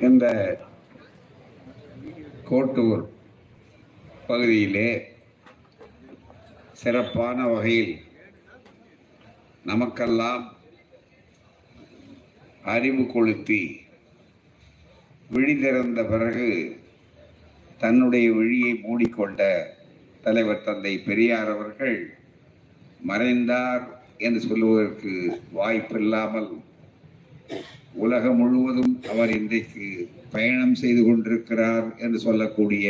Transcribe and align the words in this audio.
இந்த 0.00 0.26
கோட்டூர் 2.44 3.02
பகுதியிலே 4.26 4.90
சிறப்பான 6.72 7.38
வகையில் 7.48 7.92
நமக்கெல்லாம் 9.64 10.44
அறிவு 12.66 13.04
கொளுத்தி 13.06 13.60
விழி 15.30 15.56
திறந்த 15.56 16.02
பிறகு 16.04 16.48
தன்னுடைய 17.78 18.28
விழியை 18.32 18.72
மூடிக்கொண்ட 18.82 19.42
தலைவர் 20.22 20.64
தந்தை 20.64 20.94
பெரியார் 21.00 21.52
அவர்கள் 21.52 21.98
மறைந்தார் 23.02 23.84
என்று 24.18 24.40
சொல்லுவதற்கு 24.40 25.12
வாய்ப்பில்லாமல் 25.52 26.50
உலகம் 28.00 28.38
முழுவதும் 28.38 28.94
அவர் 29.10 29.30
இன்றைக்கு 29.30 29.86
பயணம் 30.32 30.74
செய்து 30.74 31.02
கொண்டிருக்கிறார் 31.02 31.86
என்று 31.98 32.18
சொல்லக்கூடிய 32.18 32.88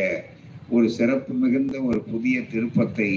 ஒரு 0.70 0.86
சிறப்பு 0.90 1.32
மிகுந்த 1.34 1.76
ஒரு 1.80 2.00
புதிய 2.08 2.36
திருப்பத்தை 2.50 3.10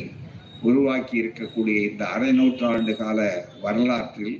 உருவாக்கி 0.62 1.16
இருக்கக்கூடிய 1.22 1.78
இந்த 1.90 2.04
அரை 2.06 2.30
நூற்றாண்டு 2.32 2.94
கால 2.96 3.20
வரலாற்றில் 3.62 4.38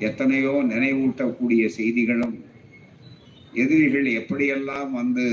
எத்தனையோ 0.00 0.54
நினைவூட்டக்கூடிய 0.66 1.64
செய்திகளும் 1.70 2.36
எதிரிகள் 3.54 4.08
எப்படியெல்லாம் 4.12 4.90
வந்து 4.92 5.26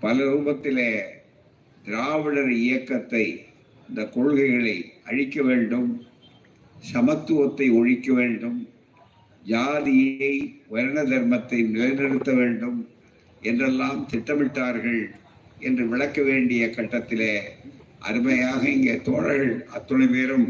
பல 0.00 0.16
ரூபத்திலே 0.24 0.90
திராவிடர் 1.84 2.52
இயக்கத்தை 2.60 3.24
இந்த 3.88 4.02
கொள்கைகளை 4.08 4.76
அழிக்க 5.04 5.42
வேண்டும் 5.42 5.88
சமத்துவத்தை 6.84 7.66
ஒழிக்க 7.72 8.08
வேண்டும் 8.12 8.58
ஜாதியை 9.48 10.32
வர்ண 10.68 10.98
தர்மத்தை 11.02 11.58
நிலைநிறுத்த 11.66 12.32
வேண்டும் 12.32 12.78
என்றெல்லாம் 13.42 14.00
திட்டமிட்டார்கள் 14.12 15.02
என்று 15.58 15.84
விளக்க 15.88 16.22
வேண்டிய 16.22 16.62
கட்டத்திலே 16.66 17.34
அருமையாக 17.98 18.62
இங்கே 18.68 18.94
தோழர்கள் 19.00 19.54
அத்துணை 19.70 20.06
பேரும் 20.06 20.48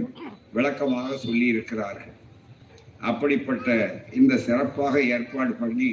விளக்கமாக 0.52 1.16
சொல்லியிருக்கிறார்கள். 1.16 2.14
அப்படிப்பட்ட 3.00 3.68
இந்த 4.12 4.36
சிறப்பாக 4.36 5.02
ஏற்பாடு 5.14 5.52
பண்ணி 5.54 5.90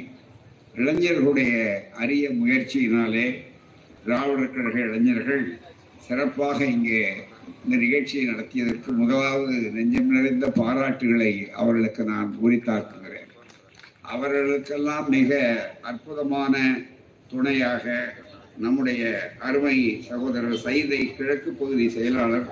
இளைஞர்களுடைய 0.74 1.52
அரிய 1.98 2.24
முயற்சியினாலே 2.40 3.26
திராவிடர் 4.04 4.54
கழக 4.54 4.76
இளைஞர்கள் 4.80 5.44
சிறப்பாக 6.06 6.58
இங்கே 6.66 7.02
இந்த 7.66 7.76
நிகழ்ச்சியை 7.76 8.24
நடத்தியதற்கு 8.28 8.90
முதலாவது 8.98 9.54
நெஞ்சம் 9.76 10.10
நிறைந்த 10.10 10.46
பாராட்டுகளை 10.56 11.30
அவர்களுக்கு 11.52 12.02
நான் 12.04 12.28
உரித்தாக்குகிறேன். 12.44 13.30
அவர்களுக்கெல்லாம் 14.00 15.08
மிக 15.08 15.38
அற்புதமான 15.80 16.54
துணையாக 17.28 18.14
நம்முடைய 18.64 19.02
அருமை 19.38 19.74
சகோதரர் 20.08 20.62
சைதை 20.64 21.00
கிழக்கு 21.16 21.52
பகுதி 21.52 21.88
செயலாளர் 21.88 22.46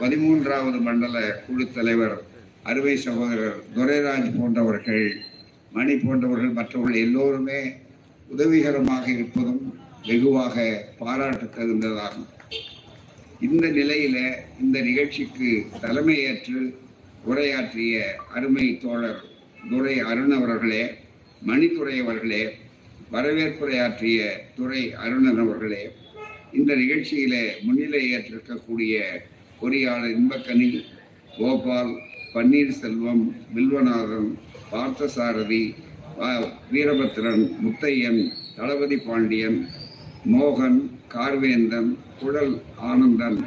பதிமூன்றாவது 0.00 0.80
மண்டல 0.80 1.42
குழு 1.46 1.66
தலைவர் 1.74 2.16
அருமை 2.62 2.96
சகோதரர் 2.96 3.58
துரைராஜ் 3.76 4.30
போன்றவர்கள் 4.38 5.06
மணி 5.72 5.96
போன்றவர்கள் 5.96 6.56
மற்றவர்கள் 6.60 7.02
எல்லோருமே 7.06 7.60
உதவிகரமாக 8.28 9.04
இருப்பதும் 9.10 9.62
வெகுவாக 10.06 10.56
பாராட்டு 10.98 11.46
தகுந்ததாகும். 11.56 12.30
இந்த 13.44 13.66
நிலையில 13.70 14.18
இந்த 14.60 14.76
நிகழ்ச்சிக்கு 14.80 15.48
தலைமையேற்று 15.80 16.60
உரையாற்றிய 17.24 17.94
அருமை 18.34 18.66
தோழர் 18.82 19.20
துரை 19.68 19.96
அருண் 20.06 20.34
அவர்களே 20.36 20.84
மணித்துறை 21.42 21.96
அவர்களே 21.98 22.42
வரவேற்புரையாற்றிய 23.10 24.18
துறை 24.54 24.82
அருணன் 24.96 25.40
அவர்களே 25.40 25.82
இந்த 26.52 26.72
நிகழ்ச்சியில 26.74 27.34
முன்னிலை 27.62 28.02
ஏற்றிருக்கக்கூடிய 28.10 28.94
பொறியாளர் 29.60 30.14
இன்பக்கனி 30.14 30.70
கோபால் 31.36 31.92
பன்னீர்செல்வம் 32.34 33.24
வில்வநாதன் 33.54 34.30
பார்த்தசாரதி 34.72 35.64
வீரபத்ரன் 36.70 37.44
முத்தையன் 37.62 38.22
தளபதி 38.56 38.98
பாண்டியன் 39.00 39.58
மோகன் 40.28 40.78
கார்வேந்தன் 41.08 41.90
குழல் 42.20 42.54
ஆனந்தன் 42.82 43.38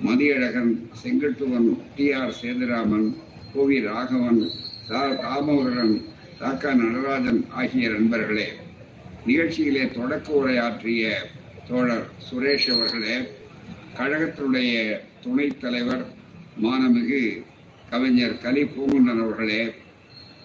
மதியழகன் 0.00 0.72
செங்கட்டுவன் 1.02 1.68
டி 1.96 2.12
ஆர் 2.12 2.34
சேதுராமன் 2.40 3.08
கோவி 3.52 3.78
ராகவன் 3.80 4.40
தா- 4.88 5.16
தாமோதரன் 5.22 5.94
தாக்கா 6.38 6.70
நடராஜன் 6.74 7.40
ஆகிய 7.54 7.88
நண்பர்களே 7.88 8.46
நிகழ்ச்சியிலே 9.26 9.84
தொடக்க 9.92 10.28
உரையாற்றிய 10.32 11.06
தோழர் 11.68 12.06
சுரேஷ் 12.26 12.68
அவர்களே 12.70 13.16
கழகத்தினுடைய 13.98 14.74
துணைத் 15.22 15.60
தலைவர் 15.60 16.04
மானமிகு 16.60 17.22
கவிஞர் 17.90 18.38
கலி 18.38 18.62
பூங்குன்றன் 18.66 19.22
அவர்களே 19.22 19.62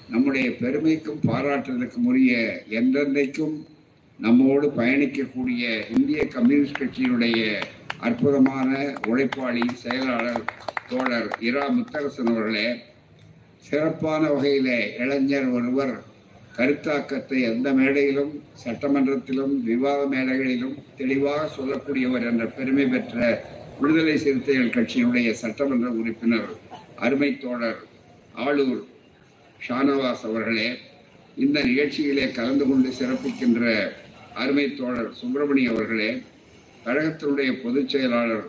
நம்முடைய 0.10 0.48
பெருமைக்கும் 0.54 1.22
பாராட்டுதலுக்கும் 1.28 2.06
உரிய 2.06 2.34
என்றென்றைக்கும் 2.72 3.56
நம்மோடு 4.20 4.68
பயணிக்கக்கூடிய 4.76 5.64
இந்திய 5.90 6.22
கம்யூனிஸ்ட் 6.28 6.80
கட்சியினுடைய 6.80 7.40
அற்புதமான 8.00 8.70
உழைப்பாளி 9.08 9.64
செயலாளர் 9.82 10.44
தோழர் 10.90 11.30
இரா 11.42 11.66
முத்தரசன் 11.70 12.32
அவர்களே 12.32 12.68
சிறப்பான 13.64 14.22
வகையிலே 14.30 14.80
இளைஞர் 15.00 15.48
ஒருவர் 15.52 15.96
கருத்தாக்கத்தை 16.58 17.38
எந்த 17.44 17.68
மேடையிலும் 17.72 18.34
சட்டமன்றத்திலும் 18.64 19.54
விவாத 19.64 20.02
மேடைகளிலும் 20.06 20.76
தெளிவாக 20.98 21.48
சொல்லக்கூடியவர் 21.56 22.28
என்ற 22.28 22.46
பெருமை 22.50 22.86
பெற்ற 22.86 23.18
விடுதலை 23.80 24.16
சிறுத்தைகள் 24.18 24.76
கட்சியினுடைய 24.76 25.30
சட்டமன்ற 25.40 25.88
உறுப்பினர் 25.94 26.50
அருமை 27.00 27.32
தோழர் 27.38 27.82
ஆளூர் 28.42 28.84
ஷானவாஸ் 29.60 30.26
அவர்களே 30.26 30.70
இந்த 31.38 31.58
நிகழ்ச்சியிலே 31.64 32.26
கலந்து 32.32 32.66
கொண்டு 32.66 32.90
சிறப்பிக்கின்ற 32.96 33.64
அருமை 34.36 34.66
தோழர் 34.76 35.12
சுப்பிரமணி 35.12 35.64
அவர்களே 35.70 36.12
கழகத்தினுடைய 36.86 37.50
பொதுச் 37.62 37.90
செயலாளர் 37.90 38.46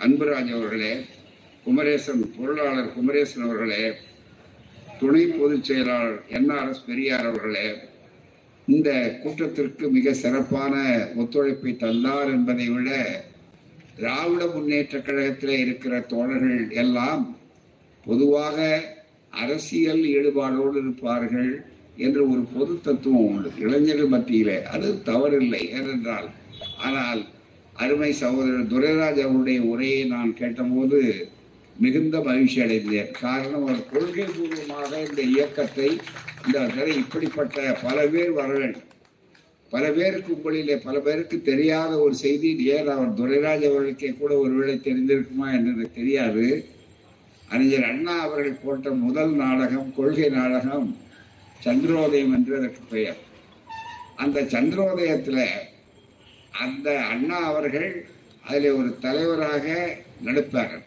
அன்புராஜ் 0.00 0.52
அவர்களே 0.52 0.94
குமரேசன் 1.64 2.22
பொருளாளர் 2.36 2.92
குமரேசன் 2.92 3.44
அவர்களே 3.44 3.84
துணை 4.98 5.22
பொதுச் 5.38 5.64
செயலாளர் 5.64 6.18
என்ஆர்எஸ் 6.28 6.86
பெரியார் 6.86 7.26
அவர்களே 7.26 7.68
இந்த 8.68 8.90
கூட்டத்திற்கு 9.22 9.86
மிக 9.90 10.12
சிறப்பான 10.14 10.74
ஒத்துழைப்பை 11.16 11.72
தந்தார் 11.76 12.30
என்பதை 12.30 12.68
விட 12.68 12.90
திராவிட 13.96 14.44
முன்னேற்ற 14.46 14.96
கழகத்திலே 14.98 15.56
இருக்கிற 15.58 16.00
தோழர்கள் 16.00 16.70
எல்லாம் 16.74 17.22
பொதுவாக 18.04 18.56
அரசியல் 19.32 20.04
ஈடுபாடோடு 20.16 20.76
இருப்பார்கள். 20.78 21.52
என்ற 22.04 22.18
ஒரு 22.32 22.42
பொது 22.54 22.72
தத்துவம் 22.86 23.28
உண்டு. 23.28 23.50
இளைஞர்கள் 23.64 24.12
மத்தியிலே 24.14 24.56
அது 24.74 24.88
தவறில்லை 25.04 25.62
ஏனென்றால் 25.78 26.28
ஆனால் 26.86 27.22
அருமை 27.82 28.10
சகோதரர் 28.12 28.70
துரைராஜ் 28.72 29.20
அவருடைய 29.24 29.60
உரையை 29.72 30.02
நான் 30.14 30.30
கேட்டபோது 30.34 30.98
மிகுந்த 31.76 32.16
மகிழ்ச்சி 32.20 32.58
அடைந்தேன். 32.64 33.10
காரணம் 33.22 33.64
ஒரு 33.68 33.80
கொள்கை 33.92 34.26
பூர்வமாக 34.36 34.90
இந்த 35.08 35.22
இயக்கத்தை 35.22 35.88
இந்த 36.44 36.56
தடவை 36.58 36.92
இப்படிப்பட்ட 37.02 37.56
பல 37.82 38.06
பேர் 38.06 38.32
வர 38.32 38.50
வேண்டும். 38.58 38.86
பல 39.72 39.84
பேருக்கு 39.92 40.30
உங்களிலே 40.36 40.76
பல 40.84 40.96
பேருக்கு 41.06 41.36
தெரியாத 41.42 41.92
ஒரு 41.98 42.14
செய்தி 42.14 42.50
ஏன் 42.76 42.88
அவர் 42.94 43.16
துரைராஜ் 43.20 43.64
அவர்களுக்கே 43.70 44.10
கூட 44.20 44.32
ஒருவேளை 44.44 44.76
தெரிந்திருக்குமா 44.84 45.48
என்று 45.58 45.86
தெரியாது. 45.98 46.46
அறிஞர் 47.48 47.88
அண்ணா 47.90 48.14
அவர்கள் 48.26 48.62
போட்ட 48.62 48.90
முதல் 49.04 49.34
நாடகம் 49.42 49.90
கொள்கை 49.96 50.28
நாடகம் 50.28 50.86
சந்திரோதயம் 51.60 52.34
என்று 52.34 52.56
அதற்கு 52.56 52.80
பெயர். 52.90 53.16
அந்த 54.16 54.42
சந்திரோதயத்துல 54.42 55.46
அந்த 56.50 57.00
அண்ணா 57.00 57.38
அவர்கள் 57.38 58.06
அதில் 58.46 58.72
ஒரு 58.72 58.98
தலைவராக 58.98 59.96
நடிப்பார்கள். 60.24 60.84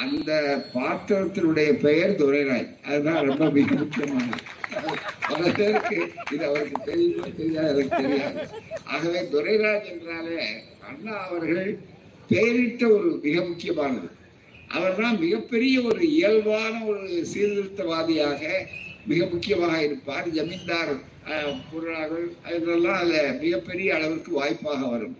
அந்த 0.00 0.30
பாத்திரத்தினுடைய 0.74 1.72
பெயர் 1.72 2.16
துரைராய். 2.16 2.82
அதுதான் 2.84 3.26
ரொம்ப 3.26 3.50
மிக 3.50 3.74
முக்கியமானது. 3.74 4.42
பல 5.28 5.50
பேருக்கு 5.50 6.12
இது 6.32 6.44
அவருக்கு 6.44 6.82
தெரியுமா 6.84 7.26
தெரியாது 7.36 7.78
எனக்கு 7.78 7.96
தெரியாது. 7.96 8.48
ஆகவே 8.84 9.20
துரைராஜ் 9.20 9.90
என்றாலே 9.90 10.46
அண்ணா 10.88 11.26
அவர்கள் 11.26 11.78
பெயரிட்ட 12.28 12.88
ஒரு 12.88 13.20
மிக 13.22 13.40
முக்கியமானது. 13.40 14.10
அவர்தான் 14.68 15.18
மிகப்பெரிய 15.18 15.82
ஒரு 15.82 16.08
இயல்பான 16.08 16.84
ஒரு 16.84 17.26
சீர்திருத்தவாதியாக 17.34 18.66
மிக 19.06 19.26
முக்கியமாக 19.26 19.82
இருப்பார். 19.82 20.28
ஜமீன்தார் 20.30 20.92
அஹ், 21.26 21.56
பொருளாளர்கள் 21.70 22.26
இதெல்லாம் 22.56 22.98
அதில் 22.98 23.38
மிகப்பெரிய 23.40 23.94
அளவிற்கு 23.94 24.30
வாய்ப்பாக 24.32 24.86
வரும். 24.86 25.16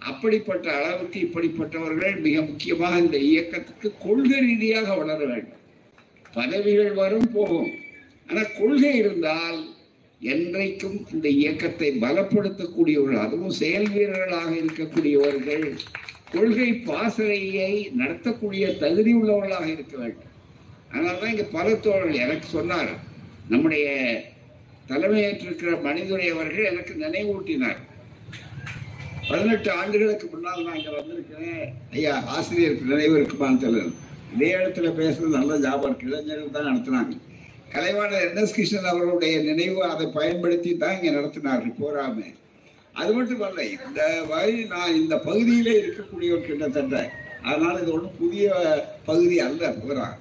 அப்படிப்பட்ட 0.00 0.66
அளவுக்கு 0.72 1.18
இப்படிப்பட்டவர்கள் 1.20 2.14
மிக 2.20 2.42
முக்கியமாக 2.42 2.98
இந்த 2.98 3.18
இயக்கத்துக்கு 3.30 3.88
கொள்கை 3.98 4.38
ரீதியாக 4.40 4.94
வளர 4.96 5.18
வேண்டும். 5.24 5.56
பதவிகள் 6.34 6.92
வரும் 6.92 7.30
போகும். 7.32 7.70
ஆனால் 8.28 8.54
கொள்கை 8.58 8.96
இருந்தால் 8.96 9.58
என்றைக்கும் 10.20 10.98
இந்த 11.12 11.28
இயக்கத்தை 11.36 11.90
பலப்படுத்தக்கூடியவர்கள் 12.00 13.24
அதுவும் 13.26 13.50
செயல் 13.52 13.88
வீரர்களாக 13.90 14.50
இருக்கக்கூடியவர்கள் 14.60 15.66
கொள்கை 16.30 16.72
பாசறையை 16.84 17.70
நடத்தக்கூடிய 17.96 18.78
தகுதி 18.78 19.12
உள்ளவர்களாக 19.14 19.66
இருக்க 19.66 19.94
வேண்டும். 19.98 20.26
அதனால்தான் 20.90 21.30
இங்க 21.30 21.46
பல 21.52 21.74
தோழர்கள் 21.76 22.22
எனக்கு 22.22 22.46
சொன்னார் 22.48 22.92
நம்முடைய 23.50 23.86
தலைமையேற்றிருக்கிற 24.88 25.82
மனிதுரை 25.82 26.28
அவர்கள் 26.28 26.64
எனக்கு 26.64 26.92
நினைவூட்டினார். 27.00 27.80
பதினெட்டு 29.28 29.70
ஆண்டுகளுக்கு 29.70 30.26
முன்னால் 30.32 30.64
நான் 30.64 30.76
இங்க 30.76 30.90
வந்திருக்கிறேன். 30.90 31.64
ஐயா 31.92 32.14
ஆசிரியருக்கு 32.36 32.90
நினைவு 32.92 33.14
இருக்குமான்னு 33.18 33.62
தெரியல. 33.64 33.92
இதே 34.34 34.50
இடத்துல 34.56 34.88
பேசுறது 35.00 35.36
நல்ல 35.38 35.56
ஜாபம் 35.56 35.98
இளைஞர்கள் 36.00 36.50
தான் 36.50 36.68
நடத்தினாங்க. 36.70 37.14
கலைவாணர் 37.74 38.24
என். 38.26 38.36
எஸ். 38.36 38.54
கிருஷ்ணன் 38.54 38.90
அவர்களுடைய 38.92 39.34
நினைவு 39.42 39.84
அதை 39.84 40.06
பயன்படுத்தி 40.06 40.76
தான் 40.76 40.96
இங்க 40.96 41.10
நடத்தினார்கள் 41.18 41.80
போராம 41.80 42.22
அது 42.92 43.12
மட்டும் 43.12 43.40
அல்ல 43.40 43.64
இந்த 43.64 44.22
வழி 44.28 44.64
நான் 44.64 44.94
இந்த 44.94 45.16
பகுதியிலே 45.16 45.74
இருக்கக்கூடியவர் 45.82 46.46
கிட்டத்தட்ட. 46.46 46.96
அதனால 47.42 47.74
இது 47.82 47.92
ஒன்றும் 47.92 48.18
புதிய 48.18 48.46
பகுதி 49.04 49.40
அல்ல 49.40 49.70
பூரா 49.72 50.18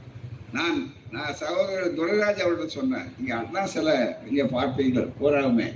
நான் 0.52 0.80
நான் 1.14 1.38
சகோதரர் 1.40 1.96
துரைராஜ் 1.96 2.42
அவர்கிட்ட 2.44 2.66
சொன்னேன் 2.72 3.08
இங்கே 3.20 3.34
அண்ணா 3.38 3.62
சிலை 3.66 3.96
இங்கே 4.28 4.46
பார்ப்பீர்கள் 4.52 5.08
போராமே 5.22 5.68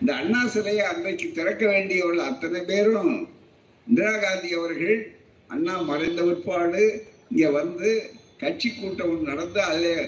இந்த 0.00 0.10
அண்ணா 0.12 0.40
சிலையை 0.46 0.84
அன்றைக்கு 0.86 1.26
திறக்க 1.30 1.62
வேண்டியவர்கள் 1.66 2.28
அத்தனை 2.30 2.60
பேரும் 2.62 3.12
இந்திரா 3.86 4.12
காந்தி 4.16 4.50
அவர்கள் 4.54 4.98
அண்ணா 5.50 5.74
மறைந்த 5.82 6.20
பிற்பாடு 6.22 6.82
இங்கே 7.30 7.48
வந்து 7.50 7.88
கட்சி 8.42 8.68
கூட்டம் 8.70 9.16
நடந்து 9.22 9.60
அதில் 9.62 10.04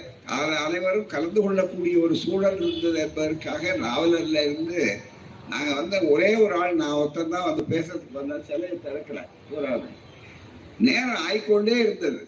அனைவரும் 0.61 1.07
கலந்து 1.07 1.41
கொள்ளக்கூடிய 1.41 1.97
ஒரு 2.05 2.15
சூழல் 2.17 2.61
இருந்தது 2.61 2.99
என்பதற்காக 2.99 3.75
நாவலரில் 3.79 4.41
இருந்து 4.45 4.83
நாங்கள் 5.49 5.77
வந்த 5.77 5.97
ஒரே 6.11 6.31
ஒரு 6.37 6.55
ஆள் 6.55 6.81
நான் 6.83 6.99
ஒருத்தன் 7.01 7.35
தான் 7.35 7.49
வந்து 7.49 7.65
பேசுறதுக்கு 7.73 8.21
வந்த 8.21 8.39
சிலையை 8.49 8.77
திறக்கல 8.79 9.21
பூராவே 9.49 9.91
நேரம் 10.79 11.21
ஆய்கொண்டே 11.27 11.75
இருந்தது. 11.81 12.21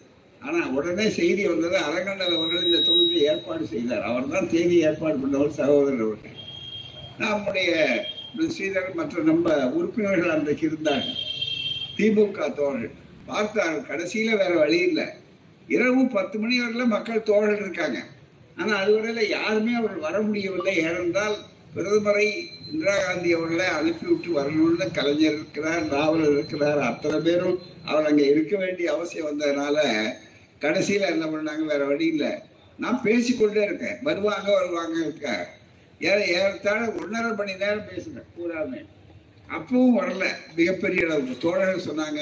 ஆனா 0.47 0.59
உடனே 0.77 1.05
செய்தி 1.19 1.43
வந்தது 1.51 1.77
அரங்கண்ணல் 1.87 2.35
அவர்கள் 2.35 2.67
இந்த 2.67 2.79
தொகுதியை 2.89 3.23
ஏற்பாடு 3.31 3.63
செய்தார். 3.71 4.03
அவர் 4.09 4.31
தான் 4.33 4.49
தேதி 4.53 4.75
ஏற்பாடு 4.89 5.17
பண்ணவர் 5.23 5.57
சகோதரர் 5.59 6.05
அவர்கள். 6.07 6.35
நம்முடைய 7.23 7.71
ஸ்ரீதரன் 8.55 8.99
மற்ற 8.99 9.21
நம்ம 9.29 9.55
உறுப்பினர்கள் 9.77 10.33
அன்றைக்கு 10.35 10.65
இருந்தார்கள். 10.69 11.19
திமுக 11.97 12.39
தோழர்கள். 12.59 12.95
பார்த்தார்கள் 13.29 13.87
கடைசியில 13.89 14.35
வேற 14.41 14.51
வழி 14.61 14.79
இல்லை. 14.89 15.07
இரவு 15.75 16.01
பத்து 16.17 16.35
மணி 16.41 16.55
வரையில 16.61 16.83
மக்கள் 16.95 17.27
தோழர்கள் 17.29 17.63
இருக்காங்க. 17.65 17.99
ஆனா 18.59 18.73
அதுவரையில 18.81 19.23
யாருமே 19.37 19.73
அவர்கள் 19.79 20.05
வர 20.07 20.17
முடியவில்லை. 20.27 20.75
ஏனென்றால் 20.85 21.35
பிரதமரை 21.73 22.27
இந்திரா 22.69 22.93
காந்தி 22.99 23.29
அவர்களை 23.37 23.65
அனுப்பிவிட்டு 23.79 24.29
வரணும்னு 24.37 24.85
கலைஞர் 24.97 25.35
இருக்கிறார் 25.39 25.83
நாவலர் 25.95 26.35
இருக்கிறார் 26.37 26.79
அத்தனை 26.91 27.17
பேரும் 27.27 27.57
அவர் 27.89 28.07
அங்கே 28.11 28.25
இருக்க 28.33 28.53
வேண்டிய 28.63 28.87
அவசியம் 28.95 29.27
வந்ததுனால 29.29 29.77
கடைசியில் 30.61 31.11
என்ன 31.13 31.25
பண்ணாங்க? 31.25 31.63
வேற 31.65 31.83
வழி 31.85 32.05
இல்லை. 32.05 32.31
நான் 32.79 33.01
பேசிக்கொண்டே 33.03 33.63
இருக்கேன். 33.63 33.97
வருவாங்க 34.03 34.47
வருவாங்க 34.51 34.95
இருக்க. 35.05 35.27
ஏற 36.01 36.17
ஏறத்தாழ 36.37 36.81
ஒன்றரை 37.01 37.31
மணி 37.39 37.53
நேரம் 37.63 37.89
பேசுகிறேன் 37.91 38.31
பூராமே. 38.37 38.81
அப்பவும் 39.57 39.97
வரல. 39.99 40.25
மிகப்பெரிய 40.55 41.05
அளவுக்கு. 41.05 41.35
தோழர்கள் 41.37 41.85
சொன்னாங்க 41.89 42.21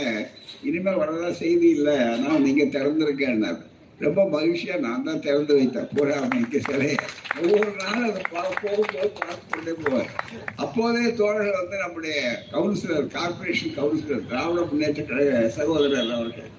இனிமேல் 0.63 1.01
வரதா 1.03 1.31
செய்தி 1.43 1.69
இல்லை. 1.77 1.97
ஆனால் 2.09 2.43
நீங்கள் 2.47 2.73
திறந்துருக்கேன்னாரு 2.75 3.63
ரொம்ப 3.99 4.21
மகிழ்ச்சியாக 4.29 4.83
நான் 4.85 5.03
தான் 5.03 5.21
திறந்து 5.25 5.53
வைத்தேன் 5.57 5.89
பூரா 5.91 6.15
அமைக்க 6.23 6.59
சிலையை 6.59 6.95
ஒவ்வொரு 7.41 7.69
நாளும் 7.83 8.07
அதை 8.09 8.21
பா 8.31 8.41
போகும்போது 8.63 9.09
பார்த்து 9.19 9.45
கொண்டே 9.51 9.73
போவார் 9.83 10.09
அப்போதே 10.55 11.03
தோழர்கள் 11.19 11.59
வந்து 11.59 11.77
நம்முடைய 11.83 12.17
councillor 12.51 13.07
corporation 13.07 13.75
councillor 13.77 14.27
Dravida 14.31 14.65
Munnetra 14.71 15.03
Kazhaga 15.03 15.49
சகோதரர் 15.49 16.11
அவர்கள். 16.17 16.51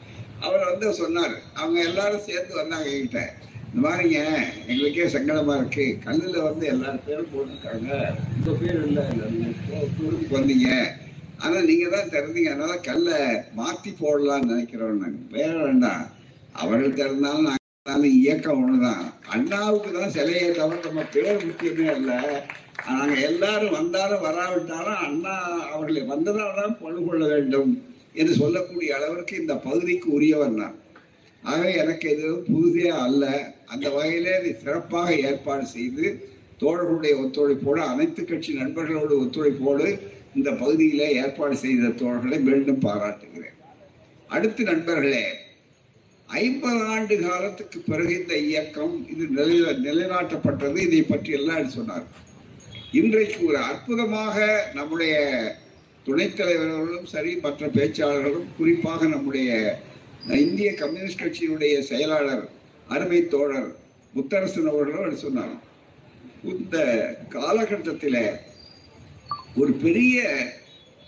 அவர் 0.45 0.71
வந்து 0.71 0.95
சொன்னார். 0.95 1.35
அவங்க 1.55 1.79
எல்லாரும் 1.83 2.27
சேர்ந்து 2.29 2.55
வந்தாங்க 2.55 2.89
என்கிட்ட. 2.91 3.23
இந்த 3.69 3.89
மாதிரிங்க 3.89 4.21
எங்களுக்கே 4.67 5.07
சங்கடமா 5.15 5.55
இருக்கு. 5.57 5.87
கல்லுல 6.05 6.43
வந்து 6.43 6.67
எல்லாரும் 6.67 7.07
பேரும் 7.07 7.33
போட்டிருக்காங்க. 7.33 7.89
உங்க 8.37 8.53
பேர் 8.61 8.85
இல்லை 8.89 9.05
ஊருக்கு 10.05 10.37
வந்தீங்க. 10.39 10.69
ஆனா 11.39 11.61
நீங்க 11.61 11.87
தான் 11.97 12.13
திறந்தீங்க. 12.15 12.51
அதனால 12.53 12.77
கல்லை 12.89 13.19
மாத்தி 13.57 13.91
போடலாம்னு 14.03 14.53
நினைக்கிறோம் 14.53 15.03
நாங்க. 15.03 15.19
வேற 15.31 15.53
வேண்டாம். 15.65 16.05
அவர்கள் 16.53 16.99
திறந்தாலும் 17.01 17.49
நாங்க 17.87 18.07
இயக்கம் 18.07 18.61
ஒண்ணுதான். 18.63 19.03
அண்ணாவுக்கு 19.35 19.91
தான் 19.93 20.15
சிலையை 20.17 20.51
தவிர 20.51 20.79
நம்ம 20.87 21.03
பேர் 21.17 21.45
முக்கியமே 21.49 21.89
இல்லை 21.97 22.21
நாங்க 22.89 23.15
எல்லாரும் 23.21 23.77
வந்தாலும் 23.77 24.25
வராவிட்டாலும் 24.27 25.03
அண்ணா 25.07 25.35
அவர்களை 25.73 26.03
வந்ததால் 26.03 26.59
தான் 26.61 27.05
கொள்ள 27.09 27.27
வேண்டும். 27.27 27.73
என்று 28.21 28.35
சொல்லக்கூடிய 28.43 28.91
அளவிற்கு 28.99 29.35
இந்த 29.43 29.55
பகுதிக்கு 29.67 30.09
உரியவர் 30.19 30.55
நான். 30.61 30.77
ஆகவே 31.43 31.73
எனக்கு 31.83 32.07
இது 32.15 32.29
புதுதே 32.51 32.89
அல்ல. 33.05 33.25
அந்த 33.73 33.87
வகையிலே 33.97 34.35
இதை 34.41 34.53
சிறப்பாக 34.63 35.09
ஏற்பாடு 35.29 35.65
செய்து 35.77 36.07
தோழர்களுடைய 36.61 37.15
ஒத்துழைப்போடு 37.23 37.81
அனைத்து 37.93 38.23
கட்சி 38.25 38.53
நண்பர்களோடு 38.61 39.15
ஒத்துழைப்போடு 39.23 39.89
இந்த 40.39 40.51
பகுதியிலே 40.63 41.09
ஏற்பாடு 41.23 41.57
செய்த 41.65 41.91
தோழர்களை 42.01 42.39
மீண்டும் 42.47 42.85
பாராட்டுகிறேன். 42.87 43.57
அடுத்து 44.35 44.63
நண்பர்களே 44.71 45.27
ஐம்பது 46.29 46.81
ஆண்டு 46.93 47.17
காலத்துக்கு 47.19 47.79
பிறகு 47.81 48.13
இந்த 48.21 48.35
இயக்கம் 48.49 48.95
இது 49.13 49.25
நிலை 49.37 49.59
நிலைநாட்டப்பட்டது. 49.87 50.79
இதை 50.87 51.03
பற்றி 51.03 51.33
எல்லாம் 51.39 51.75
சொன்னார் 51.77 52.07
இன்றைக்கு 53.01 53.39
ஒரு 53.47 53.59
அற்புதமாக 53.71 54.37
நம்முடைய 54.75 55.15
துணைத் 56.07 56.37
தலைவர்களும் 56.37 57.07
சரி 57.07 57.37
மற்ற 57.37 57.67
பேச்சாளர்களும் 57.67 58.51
குறிப்பாக 58.57 59.07
நம்முடைய 59.07 59.79
இந்திய 60.29 60.75
கம்யூனிஸ்ட் 60.75 61.21
கட்சியினுடைய 61.21 61.79
செயலாளர் 61.79 62.45
அருமை 62.89 63.29
தோழர் 63.29 63.69
முத்தரசன் 64.17 64.71
அவர்களும் 64.73 65.17
சொன்னார். 65.17 65.57
இந்த 66.45 66.77
காலகட்டத்தில் 67.29 68.21
ஒரு 69.57 69.73
பெரிய 69.73 70.37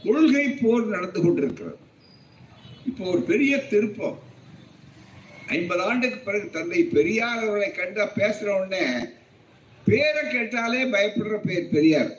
கொள்கை 0.02 0.46
போர் 0.48 0.86
நடந்து 0.86 1.20
கொண்டிருக்கிறது. 1.20 1.78
இப்போ 2.86 3.04
ஒரு 3.10 3.20
பெரிய 3.20 3.54
திருப்பம். 3.58 4.18
ஐம்பது 5.46 5.82
ஆண்டுக்கு 5.82 6.18
பிறகு 6.18 6.50
தந்தை 6.50 6.84
பெரியார் 6.84 7.42
அவர்களை 7.42 7.70
கண்டா 7.72 8.10
பேசுற 8.16 8.48
உடனே 8.56 8.84
பேரை 9.84 10.22
கேட்டாலே 10.30 10.84
பயப்படுற 10.84 11.36
பேர் 11.46 11.68
பெரியார். 11.68 12.14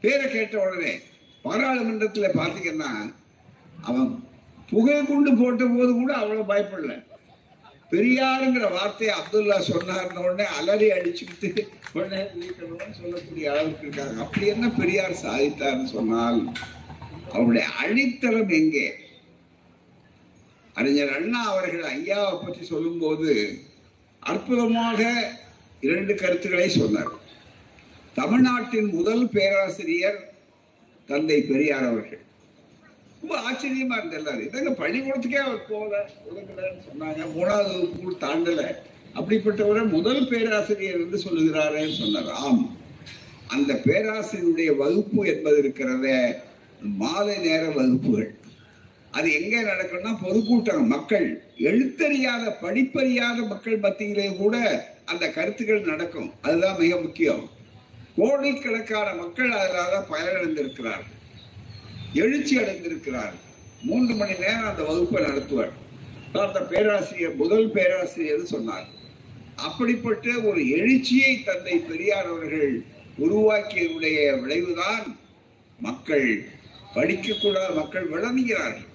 பேரை 0.00 0.30
கேட்ட 0.30 0.66
உடனே 0.66 0.98
பாராளுமன்றத்தில் 1.44 2.36
பார்த்தீங்கன்னா 2.40 2.90
அவன் 3.88 4.10
புகை 4.70 4.98
குண்டு 5.02 5.30
போட்ட 5.38 5.64
போது 5.66 5.92
கூட 5.92 6.10
அவ்வளோ 6.20 6.42
பயப்படல. 6.50 6.94
பெரியாருங்கிற 7.92 8.64
வார்த்தையை 8.74 9.12
அப்துல்லா 9.18 9.56
சொன்னார்ன 9.70 10.20
உடனே 10.24 10.46
அலறி 10.58 10.88
அடிச்சுக்கிட்டு 10.96 11.50
உடனே 11.96 12.20
சொல்லக்கூடிய 12.98 13.44
அளவுக்கு 13.52 13.84
இருக்காங்க. 13.86 14.16
அப்படி 14.24 14.46
என்ன 14.54 14.66
பெரியார் 14.80 15.22
சாதித்தார்னு 15.24 15.88
சொன்னால் 15.96 16.40
அவருடைய 17.32 17.64
அடித்தளம் 17.82 18.52
எங்கே? 18.60 18.86
அறிஞர் 20.78 21.16
அண்ணா 21.16 21.40
அவர்கள் 21.52 21.84
ஐயாவை 21.94 22.34
பற்றி 22.44 22.62
சொல்லும்போது 22.72 23.30
அற்புதமாக 24.22 25.00
இரண்டு 25.86 26.12
கருத்துக்களை 26.14 26.68
சொன்னார். 26.80 27.12
தமிழ்நாட்டின் 28.14 28.90
முதல் 28.96 29.26
பேராசிரியர் 29.34 30.18
தந்தை 31.10 31.42
பெரியார் 31.42 31.84
அவர்கள். 31.84 32.18
ரொம்ப 33.20 33.50
ஆச்சரியமா 33.50 34.06
இருந்தது 34.06 34.44
இதங்க 34.44 34.70
பள்ளிக்கூடத்துக்கே 34.70 35.34
அவர் 35.34 35.66
போகல. 35.66 36.10
ஒழுங்கலன்னு 36.30 36.82
சொன்னாங்க. 36.88 37.26
மூணாவது 37.36 37.80
வகுப்பு 37.80 38.16
தாண்டல. 38.20 38.74
அப்படிப்பட்டவரை 39.14 39.88
முதல் 39.88 40.28
பேராசிரியர் 40.28 40.96
என்று 40.96 41.18
சொல்லுகிறாரேன்னு 41.18 41.98
சொன்னார். 41.98 42.30
ஆம். 42.30 42.76
அந்த 43.46 43.74
பேராசிரியருடைய 43.74 44.76
வகுப்பு 44.76 45.26
என்பது 45.26 45.62
இருக்கிறத 45.62 46.34
மாலை 46.82 47.38
நேர 47.38 47.70
வகுப்புகள். 47.70 48.34
அது 49.10 49.42
எங்கே 49.42 49.60
நடக்கும்னா 49.60 50.16
பொதுக்கூட்டம். 50.22 50.86
மக்கள் 50.86 51.42
எழுத்தறியாத 51.58 52.52
படிப்பறியாத 52.62 53.46
மக்கள் 53.46 53.76
மத்தியிலே 53.76 54.36
கூட 54.36 54.86
அந்த 55.04 55.30
கருத்துக்கள் 55.30 55.80
நடக்கும். 55.80 56.32
அதுதான் 56.40 56.78
மிக 56.78 57.00
முக்கியம். 57.00 57.58
கோடிக்கணக்கான 58.16 59.14
மக்கள் 59.14 59.50
அதனால 59.50 60.04
பயனடைந்திருக்கிறார்கள். 60.10 61.18
எழுச்சி 62.14 62.58
அடைந்திருக்கிறார் 62.58 63.32
மூன்று 63.82 64.14
மணி 64.14 64.32
நேரம் 64.32 64.64
அந்த 64.64 64.82
வகுப்பை 64.82 65.24
நடத்துவார். 65.24 65.70
அந்த 66.32 66.60
பேராசிரியர் 66.60 67.34
முதல் 67.34 67.70
பேராசிரியர் 67.70 68.44
சொன்னார். 68.44 68.86
அப்படிப்பட்ட 69.56 70.38
ஒரு 70.38 70.68
எழுச்சியை 70.68 71.42
தந்தை 71.42 71.78
பெரியார் 71.78 72.26
அவர்கள் 72.26 72.82
உருவாக்கியதுடைய 73.18 74.40
விளைவுதான் 74.40 75.18
மக்கள் 75.80 76.44
படிக்கக்கூடாத 76.94 77.74
மக்கள் 77.74 78.10
விளங்குகிறார்கள். 78.10 78.88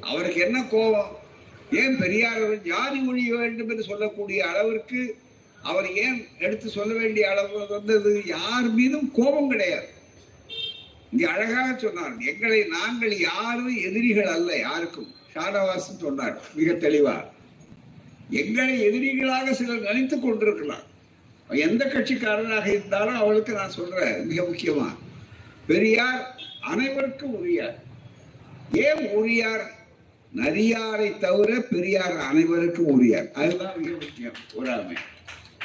அவருக்கு 0.00 0.40
என்ன 0.40 0.62
கோபம்? 0.62 1.16
ஏன் 1.72 1.98
பெரியார் 1.98 2.36
அவர்கள் 2.36 2.62
ஜாதி 2.62 2.98
ஒழிய 3.08 3.36
வேண்டும் 3.36 3.70
என்று 3.70 3.82
சொல்லக்கூடிய 3.82 4.46
அளவிற்கு 4.46 5.16
அவர் 5.62 5.94
ஏன் 5.94 6.26
எடுத்து 6.38 6.68
சொல்ல 6.68 6.94
வேண்டிய 6.94 7.30
அளவு 7.30 7.66
வந்தது? 7.66 8.22
யார் 8.26 8.70
மீதும் 8.70 9.10
கோபம் 9.12 9.48
கிடையாது. 9.48 9.88
இங்க 11.12 11.30
அழகாக 11.30 11.78
சொன்னார் 11.78 12.18
எங்களை 12.18 12.64
நாங்கள் 12.64 13.18
யாரும் 13.18 13.76
எதிரிகள் 13.76 14.26
அல்ல 14.26 14.58
யாருக்கும். 14.58 15.14
ஷானவாசன் 15.34 15.98
சொன்னார் 16.00 16.40
மிக 16.54 16.72
தெளிவா. 16.72 17.24
எங்களை 18.30 18.88
எதிரிகளாக 18.88 19.50
சிலர் 19.50 19.80
நினைத்துக் 19.80 20.22
கொண்டிருக்கலாம். 20.22 20.90
எந்த 21.48 21.84
கட்சிக்காரனாக 21.84 22.66
இருந்தாலும் 22.66 23.16
அவளுக்கு 23.16 23.52
நான் 23.52 23.70
சொல்றேன் 23.70 24.26
மிக 24.26 24.42
முக்கியமா. 24.42 24.94
பெரியார் 25.66 26.40
அனைவருக்கும் 26.60 27.34
உரியார். 27.34 27.82
ஏன் 28.72 29.08
உரியார்? 29.08 29.80
நரியாரை 30.36 31.18
தவிர 31.18 31.60
பெரியார் 31.60 32.16
அனைவருக்கும் 32.16 32.86
உரியார். 32.86 33.30
அதுதான் 33.32 33.78
மிக 33.80 33.90
முக்கியம் 33.90 34.32
ஒராமை 34.54 34.96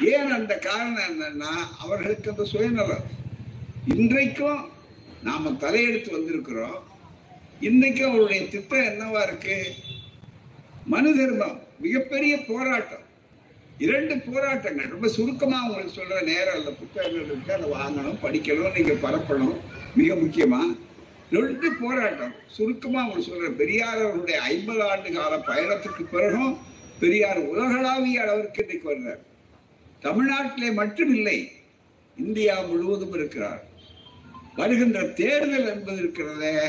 ஏன் 0.02 0.32
அந்த 0.32 0.58
காரணம் 0.58 1.04
என்னன்னா 1.04 1.56
அவர்களுக்கு 1.80 2.30
அந்த 2.30 2.46
சுயநலம். 2.46 3.04
இன்றைக்கும் 3.96 4.70
நாம 5.24 5.50
தலையெடுத்து 5.50 6.18
வந்திருக்கிறோம். 6.18 6.80
இன்னைக்கு 7.60 8.06
அவருடைய 8.06 8.48
திட்டம் 8.48 8.80
என்னவா 8.80 9.24
இருக்கு? 9.24 9.74
மனு 10.86 11.18
தர்மம் 11.18 11.60
மிகப்பெரிய 11.80 12.46
போராட்டம். 12.48 13.06
இரண்டு 13.78 14.20
போராட்டங்கள். 14.20 14.86
ரொம்ப 14.86 15.08
சுருக்கமா 15.08 15.68
உங்களுக்கு 15.68 16.02
சொல்ற 16.02 16.24
நேரம் 16.24 16.58
இல்ல. 16.58 16.70
புத்தகங்கள் 16.70 17.26
இருக்கு 17.26 17.54
அதை 17.54 17.70
வாங்கணும் 17.70 18.18
படிக்கணும் 18.24 18.82
நீங்க 18.82 19.10
பரப்பணும். 19.10 19.58
மிக 19.96 20.14
முக்கியமா. 20.14 20.80
ரெண்டு 21.32 21.74
போராட்டம். 21.74 22.34
சுருக்கமா 22.48 23.06
உங்களுக்கு 23.06 23.32
சொல்ற 23.32 23.52
பெரியார் 23.52 24.02
அவருடைய 24.02 24.42
ஐம்பது 24.42 24.90
ஆண்டு 24.90 25.12
கால 25.12 25.38
பயணத்துக்கு 25.38 26.04
பிறகும் 26.12 26.58
பெரியார் 27.00 27.38
உலகளாவிய 27.38 28.22
அளவிற்கு 28.22 28.66
இன்னைக்கு 28.68 28.92
வர்றார். 28.92 29.27
தமிழ்நாட்டிலே 30.08 30.74
மட்டும் 30.74 31.16
இல்லை 31.16 31.52
இந்தியா 32.18 32.62
முழுவதும் 32.62 33.14
இருக்கிறார். 33.14 33.64
வருகின்ற 34.56 35.08
தேர்தல் 35.08 35.66
என்பது 35.66 35.98
இருக்கிறதே. 35.98 36.60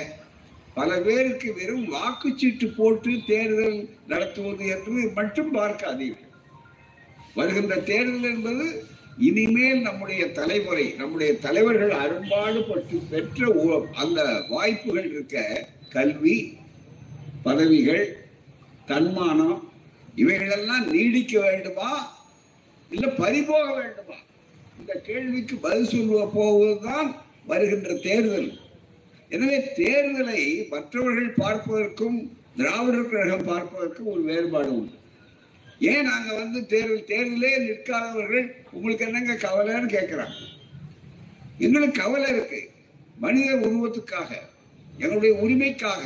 பல 0.75 1.01
பேருக்கு 1.01 1.55
வெறும் 1.55 1.93
வாக்குச்சீட்டு 1.93 2.67
போட்டு 2.77 3.19
தேர்தல் 3.27 3.89
நடத்துவது 4.09 4.67
என்று 4.67 5.11
மட்டும் 5.15 5.55
பார்க்காதீர்கள். 5.55 6.27
வருகின்ற 7.35 7.77
தேர்தல் 7.77 8.23
என்பது 8.23 8.85
இனிமேல் 9.19 9.81
நம்முடைய 9.81 10.31
தலைமுறை 10.33 10.93
நம்முடைய 10.93 11.39
தலைவர்கள் 11.39 11.91
அரும்பாடுபட்டு 11.91 13.03
பெற்ற 13.11 13.49
அந்த 13.95 14.45
வாய்ப்புகள் 14.49 15.11
இருக்க 15.11 15.67
கல்வி 15.91 16.57
பதவிகள் 17.43 18.05
தன்மானம் 18.87 19.73
இவைகளெல்லாம் 20.15 20.87
நீடிக்க 20.91 21.41
வேண்டுமா? 21.41 22.18
இல்ல 22.91 23.07
பறிபோக 23.21 23.67
வேண்டுமா? 23.79 24.17
இந்த 24.81 24.93
கேள்விக்கு 25.09 25.57
பதில் 25.57 25.91
சொல்லுவ 25.93 26.21
போவதுதான் 26.35 27.09
வருகின்ற 27.51 27.93
தேர்தல். 28.07 28.51
எனவே 29.31 29.59
தேர்தலை 29.79 30.69
மற்றவர்கள் 30.69 31.39
பார்ப்பதற்கும் 31.43 32.19
திராவிடர் 32.59 33.11
கழகம் 33.11 33.49
பார்ப்பதற்கும் 33.49 34.11
ஒரு 34.13 34.23
வேறுபாடு 34.23 34.71
உண்டு. 34.79 34.95
ஏன் 35.91 36.09
நாங்க 36.11 36.31
வந்து 36.35 36.61
தேர்தல் 36.67 37.09
தேர்தலே 37.11 37.53
நிற்காதவர்கள் 37.67 38.47
உங்களுக்கு 38.77 39.07
என்னங்க 39.09 39.35
கவலைன்னு 39.47 39.91
கேட்கிறாங்க 39.97 40.39
எங்களுக்கு 41.67 42.01
கவலை 42.03 42.29
இருக்கு. 42.35 42.61
மனித 43.25 43.51
உருவத்துக்காக 43.67 44.31
எங்களுடைய 45.03 45.33
உரிமைக்காக 45.45 46.05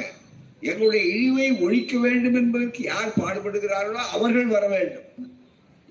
எங்களுடைய 0.70 1.02
இழிவை 1.14 1.46
ஒழிக்க 1.64 1.92
வேண்டும் 1.98 2.36
என்பதற்கு 2.40 2.82
யார் 2.92 3.16
பாடுபடுகிறார்களோ 3.20 4.02
அவர்கள் 4.16 4.54
வர 4.56 4.64
வேண்டும். 4.74 5.30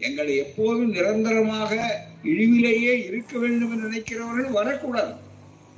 எங்களை 0.01 0.37
எப்போதும் 0.37 0.91
நிரந்தரமாக 0.91 2.01
இழிவிலேயே 2.23 2.93
இருக்க 3.05 3.37
வேண்டும் 3.37 3.71
என்று 3.71 3.89
நினைக்கிறவர்கள் 3.89 4.51
வரக்கூடாது. 4.51 5.13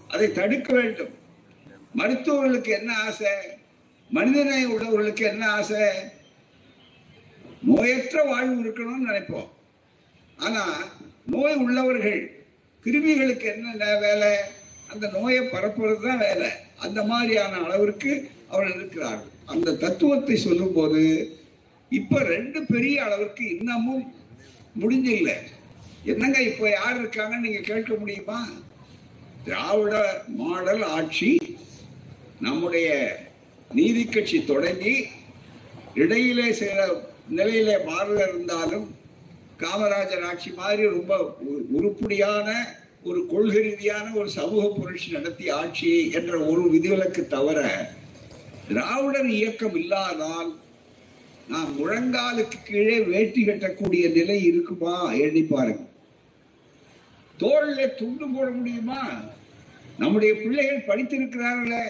அதை 0.08 0.32
தடுக்க 0.32 0.74
வேண்டும். 0.74 1.14
மருத்துவர்களுக்கு 1.96 2.68
என்ன 2.68 2.98
ஆசை? 2.98 3.34
மனிதநேய 4.10 4.68
உள்ளவர்களுக்கு 4.68 5.22
என்ன 5.22 5.50
ஆசை? 5.50 5.82
நோயற்ற 7.68 8.26
வாழ்வு 8.26 8.64
இருக்கணும்னு 8.64 9.10
நினைப்போம். 9.10 9.50
ஆனா 10.38 10.64
நோய் 11.26 11.56
உள்ளவர்கள் 11.56 12.46
கிருமிகளுக்கு 12.86 13.46
என்ன 13.56 13.98
வேலை? 14.00 14.34
அந்த 14.92 15.10
நோயை 15.14 15.44
பரப்புறது 15.44 16.08
தான் 16.08 16.18
வேலை. 16.18 16.50
அந்த 16.78 17.04
மாதிரியான 17.04 17.58
அளவிற்கு 17.58 18.30
அவர்கள் 18.50 18.76
இருக்கிறார்கள். 18.76 19.32
அந்த 19.46 19.74
தத்துவத்தை 19.74 20.36
சொல்லும்போது 20.36 21.02
இப்ப 21.94 22.20
ரெண்டு 22.24 22.60
பெரிய 22.66 23.04
அளவிற்கு 23.04 23.44
இன்னமும் 23.50 24.06
முடிஞ்சில்ல. 24.80 25.32
என்னங்க 26.04 26.40
இப்ப 26.42 26.70
யார் 26.70 27.00
இருக்காங்கன்னு 27.00 27.46
நீங்க 27.48 27.62
கேட்க 27.62 27.92
முடியுமா? 28.00 28.40
திராவிட 29.46 29.94
மாடல் 30.36 30.84
ஆட்சி 30.90 31.32
நம்முடைய 32.40 32.88
நீதி 33.70 34.04
கட்சி 34.06 34.38
தொடங்கி 34.46 34.96
இடையிலே 35.96 36.48
சில 36.52 36.78
நிலையிலே 37.30 37.76
மாறல 37.86 38.28
இருந்தாலும் 38.28 38.88
காமராஜர் 39.60 40.26
ஆட்சி 40.26 40.50
மாதிரி 40.52 40.84
ரொம்ப 40.88 41.14
உருப்படியான 41.72 42.48
ஒரு 43.04 43.20
கொள்கை 43.26 43.62
ரீதியான 43.62 44.06
ஒரு 44.16 44.30
சமூக 44.30 44.64
புரட்சி 44.70 45.12
நடத்திய 45.12 45.56
ஆட்சி 45.56 45.92
என்ற 46.12 46.34
ஒரு 46.46 46.64
விதிவிலக்கு 46.70 47.28
தவிர 47.28 47.60
திராவிடர் 48.68 49.30
இயக்கம் 49.30 49.76
இல்லாதால் 49.76 50.52
நான் 51.48 51.76
முழங்காலுக்கு 51.80 52.58
கீழே 52.64 53.00
வேட்டி 53.00 53.46
கட்டக்கூடிய 53.46 54.12
நிலை 54.12 54.44
இருக்குமா? 54.44 55.12
எண்ணி 55.12 55.42
பாருங்க 55.42 55.92
தோல்ல 57.40 57.88
துண்டு 57.94 58.26
போட 58.30 58.50
முடியுமா? 58.50 59.02
நம்முடைய 59.98 60.34
பிள்ளைகள் 60.36 60.88
படித்திருக்கிறார்களே. 60.88 61.84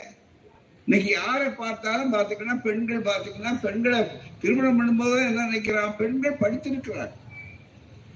இன்னைக்கு 0.86 1.12
யாரை 1.12 1.50
பார்த்தாலும் 1.50 2.14
பாத்தீங்கன்னா 2.14 2.62
பெண்கள் 2.62 3.02
பாத்தீங்கன்னா 3.02 3.60
பெண்களை 3.62 4.00
திருமணம் 4.40 4.80
பண்ணும்போது 4.80 5.20
என்ன 5.28 5.46
நினைக்கிறான்? 5.46 5.96
பெண்கள் 5.98 6.40
படித்திருக்கிறார். 6.40 7.14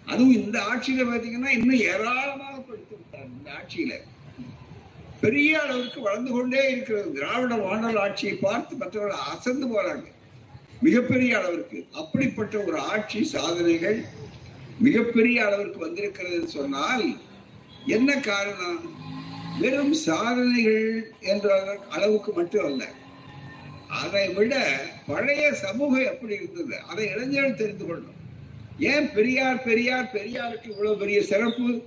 அதுவும் 0.06 0.34
இந்த 0.34 0.60
ஆட்சியில 0.60 1.06
பாத்தீங்கன்னா 1.12 1.48
இன்னும் 1.48 1.80
ஏராளமாக 1.80 2.64
படித்திருக்கிறார் 2.70 3.30
இந்த 3.38 3.52
ஆட்சியில. 3.60 3.94
பெரிய 5.22 5.62
அளவுக்கு 5.62 6.02
வளர்ந்து 6.02 6.32
கொண்டே 6.32 6.72
இருக்கிறது. 6.72 7.14
திராவிட 7.14 7.56
மாடல் 7.56 7.96
ஆட்சியை 7.96 8.36
பார்த்து 8.36 8.76
மற்றவர்கள் 8.76 9.26
அசந்து 9.34 9.68
போறாங்க. 9.68 10.08
மிகப்பெரிய 10.82 11.38
அளவிற்கு 11.38 11.88
அப்படிப்பட்ட 11.92 12.58
ஒரு 12.58 12.80
ஆட்சி 12.80 13.24
சாதனைகள் 13.24 14.04
மிகப்பெரிய 14.80 15.46
அளவிற்கு 15.46 15.80
வந்திருக்கிறது 15.80 16.48
சொன்னால் 16.48 17.18
என்ன 17.86 18.20
காரணம்? 18.20 18.96
வெறும் 19.60 19.94
சாதனைகள் 19.94 21.14
என்ற 21.20 21.78
அளவுக்கு 21.90 22.32
மட்டும் 22.32 22.66
அல்ல. 22.66 22.88
அதை 23.88 24.30
விட 24.30 24.80
பழைய 25.08 25.54
சமூகம் 25.54 26.06
எப்படி 26.06 26.34
இருந்தது? 26.34 26.82
அதை 26.90 27.10
இளைஞர்கள் 27.10 27.56
தெரிந்து 27.56 27.86
கொள்ளணும். 27.86 28.16
ஏன் 28.80 29.14
பெரியார் 29.14 29.64
பெரியார் 29.64 30.12
பெரியாருக்கு 30.14 30.70
இவ்வளவு 30.70 30.98
பெரிய 30.98 31.24
சிறப்பு? 31.24 31.82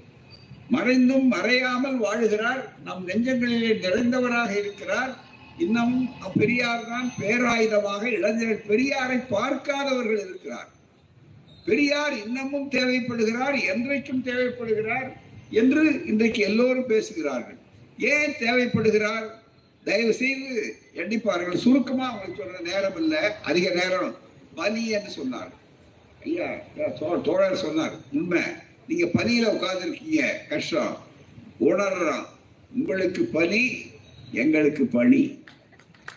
மறைந்தும் 0.69 1.33
மறையாமல் 1.33 2.03
வாழுகிறார். 2.03 2.65
நம் 2.85 3.09
நெஞ்சங்களிலே 3.09 3.73
நிறைந்தவராக 3.79 4.51
இருக்கிறார். 4.51 5.17
இன்னமும் 5.61 6.09
பெரியார் 6.35 6.88
தான் 6.88 7.12
பேராயுதமாக 7.19 8.05
இளைஞர்கள் 8.05 8.76
பெரியாரை 8.76 9.25
பார்க்காதவர்கள் 9.31 10.19
இருக்கிறார். 10.19 10.69
பெரியார் 11.64 12.26
இன்னமும் 12.26 12.71
தேவைப்படுகிறார் 12.71 13.57
என்றைக்கும் 13.75 14.23
தேவைப்படுகிறார் 14.25 15.12
என்று 15.50 16.07
இன்றைக்கு 16.07 16.43
எல்லோரும் 16.43 16.87
பேசுகிறார்கள். 16.87 17.57
ஏன் 17.99 18.31
தேவைப்படுகிறார்? 18.31 19.26
தயவு 19.85 20.12
செய்து 20.12 20.76
எண்ணிப்பார்கள் 20.95 21.55
சுருக்கமா 21.55 22.12
உங்களுக்கு 22.12 22.43
சொல்ற 22.43 22.61
நேரம் 22.61 22.97
இல்ல 22.97 23.38
அதிக 23.43 23.71
நேரம். 23.71 24.17
பலி 24.55 24.88
என்று 24.88 25.11
சொன்னார். 25.11 25.52
ஐயா 26.23 26.50
தோ- 26.76 27.21
தோழர் 27.21 27.57
சொன்னார் 27.57 27.93
உண்மை. 28.12 28.43
நீங்க 28.88 29.07
பனியில 29.07 29.52
உட்கார்ந்துருக்கீங்க 29.55 30.26
கஷ்டம். 30.49 30.97
உணர்றோம் 31.61 32.25
உங்களுக்கு 32.75 33.25
பனி 33.25 33.83
எங்களுக்கு 34.33 34.87
பணி 34.87 35.40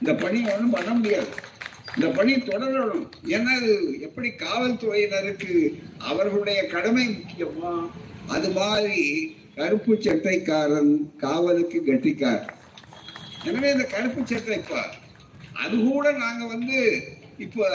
இந்த 0.01 0.13
பணி 0.23 0.39
ஒன்றும் 0.53 0.75
பண்ண 0.75 0.91
முடியாது. 0.93 1.31
இந்த 1.95 2.07
பணி 2.17 2.33
தொடரணும். 2.49 3.05
ஏன்னா 3.35 3.51
அது 3.59 3.71
எப்படி 4.07 4.29
காவல்துறையினருக்கு 4.43 5.53
அவர்களுடைய 6.09 6.59
கடமை 6.73 7.05
முக்கியமா? 7.09 7.71
அது 8.35 8.49
மாதிரி 8.49 8.99
கருப்பு 9.57 9.93
சட்டைக்காரன் 10.05 10.93
காவலுக்கு 11.23 11.79
கெட்டிக்காரன் 11.89 12.59
எனவே 13.47 13.69
இந்த 13.71 13.85
கருப்பு 13.95 14.21
சட்டைப்பார் 14.23 14.93
அது 15.63 15.75
கூட 15.89 16.05
நாங்க 16.23 16.43
வந்து 16.53 16.77
இப்ப 17.45 17.67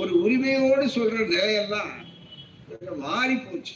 ஒரு 0.00 0.12
உரிமையோடு 0.24 0.86
சொல்ற 0.96 1.18
நிலையெல்லாம் 1.32 1.92
கொஞ்சம் 2.68 3.02
மாறி 3.06 3.36
போச்சு 3.38 3.74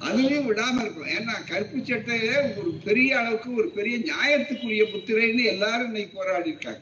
அதுலயும் 0.00 0.48
விடாம 0.48 0.80
இருக்கணும். 0.82 1.14
ஏன்னா 1.18 1.34
கருப்பு 1.48 1.78
சட்டையில 1.78 2.58
ஒரு 2.58 2.70
பெரிய 2.84 3.18
அளவுக்கு 3.18 3.54
ஒரு 3.54 3.68
பெரிய 3.68 3.98
நியாயத்துக்குரிய 3.98 4.84
முத்திரைன்னு 4.92 5.44
எல்லாரும் 5.44 5.86
இன்னைக்கு 5.86 6.16
போராடி 6.16 6.48
இருக்காங்க. 6.48 6.80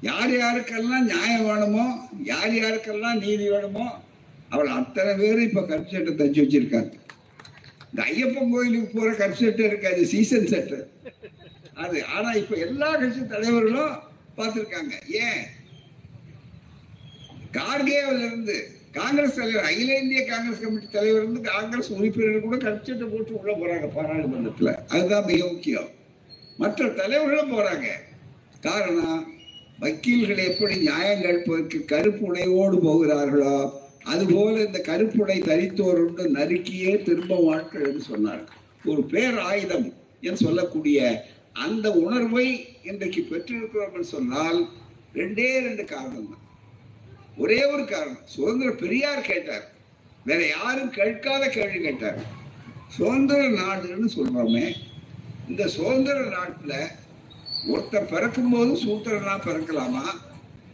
யார் 0.00 0.30
யாருக்கெல்லாம் 0.30 1.06
நியாயம் 1.12 1.44
வேணுமோ 1.44 2.08
யார் 2.22 2.52
யாருக்கெல்லாம் 2.52 3.20
நீதி 3.24 3.48
வேணுமோ 3.48 4.02
அவள் 4.48 4.66
அத்தனை 4.66 5.14
பேர் 5.14 5.38
இப்ப 5.38 5.62
கருப்பு 5.62 5.90
சட்டை 5.90 6.14
தச்சு 6.14 6.42
வச்சிருக்காங்க. 6.42 6.92
இந்த 7.90 8.02
ஐயப்பன் 8.02 8.50
கோயிலுக்கு 8.50 9.00
போற 9.00 9.14
கருப்பு 9.14 9.44
சட்டை 9.44 9.66
இருக்காது 9.66 10.06
சீசன் 10.06 10.46
சட்டை. 10.46 10.78
அது 11.74 12.04
ஆனா 12.04 12.32
இப்ப 12.32 12.56
எல்லா 12.56 12.94
கட்சி 12.94 13.20
தலைவர்களும் 13.26 13.94
பார்த்திருக்காங்க. 14.36 14.94
ஏன்? 15.06 15.44
கார்கேவில 17.52 18.26
இருந்து 18.26 18.73
காங்கிரஸ் 18.96 19.38
தலைவர் 19.38 19.68
அகில 19.68 19.94
இந்திய 20.02 20.20
காங்கிரஸ் 20.30 20.62
கமிட்டி 20.62 20.88
தலைவர் 20.88 21.22
இருந்து 21.22 21.40
காங்கிரஸ் 21.52 21.90
உறுப்பினர்கள் 21.96 22.44
கூட 22.46 22.56
கட்சியத்தை 22.64 23.06
போட்டு 23.12 23.32
உள்ள 23.38 23.52
போறாங்க 23.60 23.86
பாராளுமன்றத்துல. 23.96 24.72
அதுதான் 24.94 25.28
மிக 25.30 25.40
முக்கியம். 25.52 25.88
மற்ற 26.62 26.88
தலைவர்களும் 27.00 27.54
போறாங்க. 27.54 27.86
காரணம் 28.66 29.22
வக்கீல்கள் 29.84 30.42
எப்படி 30.50 30.74
நியாயம் 30.88 31.24
கேட்பதற்கு 31.24 31.78
கருப்பு 31.92 32.24
உடையோடு 32.28 32.76
போகிறார்களோ 32.86 33.56
அதுபோல 34.12 34.54
இந்த 34.66 34.80
கருப்புடை 34.90 35.38
தரித்தோருண்டு 35.50 36.24
நறுக்கியே 36.36 36.92
திரும்ப 37.08 37.34
வாழ்க்கை 37.48 37.80
என்று 37.88 38.02
சொன்னார். 38.10 38.42
ஒரு 38.90 39.02
பேர் 39.12 39.38
ஆயுதம் 39.50 39.88
என்று 40.26 40.44
சொல்லக்கூடிய 40.46 40.98
அந்த 41.66 41.86
உணர்வை 42.04 42.46
இன்றைக்கு 42.90 43.22
பெற்றிருக்கிறோம் 43.32 44.14
சொன்னால் 44.14 44.60
ரெண்டே 45.18 45.50
ரெண்டு 45.66 45.84
காரணம் 45.92 46.30
தான் 46.30 46.43
ஒரே 47.36 47.64
ஒரு 47.64 47.84
காரணம். 47.84 48.18
சுதந்திர 48.24 48.70
பெரியார் 48.70 49.20
கேட்டார். 49.20 49.70
வேற 50.24 50.46
யாரும் 50.46 50.90
கேட்காத 50.90 51.48
கேள்வி 51.48 51.80
கேட்டார். 51.80 52.18
சுதந்திர 52.88 53.42
நாடுன்னு 53.48 54.08
சொல்றோமே 54.16 54.72
இந்த 55.48 55.68
சுதந்திர 55.68 56.20
நாட்டுல 56.20 56.74
ஒருத்தன் 57.68 58.06
பிறக்கும் 58.10 58.50
போது 58.50 58.74
சூத்திரனா 58.74 59.38
பிறக்கலாமா? 59.44 60.02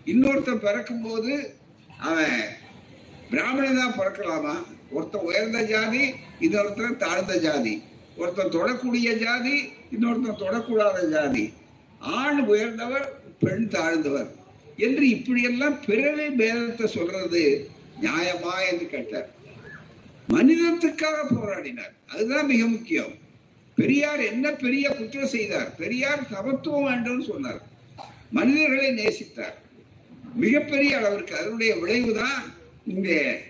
இன்னொருத்தன் 0.07 0.57
பிறக்கும் 0.57 1.03
போது 1.03 1.55
அவன் 1.99 2.41
பிராமணனா 3.31 3.89
பிறக்கலாமா? 3.89 4.55
ஒருத்தன் 4.91 5.23
உயர்ந்த 5.23 5.63
ஜாதி 5.63 6.15
இன்னொருத்தன் 6.41 6.97
தாழ்ந்த 6.97 7.39
ஜாதி. 7.39 7.83
ஒருத்தன் 8.17 8.49
தொடக்கூடிய 8.49 9.19
ஜாதி 9.19 9.73
இன்னொருத்தன் 9.93 10.39
தொடக்கூடாத 10.39 11.11
ஜாதி. 11.11 11.53
ஆண் 11.99 12.39
உயர்ந்தவர் 12.39 13.23
பெண் 13.39 13.69
தாழ்ந்தவர். 13.69 14.39
என்று 14.77 15.09
இப்படியெல்லாம் 15.09 15.85
பிறவே 15.87 16.29
பேதத்தை 16.29 16.85
சொல்றது 16.85 17.71
நியாயமா 18.03 18.55
என்று 18.71 18.87
கேட்டார். 18.87 19.29
மனிதத்துக்காக 20.29 21.19
போராடினார். 21.31 21.95
அதுதான் 22.07 22.47
மிக 22.47 22.67
முக்கியம். 22.67 23.15
பெரியார் 23.75 24.21
என்ன 24.21 24.51
பெரிய 24.51 24.91
குற்றம் 24.91 25.27
செய்தார்? 25.27 25.75
பெரியார் 25.75 26.27
சமத்துவம் 26.31 26.85
வேண்டும் 26.85 27.23
சொன்னார். 27.23 27.63
மனிதர்களை 28.31 28.91
நேசித்தார். 28.91 29.55
மிகப்பெரிய 30.35 30.97
அளவிற்கு 30.97 31.37
அதனுடைய 31.37 31.77
விளைவுதான் 31.77 32.55
இங்கே. 32.85 33.49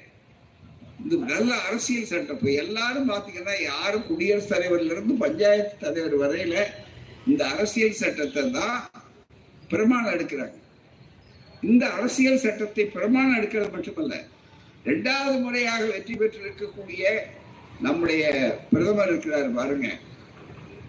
இந்த 1.02 1.16
நல்ல 1.16 1.60
அரசியல் 1.60 2.04
சட்டம் 2.04 2.44
எல்லாரும் 2.44 3.10
பாத்தீங்கன்னா 3.10 3.62
யாரும் 3.62 4.06
குடியரசுத் 4.06 4.52
தலைவர்ல 4.52 4.90
இருந்து 4.90 5.14
பஞ்சாயத்து 5.14 5.76
தலைவர் 5.78 6.16
வரையில 6.18 6.64
இந்த 7.26 7.46
அரசியல் 7.46 7.92
சட்டத்தை 7.92 8.50
தான் 8.50 8.90
பிரமாணம் 9.68 10.12
எடுக்கிறாங்க. 10.12 10.54
இந்த 11.62 11.90
அரசியல் 11.90 12.38
சட்டத்தை 12.38 12.84
பிரமாணம் 12.84 13.42
எடுக்கிறது 13.42 13.70
மட்டுமல்ல 13.70 14.24
இரண்டாவது 14.84 15.38
முறையாக 15.38 15.84
வெற்றி 15.84 16.14
பெற்றிருக்கக்கூடிய 16.14 17.18
நம்முடைய 17.80 18.22
பிரதமர் 18.72 19.08
இருக்கிறார் 19.08 19.50
பாருங்க. 19.50 19.88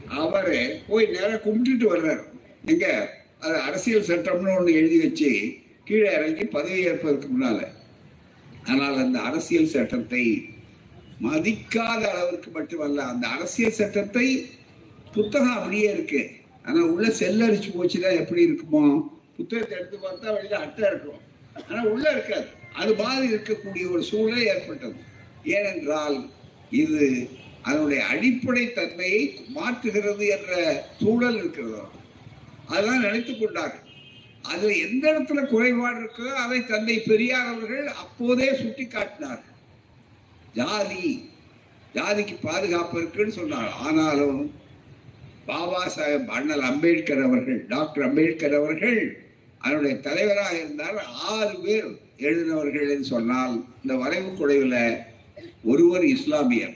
அவரு 0.08 0.82
போய் 0.88 1.06
நேரம் 1.06 1.40
கும்பிட்டுட்டு 1.40 1.86
வர்றாரு. 1.96 2.24
எங்க? 2.66 3.14
அது 3.40 3.60
அரசியல் 3.60 4.06
சட்டம்னு 4.06 4.56
ஒண்ணு 4.60 4.72
எழுதி 4.72 5.00
வச்சு 5.00 5.58
கீழே 5.86 6.12
இறங்கி 6.12 6.44
பதவி 6.44 6.84
ஏற்பதற்கு 6.84 7.28
முன்னால. 7.28 7.68
ஆனால் 8.66 8.98
அந்த 8.98 9.20
அரசியல் 9.20 9.66
சட்டத்தை 9.66 10.46
மதிக்காத 11.22 12.02
அளவிற்கு 12.04 12.52
மட்டுமல்ல 12.52 13.04
அந்த 13.04 13.28
அரசியல் 13.28 13.72
சட்டத்தை 13.72 14.50
புத்தகம் 15.12 15.58
அப்படியே 15.58 15.92
இருக்கு. 15.92 16.30
ஆனா 16.66 16.84
உள்ள 16.84 17.08
செல்லரிச்சு 17.08 17.70
போச்சுதான் 17.78 18.20
எப்படி 18.20 18.52
இருக்குமோ? 18.52 19.08
புத்தகத்தை 19.42 19.78
எடுத்து 19.80 19.98
பார்த்தா 20.08 20.34
வெளியில 20.38 20.64
அட்டை 20.66 20.88
இருக்கும். 20.90 21.22
ஆனா 21.68 21.84
உள்ள 21.94 22.06
இருக்காது. 22.16 22.48
அது 22.82 22.92
மாதிரி 23.04 23.34
இருக்கக்கூடிய 23.34 23.86
ஒரு 23.92 24.04
சூழல் 24.10 24.50
ஏற்பட்டது. 24.54 25.00
ஏனென்றால் 25.56 26.18
இது 26.70 27.06
அதனுடைய 27.70 28.02
அடிப்படை 28.12 28.74
தன்மையை 28.74 29.22
மாற்றுகிறது 29.56 30.24
என்ற 30.36 30.52
சூழல் 31.02 31.38
இருக்கிறது. 31.38 31.82
அதெல்லாம் 32.68 33.04
நினைத்து 33.06 33.34
கொண்டார்கள். 33.38 33.88
அதுல 34.52 34.76
எந்த 34.86 35.04
இடத்துல 35.12 35.42
குறைபாடு 35.48 36.00
இருக்கோ 36.02 36.28
அதை 36.44 36.60
தந்தை 36.66 36.96
பெரியார் 37.00 37.50
அவர்கள் 37.54 37.88
அப்போதே 38.04 38.48
சுட்டி 38.62 38.86
காட்டினார் 38.86 39.44
ஜாதி 40.54 41.30
ஜாதிக்கு 41.96 42.36
பாதுகாப்பு 42.42 42.96
இருக்குன்னு 43.00 43.32
சொன்னார். 43.32 43.72
ஆனாலும் 43.86 44.40
பாபா 45.46 45.82
சாஹேப் 45.96 46.34
அண்ணல் 46.38 46.66
அம்பேத்கர் 46.70 47.24
அவர்கள் 47.28 47.60
டாக்டர் 47.68 48.06
அம்பேத்கர் 48.08 48.56
அவர்கள் 48.60 49.00
அதனுடைய 49.64 49.96
தலைவராக 50.00 50.54
இருந்தால் 50.60 51.00
ஆறு 51.30 51.56
பேர் 51.64 51.88
எழுதினவர்கள் 52.18 52.92
என்று 52.94 53.08
சொன்னால் 53.14 53.56
இந்த 53.84 53.96
வரைவு 53.96 54.32
குழுவில் 54.34 54.80
ஒருவர் 55.72 56.06
இஸ்லாமியர். 56.16 56.76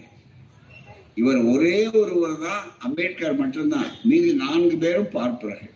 இவர் 1.22 1.40
ஒரே 1.54 1.78
ஒருவர் 2.02 2.38
தான் 2.40 2.64
அம்பேத்கர் 2.78 3.40
மட்டும்தான். 3.42 3.92
மீதி 4.10 4.34
நான்கு 4.34 4.78
பேரும் 4.78 5.14
பார்ப்பார்கள். 5.18 5.74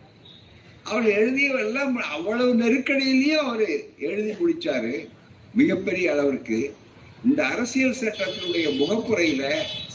அவர் 0.84 1.06
எழுதியவெல்லாம் 1.18 1.94
அவ்வளவு 2.16 2.52
நெருக்கடியிலையும் 2.62 3.44
அவர் 3.46 3.64
எழுதி 4.08 4.32
முடிச்சாரு. 4.40 4.94
மிகப்பெரிய 5.54 6.12
அளவிற்கு 6.12 6.58
இந்த 7.24 7.40
அரசியல் 7.44 8.00
சட்டத்தினுடைய 8.00 8.66
முகப்புறையில 8.80 9.44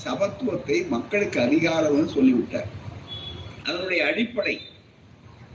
சமத்துவத்தை 0.06 0.78
மக்களுக்கு 0.96 1.40
அதிகாரம்னு 1.40 2.10
சொல்லிவிட்டார். 2.18 2.70
அதனுடைய 3.68 4.02
அடிப்படை 4.06 4.56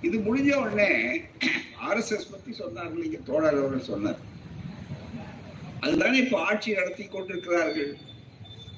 இது 0.07 0.17
முடிஞ்ச 0.27 0.51
உடனே 0.63 0.91
ஆர்எஸ்எஸ் 1.87 2.31
பத்தி 2.35 2.53
சொன்னார் 2.61 2.93
இல்லைங்க 2.93 3.19
தோழர் 3.29 3.59
அவர்கள் 3.61 3.89
சொன்னார். 3.93 4.21
அதுதானே 5.85 6.17
இப்ப 6.25 6.39
ஆட்சி 6.49 6.79
நடத்தி 6.79 7.05
கொண்டிருக்கிறார்கள். 7.05 7.93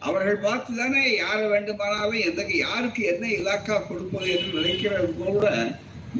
அவர்கள் 0.08 0.44
பார்த்து 0.46 0.72
தானே 0.80 1.02
யாரை 1.16 1.44
வேண்டுமானாலும் 1.52 2.24
எந்த 2.28 2.42
யாருக்கு 2.64 3.02
என்ன 3.12 3.24
இலாக்கா 3.38 3.76
கொடுப்பது 3.88 4.28
என்று 4.36 4.50
நினைக்கிறது 4.58 5.10
கூட 5.20 5.50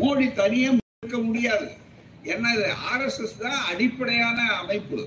மோடி 0.01 0.27
தனியே 0.41 0.69
இருக்க 0.75 1.19
முடியாது. 1.29 1.69
ஏன்னா 2.33 2.49
இது 2.57 2.67
ஆர்எஸ்எஸ் 2.91 3.41
தான் 3.45 3.61
அடிப்படையான 3.71 4.38
அமைப்பு. 4.62 5.01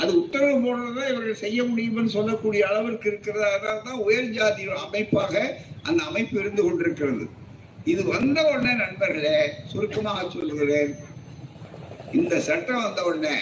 அது 0.00 0.10
உத்தரவு 0.20 0.54
போடுறதா 0.64 1.04
இவர்கள் 1.12 1.42
செய்ய 1.44 1.58
முடியும்னு 1.70 2.16
சொல்லக்கூடிய 2.18 2.62
அளவிற்கு 2.70 3.08
இருக்கிறதா 3.12 3.72
தான் 3.88 4.02
உயர் 4.06 4.34
ஜாதி 4.36 4.64
அமைப்பாக 4.86 5.34
அந்த 5.88 6.00
அமைப்பு 6.10 6.36
இருந்து 6.42 6.62
கொண்டிருக்கிறது. 6.66 7.26
இது 7.92 8.02
வந்த 8.14 8.38
உடனே 8.50 8.72
நண்பர்களே 8.82 9.36
சுருக்கமாக 9.70 10.20
சொல்கிறேன் 10.34 10.92
இந்த 12.18 12.34
சட்டம் 12.48 12.84
வந்த 12.84 13.02
உடனே 13.08 13.36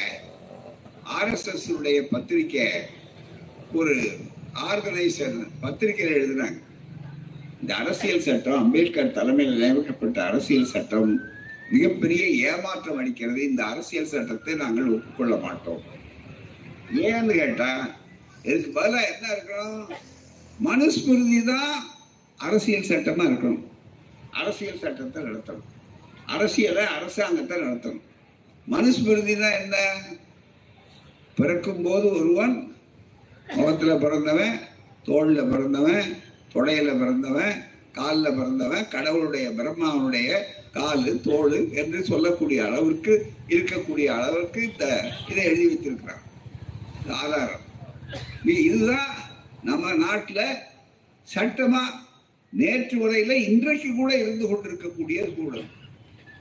ஆர்எஸ்எஸ் 1.19 1.67
உடைய 1.77 1.99
பத்திரிக்கை 2.13 2.67
ஒரு 3.81 3.95
ஆர்கனைசர் 4.69 5.39
பத்திரிகையில் 5.65 6.17
எழுதினாங்க 6.19 6.61
இந்த 7.61 7.73
அரசியல் 7.83 8.25
சட்டம் 8.27 8.61
அம்பேத்கர் 8.63 9.17
தலைமையில் 9.19 9.61
நியமிக்கப்பட்ட 9.63 10.19
அரசியல் 10.31 10.73
சட்டம் 10.75 11.13
மிகப்பெரிய 11.75 12.23
ஏமாற்றம் 12.51 12.99
அளிக்கிறது. 13.01 13.41
இந்த 13.51 13.63
அரசியல் 13.73 14.13
சட்டத்தை 14.13 14.55
நாங்கள் 14.63 14.93
ஒப்புக்கொள்ள 14.95 15.35
மாட்டோம். 15.45 15.83
ஏன்னு 17.11 17.35
கேட்டா 17.41 17.71
இதுக்கு 18.49 18.73
பதிலாக 18.79 19.11
என்ன 19.13 19.27
இருக்கணும்? 19.35 19.85
மனுஸ்மிருதி 20.69 21.41
தான் 21.53 21.75
அரசியல் 22.47 22.91
சட்டமா 22.91 23.25
இருக்கணும். 23.31 23.63
அரசியல் 24.33 24.83
சட்டத்தை 24.83 25.23
நடத்தணும். 25.23 25.69
அரசியலை 26.27 26.85
அரசாங்கத்தை 26.97 27.57
நடத்தணும். 27.63 28.05
மனுஸ்மிருதினா 28.71 29.39
தான் 29.39 29.61
என்ன? 29.63 29.77
பிறக்கும் 31.35 31.83
போது 31.83 32.07
ஒருவன் 32.11 32.55
முகத்தில் 33.57 34.03
பிறந்தவன் 34.05 34.57
தோளில் 35.05 35.49
பிறந்தவன் 35.53 36.09
தொடையில 36.55 36.91
பிறந்தவன் 36.99 37.55
காலில் 37.93 38.37
பிறந்தவன் 38.37 38.89
கடவுளுடைய 38.89 39.47
பிரம்மாவனுடைய 39.51 40.31
காலு 40.73 41.13
தோல் 41.21 41.57
என்று 41.81 42.05
சொல்லக்கூடிய 42.05 42.65
அளவிற்கு 42.65 43.15
இருக்கக்கூடிய 43.49 44.07
அளவிற்கு 44.07 44.61
இந்த 44.63 44.85
இதை 45.31 45.45
எழுதி 45.45 45.67
வைத்திருக்கிறான் 45.67 46.23
ஆதாரம். 47.23 47.65
இதுதான் 48.45 49.11
நம்ம 49.63 49.93
நாட்டில் 49.95 50.45
சட்டமாக 51.29 51.99
நேற்று 52.53 52.97
வரையில 52.99 53.35
இன்றைக்கு 53.49 53.95
கூட 53.95 54.19
இருந்து 54.19 54.49
கொண்டிருக்கக்கூடிய 54.49 55.35
கூட. 55.35 55.59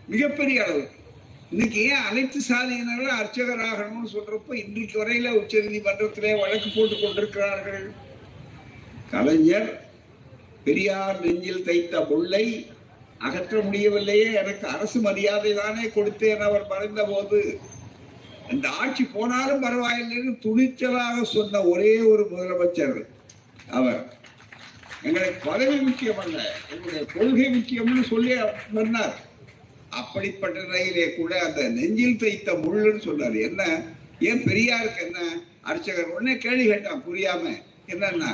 மிகப்பெரிய 0.08 0.64
அளவு. 0.64 0.88
இன்னைக்கு 1.52 1.84
ஏன் 1.84 2.06
அனைத்து 2.10 2.40
சாதியினரும் 2.50 3.18
அர்ச்சகர் 3.20 3.60
ஆகணும்னு 3.60 4.12
சொல்றப்ப 4.14 4.54
இன்றைக்கு 4.54 5.04
வரையில 5.04 5.32
உச்ச 5.32 5.60
நீதிமன்றத்திலே 5.60 6.40
வழக்கு 6.40 6.70
போட்டுக் 6.76 7.02
கொண்டிருக்கிறார்கள். 7.02 7.94
கலைஞர் 9.12 9.90
பெரியார் 10.64 11.26
நெஞ்சில் 11.26 11.64
தைத்த 11.64 12.06
முல்லை 12.10 12.46
அகற்ற 13.18 13.62
முடியவில்லையே 13.62 14.34
எனக்கு 14.34 14.68
அரசு 14.68 15.00
மரியாதை 15.00 15.54
தானே 15.54 15.88
கொடுத்தேன் 15.88 16.38
அவர் 16.38 16.68
மறைந்த 16.68 17.04
போது 17.04 17.60
இந்த 18.52 18.70
ஆட்சி 18.70 19.04
போனாலும் 19.04 19.64
பரவாயில்லைன்னு 19.64 20.34
துணிச்சலாக 20.46 21.22
சொன்ன 21.24 21.62
ஒரே 21.64 21.98
ஒரு 22.00 22.28
முதலமைச்சர் 22.32 23.06
அவர். 23.72 24.02
எங்களுடைய 25.06 25.34
பதவி 25.46 25.78
முக்கியம் 25.88 26.22
அல்ல. 26.24 26.40
எங்களுடைய 26.74 27.04
கொள்கை 27.14 27.48
முக்கியம்னு 27.58 28.04
சொல்லி 28.12 28.32
சொன்னார் 28.76 29.16
அப்படிப்பட்ட 30.00 30.58
நிலையிலே 30.66 31.06
கூட 31.16 31.32
அந்த 31.46 31.62
நெஞ்சில் 31.78 32.20
தைத்த 32.24 32.52
முள்ளுன்னு 32.64 33.02
சொன்னார். 33.08 33.38
என்ன? 33.48 33.64
ஏன் 34.30 34.44
பெரியாருக்கு 34.48 35.02
என்ன? 35.08 35.20
அர்ச்சகர் 35.72 36.12
உடனே 36.14 36.34
கேள்வி 36.46 36.66
கேட்டான் 36.72 37.06
புரியாம. 37.08 37.54
என்னன்னா 37.94 38.30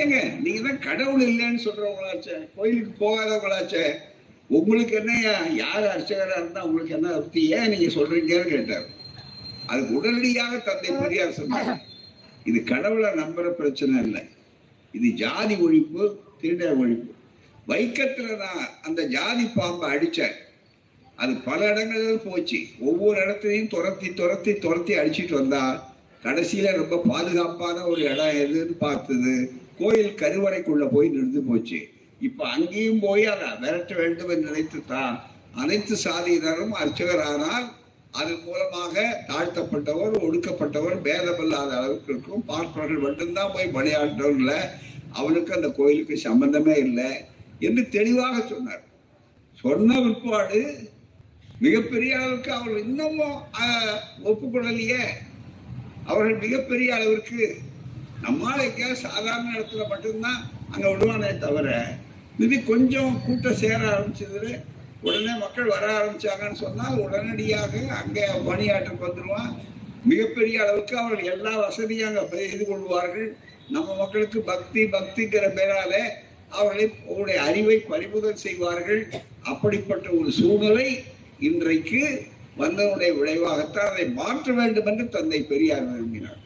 ஏங்க 0.00 0.18
நீங்க 0.44 0.60
தான் 0.66 0.84
கடவுள் 0.86 1.24
இல்லைன்னு 1.28 1.64
சொல்றவங்களாச்சே 1.64 2.36
கோயிலுக்கு 2.56 2.92
போகாதவங்களாச்சே. 3.02 3.84
உங்களுக்கு 4.56 4.94
என்ன 5.00 5.12
யார் 5.62 5.86
அர்ச்சகரா 5.94 6.36
இருந்தா 6.40 6.62
உங்களுக்கு 6.68 6.94
என்ன 6.98 7.10
அர்த்தி 7.18 7.42
ஏன் 7.56 7.70
நீங்க 7.72 7.88
சொல்றீங்கன்னு 7.96 8.52
கேட்டார். 8.54 8.86
அதுக்கு 9.66 9.92
உடனடியாக 9.98 10.56
தந்தை 10.68 10.90
பெரியார் 11.02 11.38
சொன்னார். 11.40 11.70
இது 12.50 12.58
கடவுளை 12.72 13.10
நம்புற 13.22 13.48
பிரச்சனை 13.60 14.02
இல்லை. 14.06 14.22
இது 14.94 15.08
ஜாதி 15.22 15.54
ஒழிப்பு 15.54 16.02
திருடர் 16.40 16.78
ஒழிப்பு. 16.82 17.10
வைக்கத்துல 17.68 18.36
நான் 18.36 18.64
அந்த 18.82 19.00
ஜாதி 19.06 19.44
பாம்பை 19.54 19.86
அடித்தேன் 19.90 20.36
அது 21.16 21.32
பல 21.48 21.60
இடங்கள்ல 21.72 22.14
போச்சு. 22.24 22.58
ஒவ்வொரு 22.80 23.18
இடத்துலையும் 23.24 23.68
துரத்தி 23.68 24.08
துரத்தி 24.14 24.52
துரத்தி 24.54 24.92
அடிச்சிட்டு 24.98 25.34
வந்தா 25.34 25.62
கடைசியில 26.22 26.72
ரொம்ப 26.72 26.96
பாதுகாப்பான 27.10 27.76
ஒரு 27.86 28.02
இடம் 28.02 28.40
எதுன்னு 28.44 28.74
பார்த்தது 28.78 29.34
கோயில் 29.78 30.18
கருவறைக்குள்ள 30.22 30.84
போய் 30.92 31.08
நின்று 31.08 31.40
போச்சு. 31.40 31.80
இப்ப 32.20 32.48
அங்கேயும் 32.48 33.00
போய் 33.00 33.24
அதை 33.24 33.48
விரட்ட 33.60 33.94
வேண்டும் 33.94 34.28
என்று 34.28 34.50
நினைத்துத்தான் 34.50 35.14
அனைத்து 35.54 35.94
சாதியினரும் 36.04 36.74
அர்ச்சகரானால் 36.82 37.66
அது 38.18 38.32
அதன் 38.32 38.44
மூலமாக 38.46 38.96
தாழ்த்தப்பட்டவர் 39.28 40.14
ஒடுக்கப்பட்டவர் 40.26 40.96
பேதமில்லாத 41.06 41.70
அளவுக்கு 41.78 42.10
இருக்கும். 42.12 42.42
பார்ப்பவர்கள் 42.50 43.04
மட்டும்தான் 43.06 43.52
போய் 43.54 43.74
பணியாற்றவர்கள 43.76 44.52
அவனுக்கு 45.18 45.50
அந்த 45.56 45.68
கோயிலுக்கு 45.78 46.16
சம்பந்தமே 46.26 46.74
இல்லை 46.86 47.10
என்று 47.66 47.82
தெளிவாக 47.96 48.36
சொன்னார். 48.52 48.82
சொன்ன 49.62 49.98
பிற்பாடு 50.04 50.60
மிகப்பெரிய 51.64 52.12
அளவுக்கு 52.18 52.50
அவர் 52.58 52.82
இன்னமும் 52.84 53.38
ஒப்புக்கொள்ளலையே. 54.30 55.02
அவர்கள் 56.10 56.42
மிகப்பெரிய 56.46 56.88
அளவிற்கு 56.98 57.42
நம்மால் 58.24 58.64
எங்கேயாவது 58.68 59.04
சாதாரண 59.06 59.52
இடத்துல 59.56 59.84
மட்டும்தான் 59.92 60.40
அங்கே 60.72 60.88
விடுவானே 60.92 61.30
தவிர 61.44 61.68
இது 62.44 62.56
கொஞ்சம் 62.72 63.12
கூட்டம் 63.26 63.60
சேர 63.62 63.80
ஆரம்பிச்சது 63.94 64.44
உடனே 65.06 65.32
மக்கள் 65.44 65.72
வர 65.74 65.84
ஆரம்பிச்சாங்கன்னு 65.98 66.62
சொன்னால் 66.64 67.00
உடனடியாக 67.04 67.72
அங்கே 68.00 68.26
பணியாற்றுக்கு 68.48 69.06
வந்துடுவான். 69.06 69.50
மிகப்பெரிய 70.10 70.56
அளவுக்கு 70.64 70.94
அவர்கள் 71.02 71.32
எல்லா 71.34 71.52
வசதியும் 71.62 72.08
அங்கே 72.08 72.24
செய்து 72.42 72.64
கொள்வார்கள். 72.70 73.28
நம்ம 73.74 73.88
மக்களுக்கு 74.02 74.38
பக்தி 74.52 74.82
பக்திங்கிற 74.94 75.44
பெயரால 75.58 75.92
அவர்களை 76.56 76.86
அவருடைய 77.08 77.38
அறிவை 77.48 77.76
பறிமுதல் 77.90 78.42
செய்வார்கள். 78.44 79.02
அப்படிப்பட்ட 79.52 80.06
ஒரு 80.18 80.30
சூழ்நிலை 80.38 80.88
இன்றைக்கு 81.48 82.02
வந்தவனுடைய 82.62 83.10
விளைவாகத்தான் 83.18 83.90
அதை 83.92 84.06
மாற்ற 84.20 84.52
வேண்டும் 84.58 84.88
என்று 84.90 85.04
தந்தை 85.16 85.40
பெரியார் 85.52 85.88
விரும்பினார். 85.90 86.40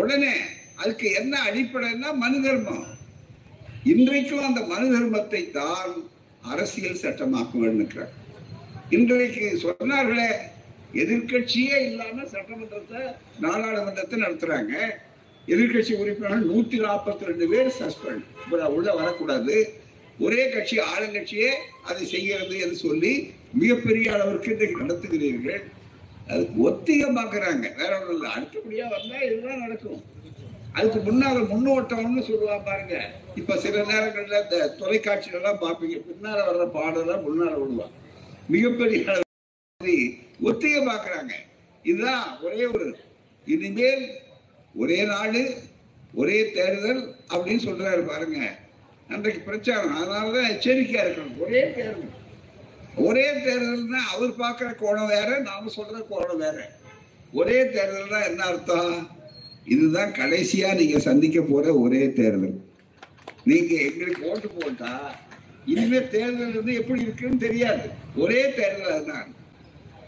உடனே 0.00 0.34
அதுக்கு 0.82 1.06
என்ன 1.20 1.34
அடிப்படைன்னா 1.48 2.10
மனு 2.22 2.38
தர்மம். 2.46 2.86
இன்றைக்கும் 3.92 4.46
அந்த 4.48 4.60
மனு 4.72 4.86
தர்மத்தை 4.94 5.42
தான் 5.60 5.92
அரசியல் 6.42 7.00
சட்டமாக்க 7.02 7.54
இன்றைக்கு 8.90 9.60
சொன்னார்களே 9.62 10.30
எதிர்க்கட்சியே 10.94 11.76
இல்லாம 11.88 12.22
சட்டமன்றத்தை 12.22 13.00
நாடாளுமன்றத்தை 13.40 14.22
நடத்துறாங்க. 14.22 14.74
எதிர்க்கட்சி 15.46 15.92
உறுப்பினர்கள் 15.92 16.48
நூத்தி 16.48 16.78
நாற்பத்தி 16.86 17.24
ரெண்டு 17.24 17.48
பேர் 17.48 17.74
சஸ்பெண்ட். 17.78 18.24
உள்ள 18.66 18.94
வரக்கூடாது. 18.94 19.74
ஒரே 20.18 20.48
கட்சி 20.48 20.78
ஆளுங்கட்சியே 20.78 21.50
அதை 21.84 22.06
செய்கிறது 22.06 22.58
என்று 22.58 22.76
சொல்லி 22.76 23.32
மிகப்பெரிய 23.52 24.12
அளவிற்கு 24.12 24.50
இன்றைக்கு 24.50 24.82
நடத்துகிறீர்கள். 24.82 25.62
அதுக்கு 26.26 26.70
ஒத்திகமாக்குறாங்க. 26.70 27.76
வேற 27.76 28.00
ஒன்றும் 28.00 28.14
இல்லை. 28.14 28.30
அடுத்தபடியா 28.36 28.88
வந்தா 28.96 29.18
இதுதான் 29.18 29.58
நடக்கும். 29.58 30.02
அதுக்கு 30.72 30.98
முன்னால 30.98 31.38
முன்னோட்டம்னு 31.52 32.22
சொல்லலாம் 32.22 32.64
பாருங்க. 32.64 33.10
இப்ப 33.34 33.56
சில 33.56 33.82
நேரங்கள்ல 33.82 34.42
இந்த 34.42 34.74
தொலைக்காட்சியில 34.78 35.32
எல்லாம் 35.32 35.60
பார்ப்பீங்க. 35.60 36.00
பின்னால 36.00 36.38
வர்ற 36.50 36.70
பாடலாம் 36.70 37.24
முன்னால 37.24 37.60
விடுவான் 37.60 37.90
மிகப்பெரிய 38.48 39.04
அளவு 39.10 40.18
ஒத்திகை 40.40 40.82
இதுதான் 41.82 42.40
ஒரே 42.40 42.66
ஒரு 42.66 42.98
இனிமேல் 43.46 44.10
ஒரே 44.74 45.04
நாடு 45.04 45.56
ஒரே 46.14 46.52
தேர்தல் 46.52 47.14
அப்படின்னு 47.28 47.64
சொல்றாரு 47.66 48.00
பாருங்க. 48.00 48.58
அன்றைக்கு 49.08 49.42
பிரச்சாரம். 49.42 49.96
அதனாலதான் 49.98 50.50
எச்சரிக்கையா 50.50 51.02
இருக்கணும். 51.04 51.38
ஒரே 51.38 51.72
தேர்தல். 51.72 52.18
ஒரே 52.96 53.30
தேர்தல்னா 53.30 54.00
அவர் 54.14 54.30
பார்க்குற 54.30 54.74
கோணம் 54.74 55.06
வேற 55.06 55.38
நாம 55.38 55.70
சொல்ற 55.76 56.06
கோணம் 56.10 56.36
வேற. 56.36 56.70
ஒரே 57.32 57.62
தேர்தல்னா 57.62 58.24
என்ன 58.26 58.44
அர்த்தம்? 58.44 59.19
இதுதான் 59.64 60.12
கடைசியா 60.12 60.74
நீங்க 60.74 60.98
சந்திக்க 60.98 61.40
போற 61.40 61.74
ஒரே 61.74 62.12
தேர்தல். 62.12 62.64
நீங்க 63.44 63.74
எங்களுக்கு 63.74 64.30
ஓட்டு 64.30 64.48
போட்டா 64.48 65.14
இனிமே 65.66 66.08
தேர்தல் 66.08 66.54
வந்து 66.54 66.74
எப்படி 66.74 67.00
இருக்குன்னு 67.00 67.36
தெரியாது. 67.36 67.88
ஒரே 68.16 68.54
தேர்தல் 68.54 68.92
அதுதான். 68.92 69.34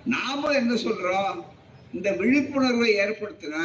நாம 0.05 0.51
என்ன 0.51 0.75
சொல்றோம்? 0.75 1.43
இந்த 1.95 2.13
விழிப்புணர்வை 2.13 2.95
ஏற்படுத்தினா 2.95 3.65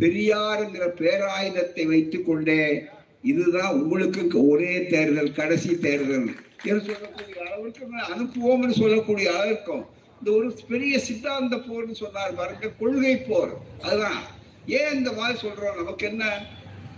பெரியாருங்கிற 0.00 0.86
பேராயுதத்தை 0.96 1.86
வைத்துக் 1.86 2.26
கொண்டே 2.26 2.82
இதுதான் 3.22 3.74
உங்களுக்கு 3.74 4.48
ஒரே 4.48 4.86
தேர்தல் 4.86 5.32
கடைசி 5.32 5.78
தேர்தல். 5.78 6.30
என்று 6.64 6.84
சொல்லக்கூடிய 6.84 7.46
அளவுக்கு 7.46 7.86
அனுப்புவோம்னு 8.08 8.70
சொல்லக்கூடிய 8.70 9.30
அளவுக்கும் 9.30 9.84
இந்த 10.18 10.30
ஒரு 10.30 10.58
பெரிய 10.68 10.98
சித்தாந்த 10.98 11.56
போர்னு 11.56 11.92
சொன்னார் 11.92 12.34
பாருங்க 12.34 12.68
கொள்கை 12.68 13.16
போர். 13.16 13.50
அதுதான். 13.82 14.36
ஏன் 14.68 14.94
இந்த 14.94 15.10
மாதிரி 15.12 15.36
சொல்றோம்? 15.38 15.76
நமக்கு 15.76 16.04
என்ன? 16.06 16.24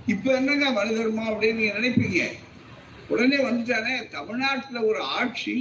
இப்ப 0.07 0.33
என்னங்க 0.33 0.67
மனிதர்மா 0.71 1.25
அப்படின்னு 1.31 1.59
நீங்க 1.59 1.75
நினைப்பீங்க? 1.79 2.21
உடனே 3.09 3.39
வந்துட்டானே 3.39 3.95
தமிழ்நாட்டுல 4.11 4.81
ஒரு 4.87 5.01
ஆட்சி 5.15 5.55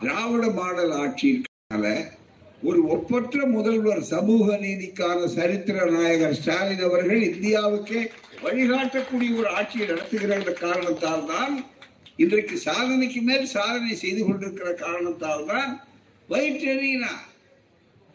திராவிட 0.00 0.46
மாடல் 0.50 0.92
ஆட்சி 0.94 1.26
இருக்கனால 1.28 1.86
ஒரு 2.62 2.80
ஒப்பற்ற 2.88 3.46
முதல்வர் 3.46 4.02
சமூக 4.04 4.56
நீதிக்கான 4.56 5.26
சரித்திர 5.28 5.84
நாயகர் 5.90 6.36
ஸ்டாலின் 6.36 6.84
அவர்கள் 6.84 7.22
இந்தியாவுக்கே 7.22 8.02
வழிகாட்டக்கூடிய 8.42 9.30
ஒரு 9.36 9.48
ஆட்சியை 9.48 9.86
நடத்துகிற 9.86 10.52
காரணத்தால் 10.60 11.26
தான் 11.26 11.54
இன்றைக்கு 12.16 12.56
சாதனைக்கு 12.58 13.20
மேல் 13.22 13.46
சாதனை 13.46 13.94
செய்து 13.94 14.22
கொண்டிருக்கிற 14.22 14.70
காரணத்தால் 14.74 15.44
தான் 15.46 15.72
வயிற்றெறியினா 16.28 17.12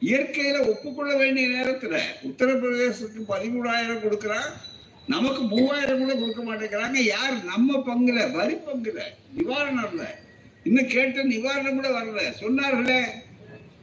இயற்கையில 0.01 0.67
ஒப்புக்கொள்ள 0.67 1.15
வேண்டிய 1.15 1.47
நேரத்துல 1.47 1.99
உத்தரப்பிரதேசத்துக்கு 2.23 3.23
பதிமூணாயிரம் 3.29 4.01
கொடுக்கிறான் 4.01 4.69
நமக்கு 5.07 5.41
மூவாயிரம் 5.41 5.97
கூட 5.97 6.15
கொடுக்க 6.15 6.43
மாட்டேங்கிறாங்க. 6.43 6.93
யார்? 6.93 7.43
நம்ம 7.43 7.77
பங்குல 7.77 8.31
வரி 8.31 8.53
பங்குல 8.53 9.01
நிவாரணம் 9.37 9.89
இல்ல. 9.89 10.19
இன்னும் 10.63 10.87
கேட்ட 10.87 11.23
நிவாரணம் 11.23 11.73
கூட 11.73 11.89
வரல. 11.89 12.33
சொன்னார்களே. 12.39 13.05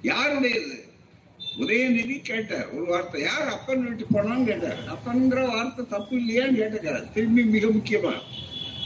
யாருடையது? 0.03 0.85
உதயநிதி 1.59 2.21
கேட்டார் 2.23 2.71
ஒரு 2.71 2.85
வார்த்தை. 2.85 3.21
யார் 3.21 3.49
அப்பன் 3.49 3.83
வீட்டு 3.83 4.07
பணம்னு 4.13 4.45
கேட்டார். 4.45 4.79
அப்பன்ங்கிற 4.95 5.49
வார்த்தை 5.49 5.85
தப்பு 5.89 6.17
இல்லையான்னு 6.17 6.57
கேட்டுக்கிறார். 6.57 7.13
திரும்பி 7.13 7.45
மிக 7.45 7.67
முக்கியமா 7.67 8.13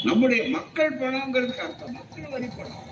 நம்முடைய 0.04 0.48
மக்கள் 0.48 0.98
பணம்ங்கிறதுக்கு 0.98 1.56
அர்த்தம். 1.56 1.92
மக்கள் 1.92 2.24
வரி 2.30 2.46
பணம். 2.56 2.90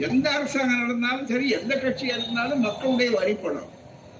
எந்த 0.00 0.30
அரசாங்கம் 0.30 0.80
நடந்தாலும் 0.80 1.26
சரி 1.26 1.48
எந்த 1.50 1.74
கட்சியா 1.74 2.14
இருந்தாலும் 2.16 2.60
மக்களுடைய 2.60 3.10
வரிப்படம் 3.18 3.70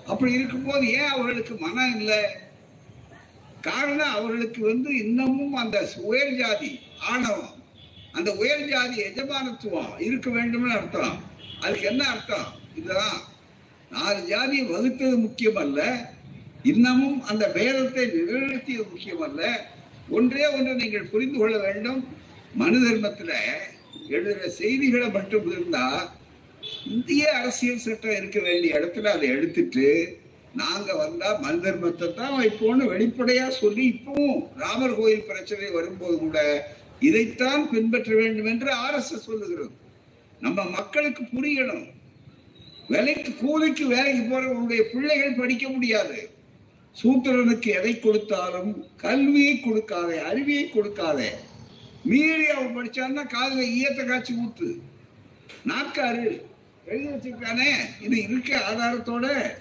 அப்படி 0.07 0.33
இருக்கும்போது 0.33 0.85
ஏன் 0.93 1.13
அவர்களுக்கு 1.15 1.55
மனம் 1.57 2.01
இல்லை? 2.01 2.21
காரணம் 3.61 4.15
அவர்களுக்கு 4.15 4.61
வந்து 4.67 4.97
இன்னமும் 4.97 5.55
அந்த 5.55 5.79
உயர் 6.03 6.35
ஜாதி 6.35 6.81
ஆணவம் 6.99 7.57
அந்த 8.13 8.31
உயர் 8.35 8.69
ஜாதி 8.69 8.97
எஜமானத்துவம் 9.03 9.93
இருக்க 9.99 10.31
வேண்டும்னு 10.31 10.77
அர்த்தம். 10.77 11.17
அதுக்கு 11.61 11.87
என்ன 11.87 12.03
அர்த்தம்? 12.09 12.49
இதுதான். 12.75 13.19
நாலு 13.91 14.21
ஜாதியை 14.27 14.65
வகுத்தது 14.67 15.17
முக்கியம் 15.19 15.57
அல்ல 15.57 15.81
இன்னமும் 16.63 17.23
அந்த 17.23 17.45
பேதத்தை 17.55 18.05
நிகழ்த்தியது 18.17 18.85
முக்கியம் 18.91 19.21
அல்ல 19.21 19.43
ஒன்றே 20.09 20.47
ஒன்று 20.47 20.75
நீங்கள் 20.75 21.11
புரிந்து 21.13 21.39
கொள்ள 21.39 21.59
வேண்டும். 21.59 22.01
மனு 22.55 22.79
தர்மத்தில் 22.89 23.37
எழுதுற 24.15 24.49
செய்திகளை 24.61 25.09
மட்டும் 25.11 25.47
இருந்தா 25.53 25.85
இந்திய 26.95 27.25
அரசியல் 27.41 27.85
சட்டம் 27.85 28.17
இருக்க 28.17 28.39
வேண்டிய 28.39 28.79
இடத்துல 28.79 29.13
அதை 29.17 29.29
எடுத்துட்டு 29.37 29.87
நாங்க 30.61 30.91
வந்தா 31.03 31.29
மனு 31.43 31.59
தர்மத்தை 31.65 32.07
தான் 32.15 32.37
வைப்போம்னு 32.39 32.85
வெளிப்படையா 32.93 33.47
சொல்லி 33.63 33.83
இப்பவும் 33.95 34.41
ராமர் 34.63 34.97
கோயில் 34.99 35.29
பிரச்சனை 35.29 35.69
வரும்போது 35.71 36.17
கூட 36.19 36.39
இதைத்தான் 37.09 37.63
பின்பற்ற 37.73 38.11
வேண்டும் 38.15 38.49
என்று 38.53 38.71
ஆர் 38.85 38.97
எஸ் 38.99 39.13
எஸ் 39.17 39.29
சொல்லுகிறது. 39.29 39.73
நம்ம 40.43 40.65
மக்களுக்கு 40.79 41.23
புரியணும். 41.37 41.87
வேலைக்கு 42.95 43.31
கூலிக்கு 43.43 43.85
வேலைக்கு 43.95 44.25
போற 44.31 44.43
உங்களுடைய 44.53 44.83
பிள்ளைகள் 44.93 45.39
படிக்க 45.41 45.69
முடியாது. 45.69 46.19
சூத்திரனுக்கு 46.97 47.69
எதை 47.79 47.93
கொடுத்தாலும் 47.99 48.73
கல்வியை 49.05 49.55
கொடுக்காதே 49.57 50.17
அறிவியை 50.31 50.65
கொடுக்காதே. 50.77 51.31
மீறி 52.05 52.47
அவன் 52.47 52.77
படிச்சான்னா 52.77 53.31
காதுல 53.31 53.69
ஈயத்தை 53.69 54.05
காய்ச்சி 54.05 54.35
ஊத்து. 54.35 54.75
நாக்காரு. 55.67 56.43
எழுதி 56.85 57.07
வச்சிருக்கானே. 57.07 57.69
இது 58.01 58.23
இருக்க 58.23 58.63
ஆதாரத்தோட 58.71 59.55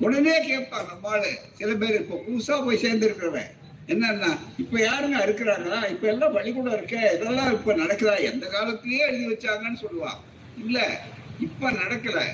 உடனே 0.00 0.46
கேட்பான் 0.46 0.84
நம்மளு 0.84 1.26
சில 1.52 1.74
பேர் 1.74 2.00
இப்ப 2.00 2.22
புதுசா 2.28 2.64
போய் 2.64 2.82
சேர்ந்துருக்கிறவன். 2.82 3.50
என்னன்னா 3.86 4.38
இப்ப 4.58 4.78
யாருங்க 4.78 5.28
இருக்கிறாங்களா 5.28 5.90
இப்ப 5.90 6.08
எல்லாம் 6.08 6.32
பள்ளிக்கூடம் 6.32 6.72
இருக்க. 6.72 7.12
இதெல்லாம் 7.14 7.52
இப்ப 7.52 7.74
நடக்குதா? 7.74 8.20
எந்த 8.20 8.46
காலத்திலேயே 8.46 9.00
எழுதி 9.00 9.26
வச்சாங்கன்னு 9.26 9.84
சொல்லுவான். 9.84 10.20
இல்ல 10.64 11.00
இப்ப 11.40 11.70
நடக்கல. 11.70 12.24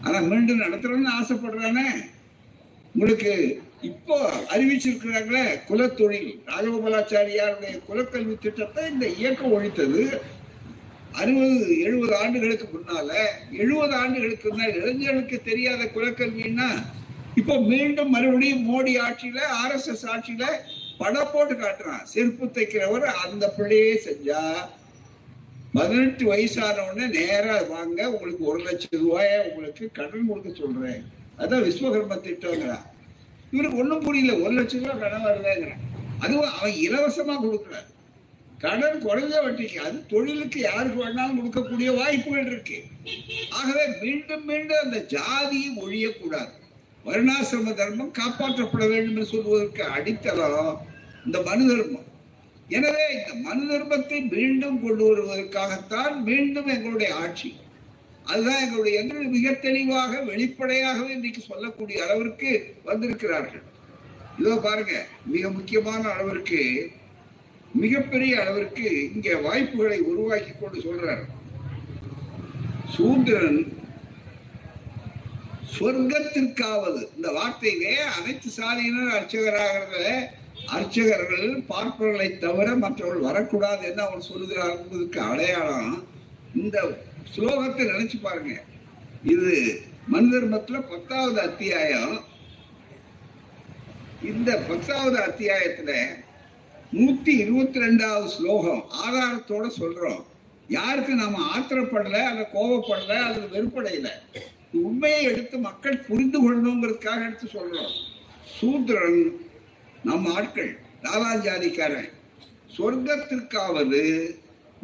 ஆனா 0.00 0.20
மீண்டும் 0.20 0.60
நடத்துறோம்னு 0.60 1.10
ஆசைப்படுறானே. 1.22 1.84
உங்களுக்கு 2.94 3.62
இப்போ 3.82 4.16
அறிவிச்சிருக்கிறாங்களே 4.52 5.44
குலத்தொழில். 5.68 6.30
ராஜகோபாலாச்சாரியாருடைய 6.52 7.74
குலக்கல்வி 7.88 8.34
திட்டத்தை 8.38 8.82
இந்த 8.92 9.06
இயக்கம் 9.08 9.54
ஒழித்தது. 9.56 10.02
அறுபது 11.20 11.82
எழுபது 11.86 12.14
ஆண்டுகளுக்கு 12.16 12.66
முன்னால 12.72 13.10
எழுபது 13.50 13.94
ஆண்டுகளுக்கு 13.94 14.48
முன்னால் 14.48 14.76
இளைஞர்களுக்கு 14.78 15.42
தெரியாத 15.42 15.82
குலக்கல்வின்னா 15.84 16.70
இப்போ 17.40 17.54
மீண்டும் 17.60 18.10
மறுபடியும் 18.14 18.66
மோடி 18.70 18.92
ஆட்சியில 19.06 19.38
ஆர்எஸ்எஸ் 19.62 20.06
ஆட்சியில 20.12 20.44
படம் 20.98 21.30
போட்டு 21.32 21.54
காட்டுறான். 21.54 22.04
செருப்பு 22.04 22.46
தைக்கிறவர் 22.46 23.06
அந்த 23.24 23.44
பிள்ளையே 23.56 23.94
செஞ்சா 24.06 24.42
பதினெட்டு 25.72 26.24
வயசான 26.26 26.76
உடனே 26.90 27.06
நேரா 27.06 27.56
வாங்க 27.62 28.10
உங்களுக்கு 28.10 28.44
ஒரு 28.44 28.60
லட்சம் 28.62 29.00
ரூபாய 29.00 29.30
உங்களுக்கு 29.48 29.86
கடன் 29.92 30.28
கொடுக்க 30.28 30.50
சொல்றேன். 30.62 31.02
அதான் 31.38 31.64
விஸ்வகர்ம 31.66 32.16
திட்டங்கிறான். 32.26 32.86
இவருக்கு 33.52 33.80
ஒன்றும் 33.82 34.04
புரியல. 34.06 34.32
ஒரு 34.44 34.54
லட்சம் 34.58 34.82
ரூபாய் 34.82 35.02
கடன் 35.02 35.26
வரலங்கிறான் 35.26 35.84
அதுவும் 36.22 36.52
அவன் 36.56 36.76
இலவசமாக 36.86 37.40
கொடுக்குறான். 37.44 37.88
கடன் 38.64 39.02
குறைஞ்ச 39.06 39.32
வட்டிக்கு 39.44 39.78
அது 39.86 39.96
தொழிலுக்கு 40.12 40.58
யாருக்கு 40.60 40.98
வேணாலும் 41.02 41.38
கொடுக்கக்கூடிய 41.38 41.88
வாய்ப்புகள் 41.98 42.48
இருக்கு. 42.50 42.78
ஆகவே 43.58 43.84
மீண்டும் 44.02 44.46
மீண்டும் 44.50 44.82
அந்த 44.84 44.98
ஜாதியை 45.14 45.68
ஒழியக்கூடாது. 45.84 46.52
வருணாசிரம 47.08 47.74
தர்மம் 47.80 48.16
காப்பாற்றப்பட 48.20 48.84
வேண்டும் 48.92 49.16
என்று 49.16 49.32
சொல்வதற்கு 49.32 49.82
அடித்தளம் 49.96 50.72
இந்த 51.26 51.38
மனு 51.48 51.66
தர்மம். 51.72 52.08
எனவே 52.76 53.04
இந்த 53.18 53.32
மனு 53.46 53.62
தர்மத்தை 53.72 54.18
மீண்டும் 54.34 54.80
கொண்டு 54.84 55.04
வருவதற்காகத்தான் 55.08 56.14
மீண்டும் 56.28 56.70
எங்களுடைய 56.74 57.10
ஆட்சி. 57.24 57.50
அதுதான் 58.30 58.62
எங்களுடைய 58.64 59.00
எங்களுடைய 59.00 59.30
மிக 59.36 59.52
தெளிவாக 59.66 60.12
வெளிப்படையாகவே 60.30 61.10
இன்றைக்கு 61.16 61.42
சொல்லக்கூடிய 61.50 61.98
அளவிற்கு 62.06 62.50
வந்திருக்கிறார்கள். 62.88 63.64
இதோ 64.40 64.54
பாருங்க 64.66 64.94
மிக 65.34 65.50
முக்கியமான 65.58 66.02
அளவிற்கு 66.14 66.60
மிகப்பெரிய 67.82 68.32
அளவிற்கு 68.42 68.86
இங்க 69.14 69.28
வாய்ப்புகளை 69.46 69.98
உருவாக்கி 70.10 70.52
கொண்டு 70.52 70.78
சொல்றார். 70.86 71.24
சூந்திரன் 72.94 73.60
சொர்க்கத்திற்காவது. 75.76 77.00
இந்த 77.16 77.28
வார்த்தையிலே 77.38 77.94
அனைத்து 78.16 78.50
சாதியினர் 78.58 79.16
அர்ச்சகராகிறத 79.16 80.04
அர்ச்சகர்கள் 80.76 81.48
பார்ப்பவர்களை 81.70 82.28
தவிர 82.44 82.68
மற்றவர்கள் 82.84 83.26
வரக்கூடாது 83.28 83.82
என்று 83.88 84.02
அவர் 84.06 84.28
சொல்லுகிறார் 84.30 84.76
என்பதற்கு 84.76 85.20
அடையாளம் 85.30 85.92
இந்த 86.62 86.76
ஸ்லோகத்தை 87.34 87.84
நினைச்சு 87.90 88.18
பாருங்க. 88.22 88.62
இது 89.24 89.80
மனு 90.06 90.26
தர்மத்துல 90.32 90.88
பத்தாவது 90.90 91.40
அத்தியாயம். 91.40 92.24
இந்த 94.22 94.56
பத்தாவது 94.56 95.16
அத்தியாயத்துல 95.18 95.92
நூத்தி 96.92 97.28
இருபத்தி 97.28 97.78
ரெண்டாவது 97.80 98.26
ஸ்லோகம் 98.26 98.84
ஆதாரத்தோட 99.06 99.70
சொல்றோம். 99.78 100.22
யாருக்கு 100.68 101.14
நாம 101.14 101.58
ஆத்திரப்படல 101.58 102.18
அல்ல 102.22 102.48
கோபப்படல 102.54 103.16
அல்லது 103.16 103.46
வெறுப்படையில. 103.56 104.08
உண்மையை 104.72 105.22
எடுத்து 105.22 105.58
மக்கள் 105.58 105.98
புரிந்து 105.98 106.38
கொள்ளணுங்கிறதுக்காக 106.42 107.20
எடுத்து 107.26 107.48
சொல்றோம். 107.52 107.92
சூத்திரன் 108.60 109.40
நம்ம 110.04 110.34
ஆட்கள் 110.34 110.78
லாலாஜாதிக்காரன் 111.02 112.10
சொர்க்கத்திற்காவது 112.76 114.02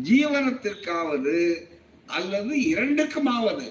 ஜீவனத்திற்காவது 0.05 1.71
அல்லது 2.17 2.55
இரண்டுக்கும் 2.73 3.31
ஆவது 3.37 3.67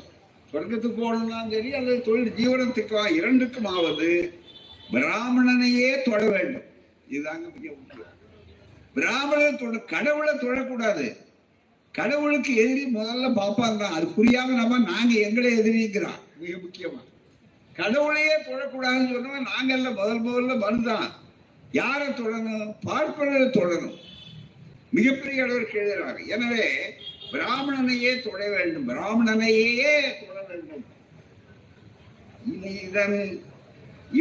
சொர்க்கத்துக்கு 0.51 0.97
போகணும்னாலும் 1.01 1.54
சரி 1.56 1.69
அல்லது 1.77 1.99
தொழில் 2.08 2.38
ஜீவனத்துக்கா 2.39 3.01
இரண்டுக்குமாவது 3.19 4.10
பிராமணனையே 4.93 5.91
தொட 6.08 6.21
வேண்டும். 6.34 6.67
இதுதாங்க 7.12 7.45
மிக 7.56 7.67
முக்கியம். 7.77 8.17
பிராமணனை 8.95 9.51
தொட 9.62 9.77
கடவுளை 9.93 10.34
தொழக்கூடாது 10.43 11.06
கடவுளுக்கு 11.95 12.51
எதிரி 12.63 12.84
முதல்ல 12.97 13.30
பார்ப்பாங்க. 13.39 13.77
தான் 13.84 13.95
அது 13.97 14.06
புரியாம 14.17 14.56
நம்ம 14.60 14.80
நாங்க 14.91 15.13
எங்களை 15.27 15.49
எதிரிங்கிறோம் 15.60 16.19
மிக 16.41 16.54
முக்கியமா. 16.65 17.01
கடவுளையே 17.80 18.36
தொழக்கூடாதுன்னு 18.47 19.12
சொன்னா 19.13 19.41
நாங்கள்ல 19.51 19.80
எல்லாம் 19.80 19.99
முதல் 19.99 20.25
முதல்ல 20.27 20.56
மனுதான் 20.65 21.10
யாரை 21.80 22.08
தொடணும்? 22.08 22.71
பார்ப்பனரை 22.88 23.49
தொடணும். 23.49 23.97
மிகப்பெரிய 24.97 25.43
அளவிற்கு 25.43 25.77
எழுதுறாங்க 25.82 26.21
எனவே 26.36 26.65
பிராமணனையே 27.34 28.12
தொழ 28.26 28.39
வேண்டும். 28.56 28.88
பிராமணனையே 28.91 29.94
தொழ 30.22 30.38
வேண்டும். 30.50 30.84
இனி 32.52 32.72
இதன் 32.88 33.17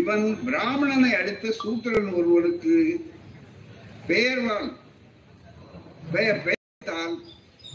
இவன் 0.01 0.27
பிராமணனை 0.49 1.11
அடுத்த 1.21 1.53
சூத்திரன் 1.63 2.11
ஒருவனுக்கு 2.19 2.75
பெயர்வான். 4.11 4.71
பெயர் 6.15 6.43
பெயர்த்தால் 6.47 7.17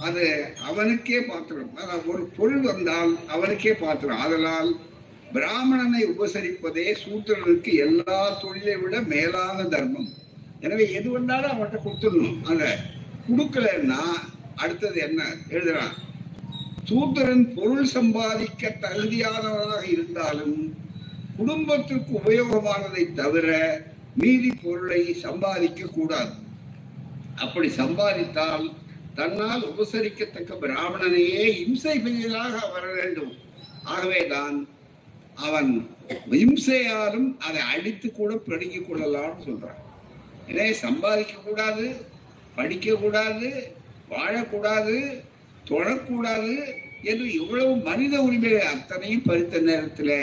அது 0.07 0.23
அவனுக்கே 0.69 1.19
பாத்திரம். 1.29 1.71
ஒரு 2.11 2.23
பொருள் 2.37 2.63
வந்தால் 2.69 3.11
அவனுக்கே 3.35 3.73
பாத்திரம். 3.83 4.21
அதனால் 4.25 4.69
பிராமணனை 5.35 6.01
உபசரிப்பதே 6.11 6.87
சூத்திரனுக்கு 7.03 7.71
எல்லா 7.85 8.17
தொழிலை 8.41 8.75
விட 8.83 8.95
மேலான 9.13 9.57
தர்மம். 9.73 10.09
எனவே 10.65 10.85
எது 10.97 11.07
வந்தாலும் 11.15 11.53
அவன்கிட்ட 11.53 11.79
கொடுத்துடணும். 11.85 12.39
அந்த 12.49 12.65
கொடுக்கலன்னா 13.27 14.01
அடுத்தது 14.55 14.99
என்ன? 14.99 15.23
எழுதுறான். 15.49 15.93
சூத்திரன் 16.83 17.53
பொருள் 17.53 17.85
சம்பாதிக்க 17.85 18.77
தகுதியானவராக 18.81 19.87
இருந்தாலும் 19.91 20.75
குடும்பத்திற்கு 21.37 22.21
உபயோகமானதை 22.25 23.13
தவிர 23.13 23.81
மீதி 24.15 24.51
பொருளை 24.63 25.13
சம்பாதிக்க 25.13 25.85
கூடாது. 25.85 26.31
அப்படி 27.35 27.67
சம்பாதித்தால் 27.67 28.73
தன்னால் 29.15 29.63
உபசரிக்கத்தக்க 29.63 30.53
பிராமணனையே 30.61 31.65
இம்சை 31.67 31.99
பெரியதாக 31.99 32.67
வர 32.67 32.93
வேண்டும். 32.93 33.33
ஆகவேதான் 33.83 34.67
அவன் 35.35 35.89
இம்சையாலும் 36.29 37.37
அதை 37.37 37.61
அடித்து 37.61 38.11
கூட 38.11 38.35
பிடுங்கிக் 38.35 38.91
கொள்ளலாம்னு 38.91 39.45
சொல்றான். 39.45 39.81
எனவே 40.47 40.73
சம்பாதிக்க 40.73 41.33
கூடாது 41.33 42.05
படிக்க 42.55 42.95
கூடாது 42.95 43.74
வாழக்கூடாது 44.09 44.95
தொழக்கூடாது 45.69 46.53
என்று 47.03 47.25
இவ்வளவு 47.33 47.71
மனித 47.75 48.15
உரிமைகள் 48.21 48.73
அத்தனையும் 48.73 49.25
பறித்த 49.27 49.59
நேரத்தில் 49.59 50.17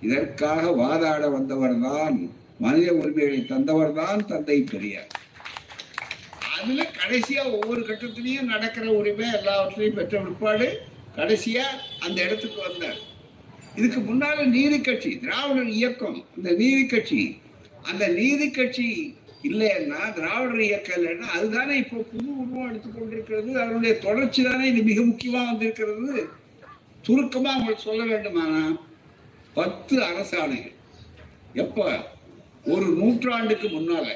இதற்காக 0.00 0.62
வாதாட 0.72 1.24
வந்தவர் 1.30 1.76
தான் 1.80 2.16
மனித 2.58 2.88
உரிமைகளை 2.92 3.40
தந்தவர் 3.44 3.92
தான் 3.92 4.26
தந்தை 4.26 4.58
பெரியார். 4.62 5.10
அதுல 6.56 6.82
கடைசியா 6.98 7.42
ஒவ்வொரு 7.52 7.82
கட்டத்திலையும் 7.82 8.50
நடக்கிற 8.50 8.86
உரிமை 8.90 9.28
எல்லாவற்றையும் 9.32 9.94
பெற்ற 9.94 10.20
பிற்பாடு 10.20 10.68
கடைசியா 11.16 11.64
அந்த 12.00 12.18
இடத்துக்கு 12.22 12.60
வந்தார். 12.68 13.00
இதுக்கு 13.74 14.00
முன்னால 14.00 14.44
நீதி 14.46 14.78
கட்சி 14.80 15.10
திராவிடர் 15.18 15.70
இயக்கம் 15.76 16.18
அந்த 16.36 16.48
நீதி 16.52 16.84
கட்சி 16.86 17.22
அந்த 17.90 18.04
நீதி 18.08 18.46
கட்சி 18.50 18.88
இல்லைன்னா 19.42 20.12
திராவிடர் 20.12 20.60
இயக்கம் 20.60 21.04
இல்லைன்னா 21.04 21.18
அதுதானே 21.18 21.76
இப்போ 21.76 21.96
புது 21.96 22.38
உருவம் 22.38 22.74
எடுத்துக்கொண்டிருக்கிறது 22.74 23.52
அதனுடைய 23.52 23.98
தொடர்ச்சி 23.98 24.42
தானே 24.42 24.68
இது 24.68 24.82
மிக 24.82 25.00
முக்கியமா 25.00 25.44
வந்திருக்கிறது. 25.46 26.28
சுருக்கமா 27.02 27.54
உங்களுக்கு 27.54 27.82
சொல்ல 27.82 28.04
வேண்டுமானா 28.04 28.76
பத்து 29.54 30.02
அரசாணைகள். 30.02 30.74
எப்ப? 31.52 31.98
ஒரு 32.64 32.86
நூற்றாண்டுக்கு 32.86 33.68
முன்னால. 33.68 34.06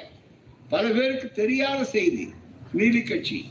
பல 0.69 0.89
பேருக்கு 0.89 1.33
தெரியாத 1.33 1.85
செய்தி. 1.85 2.29
நீதி 2.73 3.03
கட்சி 3.03 3.45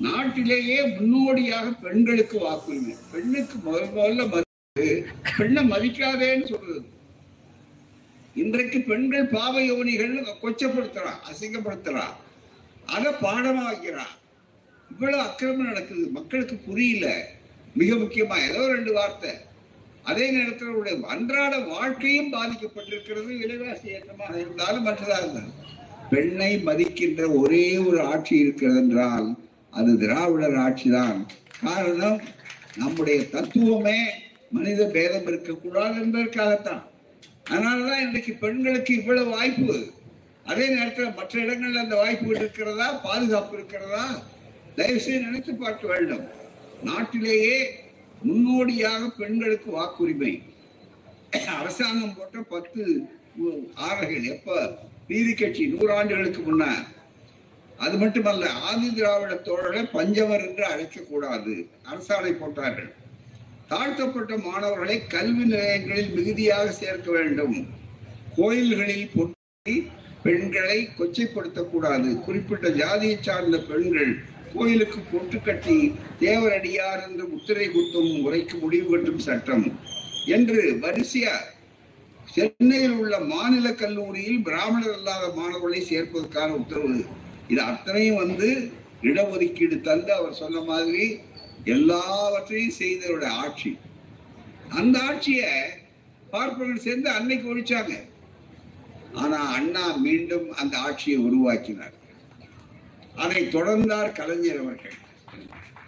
நாட்டிலேயே 0.00 0.86
முன்னோடியாக 0.86 1.70
பெண்களுக்கு 1.70 2.38
வாக்குரிமை. 2.38 2.94
பெண்ணுக்கு 3.12 3.58
முதல் 3.58 3.88
முதல்ல 3.88 4.28
மதிப்பு. 4.28 5.04
பெண்ணை 5.38 5.68
மதிக்காதேன்னு 5.68 6.46
சொல்றது. 6.46 6.84
இன்றைக்கு 8.34 8.78
பெண்கள் 8.80 9.26
பாவ 9.26 9.54
யோனிகள் 9.60 10.12
கொச்சப்படுத்துறா 10.42 11.12
அசிங்கப்படுத்துறா 11.30 12.04
அதை 12.86 13.12
பாடமா 13.12 13.64
வைக்கிறா 13.70 14.04
இவ்வளவு 14.90 15.22
அக்கிரமம் 15.22 15.68
நடக்குது. 15.70 16.04
மக்களுக்கு 16.06 16.54
புரியல. 16.56 17.06
மிக 17.74 17.94
முக்கியமா 17.94 18.36
ஏதோ 18.48 18.62
ரெண்டு 18.72 18.92
வார்த்தை. 18.92 19.30
அதே 20.02 20.30
நேரத்தில் 20.30 20.68
உடைய 20.68 20.96
அன்றாட 21.14 21.58
வாழ்க்கையும் 21.58 22.32
பாதிக்கப்பட்டிருக்கிறது. 22.32 23.30
விலைவாசி 23.42 23.88
ஏற்றமாக 23.88 24.34
இருந்தாலும் 24.38 24.86
மற்றதாக 24.86 25.20
இருந்தாலும் 25.22 25.58
பெண்ணை 26.10 26.50
மதிக்கின்ற 26.68 27.38
ஒரே 27.40 27.76
ஒரு 27.76 28.00
ஆட்சி 28.02 28.34
இருக்கிறது 28.38 28.78
என்றால் 28.78 29.28
அது 29.70 29.98
திராவிடர் 29.98 30.58
ஆட்சிதான். 30.66 31.20
காரணம் 31.60 32.20
நம்முடைய 32.76 33.18
தத்துவமே 33.34 34.00
மனித 34.50 34.86
பேதம் 34.96 35.26
இருக்கக்கூடாது 35.26 35.94
என்பதற்காகத்தான். 36.04 36.82
அதனாலதான் 37.52 38.00
இன்றைக்கு 38.00 38.32
பெண்களுக்கு 38.32 38.94
இவ்வளவு 38.94 39.30
வாய்ப்பு. 39.30 39.92
அதே 40.44 40.68
நேரத்தில் 40.68 41.16
மற்ற 41.16 41.40
இடங்கள்ல 41.42 41.82
அந்த 41.84 41.96
வாய்ப்பு 41.96 42.28
இருக்கிறதா? 42.28 42.92
பாதுகாப்பு 42.92 43.56
இருக்கிறதா? 43.56 44.22
தயவு 44.76 45.00
செய்து 45.00 45.20
நினைத்து 45.20 45.54
பார்க்க 45.54 45.86
வேண்டும். 45.86 46.24
நாட்டிலேயே 46.82 47.58
முன்னோடியாக 48.22 49.08
பெண்களுக்கு 49.08 49.68
வாக்குரிமை. 49.80 50.42
அரசாங்கம் 51.58 52.16
போட்ட 52.16 52.38
பத்து 52.38 52.82
ஆறுகள் 53.74 54.24
எப்ப? 54.24 54.78
நீதி 55.08 55.34
கட்சி 55.34 55.72
நூறாண்டுகளுக்கு 55.72 56.42
முன்னர் 56.44 56.82
அது 57.76 57.98
மட்டுமல்ல 57.98 58.50
ஆதி 58.50 58.94
திராவிட 58.94 59.34
தோழரை 59.34 59.82
பஞ்சவர் 59.94 60.44
என்று 60.48 60.64
அழைக்கக்கூடாது. 60.72 61.54
அரசாணை 61.92 62.32
போட்டார்கள். 62.32 62.90
தாழ்த்தப்பட்ட 63.72 64.32
மாணவர்களை 64.46 64.96
கல்வி 65.14 65.44
நிலையங்களில் 65.44 66.10
மிகுதியாக 66.16 66.72
சேர்க்க 66.80 67.08
வேண்டும். 67.10 67.56
கோயில்களில் 68.36 69.06
பொட்டி 69.14 69.76
பெண்களை 70.24 70.78
கொச்சைப்படுத்தக்கூடாது. 70.98 72.08
குறிப்பிட்ட 72.24 72.66
ஜாதியை 72.80 73.16
சார்ந்த 73.20 73.58
பெண்கள் 73.70 74.12
கோயிலுக்கு 74.54 75.00
பொட்டு 75.12 75.38
கட்டி 75.40 75.76
தேவரடியார் 76.20 77.02
என்று 77.06 77.24
முத்திரை 77.32 77.66
குத்தும் 77.68 78.10
முறைக்கு 78.24 78.56
முடிவு 78.58 78.86
கட்டும் 78.90 79.24
சட்டம் 79.28 79.64
என்று 80.36 80.60
வரிசையா 80.84 81.36
சென்னையில் 82.34 82.96
உள்ள 83.00 83.14
மாநில 83.32 83.68
கல்லூரியில் 83.80 84.44
பிராமணர் 84.48 84.94
அல்லாத 84.98 85.24
மாணவர்களை 85.38 85.80
சேர்ப்பதற்கான 85.90 86.50
உத்தரவு. 86.60 87.00
இது 87.52 87.60
அத்தனையும் 87.72 88.20
வந்து 88.22 88.48
இடஒதுக்கீடு 89.10 89.76
தந்து 89.88 90.12
அவர் 90.18 90.40
சொன்ன 90.42 90.60
மாதிரி 90.70 91.04
எல்லாவற்றையும் 91.64 92.78
செய்தவருடைய 92.78 93.32
ஆட்சி. 93.44 93.78
அந்த 94.68 95.00
ஆட்சியை 95.00 95.50
பார்ப்பவர்கள் 96.30 96.84
சேர்ந்து 96.86 97.10
அன்னைக்கு 97.10 97.46
ஒழிச்சாங்க. 97.54 97.94
ஆனா 99.12 99.38
அண்ணா 99.56 99.96
மீண்டும் 99.96 100.52
அந்த 100.52 100.78
ஆட்சியை 100.78 101.18
உருவாக்கினார். 101.18 101.96
அதை 103.14 103.48
தொடர்ந்தார் 103.48 104.12
கலைஞர் 104.12 104.60
அவர்கள். 104.60 104.96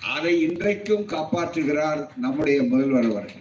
அதை 0.00 0.40
இன்றைக்கும் 0.40 1.06
காப்பாற்றுகிறார் 1.12 2.02
நம்முடைய 2.16 2.62
முதல்வர் 2.62 3.10
அவர்கள். 3.10 3.40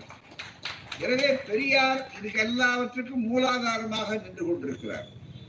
எனவே 0.99 1.29
பெரியார் 1.49 2.11
இதுக்கு 2.17 2.39
எல்லாவற்றுக்கும் 2.39 3.25
மூலாதாரமாக 3.29 4.21
நின்று 4.21 4.45
கொண்டிருக்கிறார். 4.45 5.07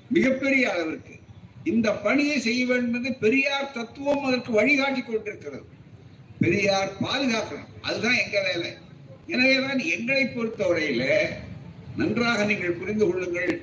மிகப்பெரிய 0.09 0.73
அளவிற்கு. 0.73 1.15
இந்த 1.65 1.93
பணியை 1.93 2.39
செய்ய 2.39 2.67
வேண்டும் 2.67 2.95
என்று 2.95 3.13
பெரியார் 3.15 3.73
தத்துவம் 3.73 4.25
அதற்கு 4.25 4.53
வழிகாட்டி 4.53 5.03
கொண்டிருக்கிறது. 5.03 5.67
பெரியார் 6.45 6.91
பாதுகாக்கணும். 7.01 7.71
அதுதான் 7.81 8.19
எங்க 8.25 8.43
வேலை. 8.43 8.71
எனவேதான் 9.27 9.79
எங்களை 9.79 10.25
பொறுத்தவரையில 10.25 11.05
நன்றாக 11.97 12.45
நீங்கள் 12.45 12.71
புரிந்து 12.71 13.07
கொள்ளுங்கள். 13.07 13.63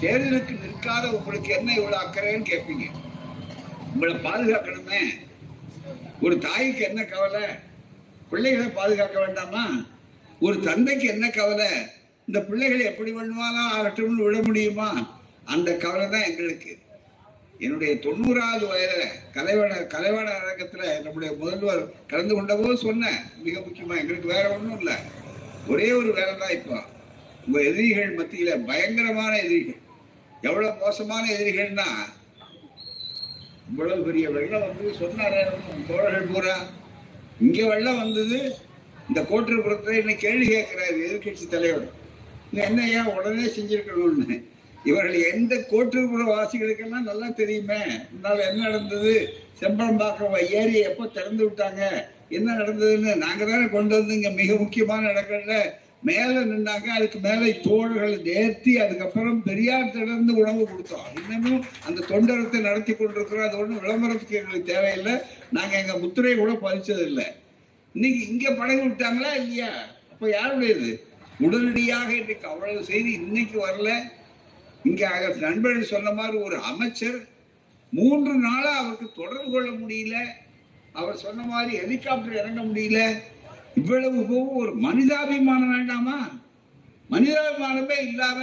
தேர்தலுக்கு 0.00 0.54
நிற்காத 0.64 1.04
உங்களுக்கு 1.10 1.50
என்ன 1.54 1.74
இவ்வளவு 1.74 2.02
அக்கறைன்னு 2.04 2.50
கேட்பீங்க. 2.50 2.86
உங்களை 3.92 4.14
பாதுகாக்கணுமே. 4.14 5.00
ஒரு 6.20 6.38
தாய்க்கு 6.38 6.82
என்ன 6.82 7.04
கவலை? 7.04 7.48
பிள்ளைகளை 8.30 8.68
பாதுகாக்க 8.68 9.20
வேண்டாமா? 9.20 9.86
ஒரு 10.40 10.60
தந்தைக்கு 10.60 11.06
என்ன 11.06 11.30
கவலை? 11.30 11.68
இந்த 12.26 12.40
பிள்ளைகளை 12.40 12.84
எப்படி 12.84 13.14
வேணுமாலாம் 13.14 13.72
ஆகட்டும்னு 13.76 14.24
விட 14.24 14.42
முடியுமா? 14.42 15.18
அந்த 15.44 15.76
கவலை 15.76 16.08
தான் 16.08 16.30
எங்களுக்கு. 16.30 16.78
என்னுடைய 17.58 17.94
தொண்ணூறாவது 17.94 18.64
வயதுல 18.72 19.04
கலைவாணர் 19.34 19.86
கலைவாணர் 19.86 20.40
அரங்கத்துல 20.40 21.02
நம்முடைய 21.02 21.34
முதல்வர் 21.38 22.06
கலந்து 22.06 22.34
கொண்ட 22.34 22.56
போது 22.56 22.76
சொன்னேன். 22.76 23.18
மிக 23.42 23.60
முக்கியமா 23.60 23.96
எங்களுக்கு 23.98 24.28
வேற 24.28 24.50
ஒன்றும் 24.50 24.78
இல்லை. 24.78 24.94
ஒரே 25.68 25.92
ஒரு 25.92 26.12
வேலை 26.12 26.38
தான் 26.38 26.50
இப்போ. 26.50 26.80
உங்க 27.46 27.62
எதிரிகள் 27.62 28.16
மத்தியில 28.16 28.64
பயங்கரமான 28.66 29.38
எதிரிகள். 29.38 29.80
எவ்வளவு 30.42 30.78
மோசமான 30.78 31.32
எதிரிகள்னா 31.32 31.86
இவ்வளவு 33.70 34.02
பெரிய 34.02 34.30
வெள்ளம் 34.30 34.60
வந்து 34.60 34.94
சொன்னாரு 34.98 35.46
தோழர்கள் 35.88 36.28
பூரா. 36.32 36.56
இங்க 37.40 37.66
வெள்ளம் 37.66 37.96
வந்தது 37.96 38.56
இந்த 39.08 39.20
கோட்டுப்புறத்துல 39.22 39.96
என்ன 39.96 40.14
கேள்வி 40.14 40.56
கேட்கிறாரு 40.56 40.96
எதிர்கட்சி 41.06 41.48
தலைவர். 41.48 41.88
நீ 42.52 42.60
என்ன 42.60 42.88
ஏன் 42.88 43.04
உடனே 43.04 43.44
செஞ்சிருக்கணும்னு? 43.44 44.42
இவர்கள் 44.86 45.16
எந்த 45.32 45.54
கோட்டரபுர 45.70 46.24
வாசிகளுக்கெல்லாம் 46.34 47.08
நல்லா 47.10 47.28
தெரியுமே? 47.40 47.80
முன்னால 48.12 48.44
என்ன 48.50 48.60
நடந்தது? 48.62 49.14
செம்பரம்பாக்கம் 49.60 50.36
ஏரியை 50.60 50.82
எப்போ 50.82 51.04
திறந்து 51.06 51.42
விட்டாங்க? 51.46 51.82
என்ன 52.28 52.54
நடந்ததுன்னு 52.54 53.16
நாங்க 53.16 53.42
தானே 53.44 53.66
கொண்டு 53.68 53.94
வந்து 53.98 54.14
இங்க 54.14 54.30
மிக 54.30 54.54
முக்கியமான 54.54 55.08
இடங்கள்ல 55.12 55.56
மேல 56.02 56.32
நின்னாங்க. 56.40 56.88
அதுக்கு 56.96 57.18
மேல 57.18 57.50
தோள்களை 57.68 58.10
நேர்த்தி 58.28 58.72
அதுக்கப்புறம் 58.74 59.42
பெரியார் 59.42 59.94
தொடர்ந்து 59.96 60.34
உணவு 60.34 60.68
கொடுத்தோம். 60.68 61.08
இன்னமும் 61.16 61.64
அந்த 61.86 62.04
தொண்டரத்தை 62.08 62.60
நடத்தி 62.60 62.92
கொண்டிருக்கிறோம். 62.92 63.48
அது 63.48 63.58
ஒன்றும் 63.58 63.82
விளம்பரத்துக்கு 63.84 64.38
எங்களுக்கு 64.40 64.72
தேவையில்லை. 64.72 65.14
நாங்க 65.52 65.74
எங்க 65.82 65.96
முத்திரையை 65.98 66.36
கூட 66.38 66.52
பதிச்சது 66.66 67.04
இல்லை 67.10 67.26
இன்னைக்கு 67.94 68.20
இங்க 68.28 68.46
படகு 68.50 68.82
விட்டாங்களா? 68.86 69.30
இல்லையா? 69.34 69.70
அப்ப 70.12 70.30
யாருடையது? 70.30 70.90
உடனடியாக 71.40 72.10
இன்னைக்கு 72.14 72.46
அவ்வளவு 72.48 72.84
செய்தி 72.84 73.10
இன்னைக்கு 73.12 73.58
வரல. 73.66 73.90
இங்க 74.86 75.04
நண்பர்கள் 75.44 75.92
சொன்ன 75.94 76.12
மாதிரி 76.12 76.36
ஒரு 76.46 76.56
அமைச்சர் 76.70 77.18
மூன்று 77.92 78.32
நாளா 78.46 78.72
அவருக்கு 78.80 79.08
தொடர்பு 79.20 79.48
கொள்ள 79.50 79.68
முடியல. 79.80 80.16
அவர் 80.92 81.22
சொன்ன 81.24 81.44
மாதிரி 81.52 81.72
ஹெலிகாப்டர் 81.82 82.38
இறங்க 82.40 82.60
முடியல. 82.62 83.00
இவ்வளவு 83.80 84.20
ஒரு 84.60 84.72
மனிதாபிமானம் 84.86 85.72
வேண்டாமா? 85.76 86.18
மனிதாபிமானமே 87.10 87.96
இல்லாம 88.10 88.40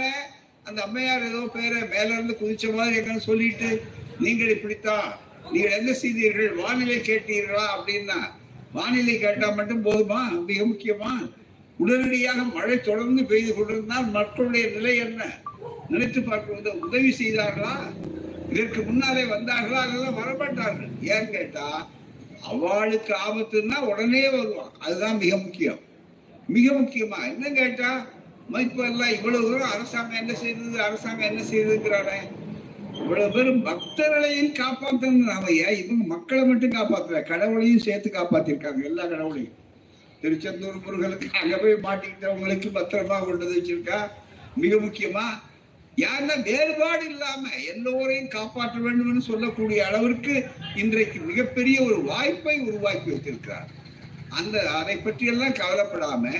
அந்த 0.68 0.78
அம்மையார் 0.86 1.28
ஏதோ 1.30 1.40
பேரை 1.54 1.80
மேல 1.94 2.08
இருந்து 2.12 2.34
குதிச்ச 2.40 2.66
மாதிரி 2.76 2.98
எங்கன்னு 3.00 3.28
சொல்லிட்டு 3.30 3.68
நீங்கள் 4.24 4.52
இப்படித்தான் 4.54 5.08
நீங்கள் 5.52 5.74
என்ன 5.78 5.90
செய்தீர்கள்? 6.02 6.52
வானிலை 6.62 6.98
கேட்டீர்களா? 7.10 7.64
அப்படின்னா 7.76 8.18
வானிலை 8.76 9.16
கேட்டா 9.24 9.48
மட்டும் 9.58 9.84
போதுமா? 9.88 10.20
மிக 10.48 10.60
முக்கியமா 10.70 11.12
உடனடியாக 11.78 12.40
மழை 12.56 12.76
தொடர்ந்து 12.80 13.22
பெய்து 13.32 13.50
கொண்டிருந்தால் 13.54 14.08
மக்களுடைய 14.18 14.64
நிலை 14.76 14.94
என்ன? 15.06 15.22
நினைத்து 15.92 16.20
பார்க்கும்போது 16.22 16.70
உதவி 16.86 17.10
செய்தார்களா? 17.20 17.74
இதற்கு 18.50 18.82
முன்னாலே 18.82 19.22
வந்தார்களா 19.22 19.80
அதெல்லாம் 19.84 20.18
வரமாட்டார்கள். 20.20 20.92
ஏன்னு 21.12 21.30
கேட்டா 21.30 21.66
அவளுக்கு 22.50 23.12
ஆபத்துன்னா 23.26 23.78
உடனே 23.90 24.22
வருவான். 24.30 24.72
அதுதான் 24.78 25.16
மிக 25.16 25.36
முக்கியம். 25.36 25.80
மிக 26.46 26.72
முக்கியமா? 26.80 27.18
என்ன 27.32 27.48
கேட்டா 27.60 27.90
இப்ப 28.64 28.86
எல்லாம் 28.86 29.12
இவ்வளவு 29.16 29.50
தூரம் 29.50 29.72
அரசாங்கம் 29.74 30.20
என்ன 30.22 30.32
செய்தது? 30.34 30.80
அரசாங்கம் 30.82 31.28
என்ன 31.30 31.42
செய்ததுங்கிறானே 31.50 32.18
இவ்வளவு 33.00 33.32
பேரும் 33.32 33.62
பக்தர்களையும் 33.68 34.52
காப்பாத்தணும் 34.58 35.28
நாம 35.30 35.50
ஏன் 35.50 35.78
இவங்க 35.82 36.04
மக்களை 36.04 36.42
மட்டும் 36.44 36.74
காப்பாத்தல? 36.76 37.22
கடவுளையும் 37.30 37.84
சேர்த்து 37.86 38.10
காப்பாத்திருக்காங்க 38.10 38.82
எல்லா 38.90 39.04
கடவுளையும். 39.04 39.56
திருச்செந்தூர் 40.20 40.84
முருகனுக்கு 40.84 41.26
அங்க 41.40 41.56
போய் 41.56 41.74
மாட்டிக்கிட்டவங்களுக்கு 41.86 42.68
பத்திரமா 42.76 43.16
கொண்டு 43.24 43.46
வச்சிருக்கா? 43.54 43.98
மிக 44.62 44.76
முக்கியமா? 44.76 45.24
யாருன்னா 46.02 46.36
வேறுபாடு 46.42 47.04
இல்லாம 47.10 47.42
எல்லோரையும் 47.72 48.28
காப்பாற்ற 48.28 48.78
வேண்டும் 48.80 49.28
சொல்லக்கூடிய 49.30 49.86
அளவிற்கு 49.86 50.34
இன்றைக்கு 50.74 51.18
மிகப்பெரிய 51.20 51.76
ஒரு 51.82 51.98
வாய்ப்பை 52.02 52.56
உருவாக்கி 52.60 53.10
வைத்திருக்கிறார். 53.10 53.68
அந்த 54.38 54.56
அதை 54.70 54.96
பற்றியெல்லாம் 54.96 55.58
கவலைப்படாம 55.60 56.32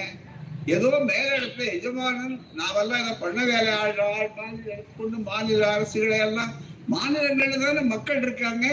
ஏதோ 0.66 0.90
மேலிடத்தை 1.10 1.64
எஜமானன் 1.76 2.36
நாவெல்லாம் 2.58 3.02
இதை 3.02 3.14
பண்ண 3.20 3.38
வேலை 3.44 3.72
ஆள் 3.72 3.98
ஆள் 3.98 4.30
மாதிரி 4.36 4.70
எடுத்துக்கொண்டு 4.74 5.18
மாநில 5.18 5.64
அரசுகளை 5.76 6.18
எல்லாம் 6.18 6.52
மாநிலங்கள்ல 6.92 7.58
தானே 7.64 7.80
மக்கள் 7.80 8.22
இருக்காங்க. 8.22 8.66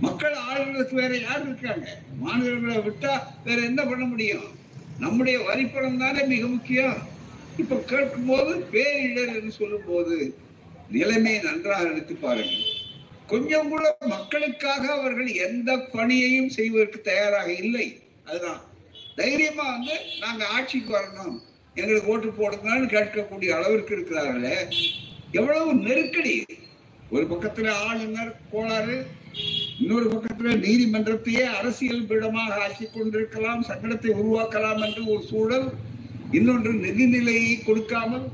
மக்கள் 0.00 0.34
ஆளுநருக்கு 0.48 0.94
வேற 0.94 1.12
யார் 1.16 1.46
இருக்காங்க? 1.46 1.86
மாநிலங்களை 2.18 2.76
விட்டா 2.78 3.12
வேற 3.44 3.58
என்ன 3.62 3.80
பண்ண 3.84 4.04
முடியும்? 4.04 4.48
நம்முடைய 4.98 5.38
வரிப்பணம் 5.38 5.98
தானே 5.98 6.22
மிக 6.24 6.46
முக்கியம். 6.46 6.98
இப்ப 7.58 7.76
கேட்கும் 7.76 8.26
போது 8.26 8.64
பேரிடர் 8.72 9.34
என்று 9.34 9.50
சொல்லும் 9.50 9.86
போது 9.86 10.34
நிலைமையை 10.90 11.42
நன்றாக 11.42 11.88
எடுத்து 11.88 12.14
பாருங்கள். 12.14 12.66
கொஞ்சம் 13.26 13.68
கூட 13.68 13.96
மக்களுக்காக 14.06 14.92
அவர்கள் 14.92 15.32
எந்த 15.32 15.76
பணியையும் 15.76 16.48
செய்வதற்கு 16.48 17.00
தயாராக 17.00 17.52
இல்லை. 17.52 18.00
அதுதான். 18.24 18.60
தைரியமா 19.16 19.70
வந்து 19.70 19.92
நாங்க 20.20 20.46
ஆட்சிக்கு 20.46 20.92
வரணும். 20.96 21.38
எங்களுக்கு 21.74 22.10
ஓட்டு 22.10 22.28
போடுங்கன்னு 22.30 22.88
கேட்கக்கூடிய 22.88 23.48
அளவிற்கு 23.48 23.96
இருக்கிறார்களே. 23.96 24.56
எவ்வளவு 25.32 25.74
நெருக்கடி. 25.74 26.44
ஒரு 27.10 27.24
பக்கத்துல 27.24 27.70
ஆளுநர் 27.70 28.36
கோளாறு 28.50 29.06
இன்னொரு 29.78 30.06
பக்கத்துல 30.10 30.54
நீதிமன்றத்தையே 30.64 31.42
அரசியல் 31.42 32.06
பீடமாக 32.06 32.54
ஆக்கி 32.54 32.86
கொண்டிருக்கலாம் 32.86 33.62
சங்கடத்தை 33.62 34.10
உருவாக்கலாம் 34.22 34.86
என்று 34.86 35.04
ஒரு 35.06 35.22
சூழல் 35.22 35.68
இன்னொன்று 36.32 36.72
நிதிநிலையை 36.72 37.64
கொடுக்காமல் 37.64 38.26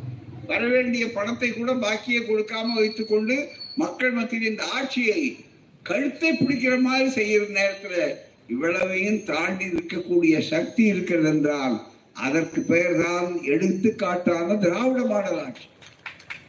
வரவேண்டிய 0.46 1.12
பணத்தை 1.12 1.52
கூட 1.52 1.72
பாக்கியை 1.72 2.22
கொடுக்காம 2.22 2.74
வைத்துக்கொண்டு 2.74 3.48
மக்கள் 3.74 4.12
மத்தியில் 4.12 4.50
இந்த 4.50 4.64
ஆட்சியை 4.64 5.36
கழுத்தை 5.82 6.30
பிடிக்கிற 6.32 6.80
மாதிரி 6.80 7.08
செய்யற 7.08 7.46
நேரத்துல 7.50 8.16
இவ்வளவையும் 8.46 9.24
தாண்டி 9.24 9.64
இருக்கக்கூடிய 9.64 10.38
சக்தி 10.38 10.82
இருக்கிறது 10.84 11.28
என்றால் 11.28 11.76
அதற்கு 12.12 12.60
பெயர்தான் 12.60 13.40
எடுத்துக்காட்டான 13.44 14.58
திராவிட 14.58 15.04
மாடல் 15.04 15.46
ஆட்சி. 15.46 15.68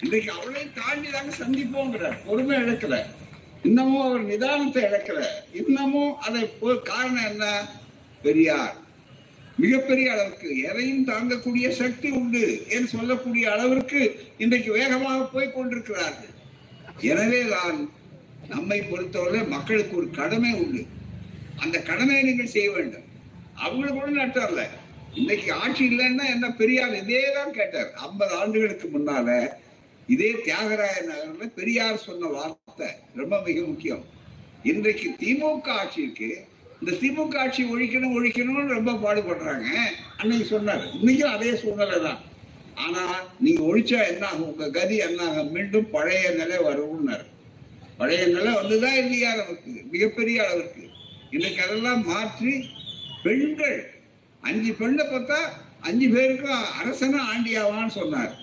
இன்றைக்கு 0.01 0.31
அவளையும் 0.31 0.73
தாண்டி 0.75 1.09
தாங்க 1.11 1.33
சந்திப்போங்கிற 1.37 2.13
பொறுமை 2.25 2.57
இழக்கல. 2.57 3.05
இன்னமும் 3.63 4.01
அவர் 4.01 4.25
நிதானத்தை 4.25 4.81
இழக்கல. 4.83 5.21
இன்னமும் 5.53 6.15
அதை 6.17 6.49
காரணம் 6.83 7.27
என்ன? 7.31 7.67
பெரியார். 8.21 8.84
மிகப்பெரிய 9.64 10.08
அளவுக்கு 10.14 10.49
எதையும் 10.70 11.06
தாங்கக்கூடிய 11.12 11.68
சக்தி 11.82 12.10
உண்டு 12.20 12.43
என்று 12.76 12.89
சொல்லக்கூடிய 12.93 13.43
அளவிற்கு 13.56 14.01
இன்றைக்கு 14.43 14.72
வேகமாக 14.80 15.20
போய் 15.34 15.53
கொண்டிருக்கிறார்கள். 15.58 16.34
எனவே 17.12 17.41
தான் 17.56 17.78
நம்மை 18.53 18.80
பொறுத்தவரை 18.89 19.41
மக்களுக்கு 19.56 19.93
ஒரு 20.01 20.10
கடமை 20.20 20.51
உண்டு. 20.64 20.82
அந்த 21.64 21.78
கடமையை 21.89 22.24
நீங்கள் 22.30 22.53
செய்ய 22.56 22.70
வேண்டும். 22.76 23.06
அவங்களுக்கு 23.66 23.99
கூட 23.99 24.10
நட்டர்ல. 24.22 24.64
இன்னைக்கு 25.20 25.49
ஆட்சி 25.62 25.84
இல்லைன்னா 25.91 26.26
என்ன 26.36 26.47
பெரியார் 26.62 26.95
இதே 27.01 27.22
தான் 27.38 27.53
கேட்டார். 27.60 27.91
ஐம்பது 28.08 28.34
ஆண்டுகளுக்கு 28.39 28.88
முன்னால 28.95 29.30
இதே 30.14 30.32
தியாகராய 30.47 30.95
நகர்ல 31.12 31.45
பெரியார் 31.60 32.03
சொன்ன 32.08 32.32
வார்த்தை 32.36 32.89
ரொம்ப 33.22 33.36
மிக 33.47 33.58
முக்கியம். 33.70 34.03
இன்றைக்கு 34.72 35.08
திமுக 35.22 35.70
ஆட்சிக்கு 35.82 36.30
இந்த 36.86 36.97
திமுக 37.01 37.38
ஆட்சி 37.43 37.61
ஒழிக்கணும் 37.73 38.15
ஒழிக்கணும்னு 38.17 38.73
ரொம்ப 38.77 38.91
பாடுபடுறாங்க. 39.03 39.69
அன்னைக்கு 40.19 40.45
சொன்னார். 40.51 40.83
இன்னைக்கும் 40.97 41.31
அதே 41.36 41.51
சூழ்நிலை 41.61 41.97
தான். 42.03 42.19
ஆனா 42.83 43.03
நீங்க 43.43 43.61
ஒழிச்சா 43.69 43.99
என்ன 44.11 44.23
ஆகும் 44.27 44.49
உங்க 44.49 44.65
கதி 44.75 44.95
என்ன 45.05 45.21
ஆகும் 45.27 45.49
மீண்டும் 45.55 45.88
பழைய 45.93 46.25
நிலை 46.39 46.57
வரும்னாரு. 46.67 47.25
பழைய 47.99 48.25
நிலை 48.36 48.51
வந்துதான் 48.59 48.97
இல்லையா 49.03 49.31
நமக்கு? 49.39 49.71
மிகப்பெரிய 49.93 50.43
அளவிற்கு. 50.43 50.83
இன்னைக்கு 51.36 51.61
அதெல்லாம் 51.65 52.03
மாற்றி 52.11 52.53
பெண்கள் 53.23 53.77
அஞ்சு 54.43 54.73
பெண்ணை 54.81 55.05
பார்த்தா 55.13 55.39
அஞ்சு 55.89 56.09
பேருக்கும் 56.15 56.67
அரசனா 56.81 57.21
ஆண்டியாவான்னு 57.31 57.95
சொன்னார். 57.99 58.33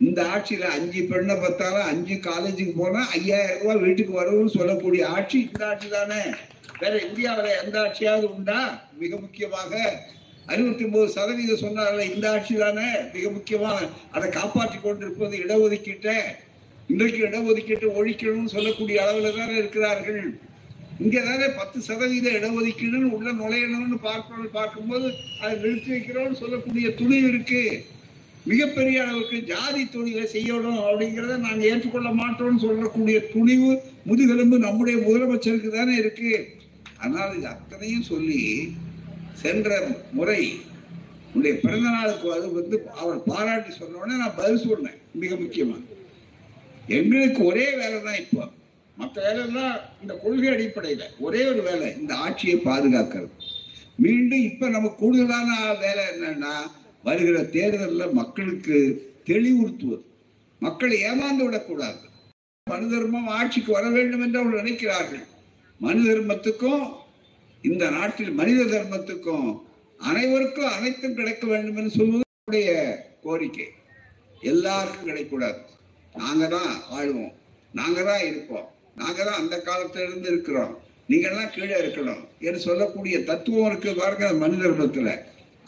இந்த 0.00 0.20
ஆட்சியில 0.34 0.68
அஞ்சு 0.76 1.02
பெண்ணை 1.10 1.36
பார்த்தாலும் 1.44 1.88
அஞ்சு 1.92 2.18
காலேஜுக்கு 2.28 2.74
போனா 2.82 3.02
ஐயாயிரம் 3.18 3.60
ரூபாய் 3.62 3.82
வீட்டுக்கு 3.86 4.14
வரும்னு 4.20 4.56
சொல்லக்கூடிய 4.58 5.02
ஆட்சி 5.16 5.38
இந்த 5.48 5.66
ஆட்சி 5.72 5.90
தானே? 5.96 6.22
வேற 6.80 6.94
இந்தியாவில் 7.08 7.58
எந்த 7.62 7.76
ஆட்சியாவது 7.84 8.26
உண்டா? 8.34 8.60
மிக 9.02 9.12
முக்கியமாக 9.24 9.72
அறுபத்தி 10.52 10.84
ஒன்பது 10.86 11.08
சதவீதம் 11.14 11.62
சொன்னார்ல 11.62 12.04
இந்த 12.12 12.26
ஆட்சி 12.34 12.54
தானே 12.64 12.88
மிக 13.14 13.24
முக்கியமாக. 13.36 13.78
அதை 14.14 14.28
காப்பாற்றி 14.36 14.78
கொண்டிருப்பது 14.78 15.34
இடஒதுக்கீட்டை. 15.44 16.18
இன்றைக்கு 16.92 17.18
இடஒதுக்கீட்டை 17.28 17.88
ஒழிக்கணும்னு 17.98 18.54
சொல்லக்கூடிய 18.56 18.96
அளவில் 19.04 19.38
தானே 19.38 19.54
இருக்கிறார்கள். 19.62 20.22
இங்கே 21.04 21.20
தானே 21.28 21.48
பத்து 21.58 21.78
சதவீத 21.88 22.28
இடஒதுக்கீடுன்னு 22.38 23.14
உள்ள 23.16 23.28
நுழையணும்னு 23.40 23.98
பார்க்கணும் 24.08 24.56
பார்க்கும்போது 24.58 25.08
அதை 25.42 25.54
நிறுத்தி 25.64 25.90
வைக்கிறோம்னு 25.94 26.40
சொல்லக்கூடிய 26.42 26.88
துணி 27.00 27.18
இருக்கு. 27.30 27.62
மிகப்பெரிய 28.50 28.98
அளவுக்கு 29.04 29.38
ஜாதி 29.50 29.82
தொழிலை 29.94 30.24
செய்யணும் 30.34 30.80
அப்படிங்கிறத 30.86 31.34
நாங்கள் 31.46 31.68
ஏற்றுக்கொள்ள 31.70 32.10
மாட்டோம்னு 32.20 32.64
சொல்லக்கூடிய 32.66 33.18
துணிவு 33.34 33.70
முதுகெலும்பு 34.08 34.58
நம்முடைய 34.66 34.96
முதலமைச்சருக்கு 35.06 35.70
தானே 35.78 35.94
இருக்குது 36.02 36.38
ஆனால் 37.02 37.34
இது 37.38 37.46
அத்தனையும் 37.54 38.08
சொல்லி 38.12 38.40
சென்ற 39.42 39.68
முறை 40.18 40.40
உன்னுடைய 41.32 41.54
பிறந்த 41.64 41.88
நாளுக்கு 41.96 42.28
அது 42.36 42.46
வந்து 42.58 42.76
அவர் 43.00 43.18
பாராட்டி 43.30 43.72
சொன்னோடனே 43.80 44.14
நான் 44.22 44.38
பதில் 44.38 44.64
சொன்னேன். 44.66 44.98
மிக 45.22 45.32
முக்கியமாக 45.42 45.96
எங்களுக்கு 46.98 47.40
ஒரே 47.50 47.66
வேலை 47.80 47.96
தான் 48.06 48.20
இப்போ. 48.24 48.42
மற்ற 48.96 49.16
வேலைலாம் 49.26 49.76
இந்த 50.02 50.12
கொள்கை 50.22 50.48
அடிப்படையில். 50.52 51.04
ஒரே 51.26 51.42
ஒரு 51.50 51.62
வேலை 51.68 51.88
இந்த 52.00 52.12
ஆட்சியை 52.24 52.56
பாதுகாக்கிறது. 52.68 53.34
மீண்டும் 54.04 54.44
இப்போ 54.50 54.66
நமக்கு 54.76 54.98
கூடுதலான 55.02 55.50
வேலை 55.84 56.04
என்னன்னா 56.12 56.54
வருகிற 57.08 57.38
தேர்தலில் 57.56 58.16
மக்களுக்கு 58.20 58.76
தெளிவுறுத்துவது. 59.30 60.04
மக்களை 60.62 60.96
ஏமாந்து 61.08 61.44
விடக்கூடாது. 61.44 62.00
மனு 62.66 62.88
தர்மம் 62.92 63.28
ஆட்சிக்கு 63.38 63.70
வர 63.76 63.86
வேண்டும் 63.96 64.22
என்று 64.24 64.40
அவர்கள் 64.40 64.62
நினைக்கிறார்கள். 64.62 65.24
மனு 65.80 66.00
தர்மத்துக்கும் 66.08 66.84
இந்த 67.62 67.84
நாட்டில் 67.90 68.32
மனித 68.40 68.60
தர்மத்துக்கும் 68.64 69.48
அனைவருக்கும் 70.00 70.72
அனைத்தும் 70.76 71.14
கிடைக்க 71.14 71.46
வேண்டும் 71.46 71.76
என்று 71.76 71.90
சொல்வது 71.90 72.62
கோரிக்கை. 73.22 73.66
எல்லாருக்கும் 74.40 75.08
கிடைக்கூடாது 75.10 75.60
நாங்க 76.14 76.44
தான் 76.46 76.72
வாழ்வோம் 76.90 77.32
நாங்க 77.78 78.02
தான் 78.02 78.22
இருப்போம். 78.26 78.66
நாங்க 78.94 79.18
தான் 79.24 79.40
அந்த 79.42 79.56
காலத்திலிருந்து 79.60 80.28
இருக்கிறோம். 80.32 80.72
இருக்கிறோம் 80.72 80.74
நீங்கெல்லாம் 81.10 81.52
கீழே 81.54 81.76
இருக்கணும் 81.82 82.22
என்று 82.46 82.60
சொல்லக்கூடிய 82.60 83.16
தத்துவம் 83.24 83.68
இருக்கு 83.70 83.90
பாருங்க 83.94 84.26
மனு 84.42 84.56
தர்மத்துல. 84.62 85.10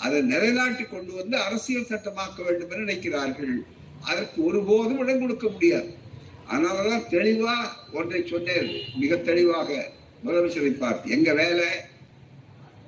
அதை 0.05 0.19
நிலைநாட்டி 0.33 0.85
கொண்டு 0.85 1.13
வந்து 1.21 1.37
அரசியல் 1.47 1.91
சட்டமாக்க 1.93 2.45
வேண்டும் 2.47 2.71
என்று 2.71 2.85
நினைக்கிறார்கள். 2.85 3.55
அதற்கு 4.11 4.39
ஒருபோதும் 4.49 5.01
இடம் 5.05 5.23
கொடுக்க 5.23 5.47
முடியாது. 5.49 5.91
அதனாலதான் 6.51 7.09
தெளிவா 7.17 7.55
ஒன்றை 7.93 8.21
சொன்னேன். 8.33 8.71
மிக 9.01 9.17
தெளிவாக 9.31 9.99
முதலமைச்சரை 10.25 10.71
பார்த்து 10.79 11.11
எங்க 11.11 11.35
வேலை? 11.35 11.67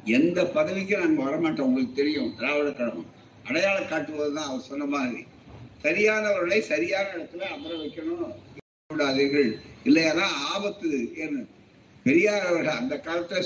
எந்த 0.05 0.45
பதவிக்கும் 0.45 1.03
நாங்கள் 1.03 1.25
வரமாட்டோம் 1.25 1.61
உங்களுக்கு 1.61 1.95
தெரியும். 1.95 2.35
திராவிட 2.37 2.71
கழகம். 2.71 3.07
அடையாளம் 3.49 3.89
காட்டுவது 3.89 4.35
தான் 4.35 4.45
அவர் 4.45 4.61
சொன்ன 4.61 4.85
மாதிரி. 4.85 5.25
சரியானவர்களை 5.83 6.61
சரியான 6.61 7.09
இடத்துல 7.17 7.39
அமர 7.39 7.75
வைக்கணும். 7.75 8.35
கூடாதீர்கள். 8.95 9.59
இல்லையானா 9.85 10.27
ஆபத்து 10.53 10.91
ஏன்னு 11.15 11.47
பெரியார் 12.05 12.47
அவர்கள் 12.47 12.75
அந்த 12.75 13.01
காலத்துல 13.05 13.45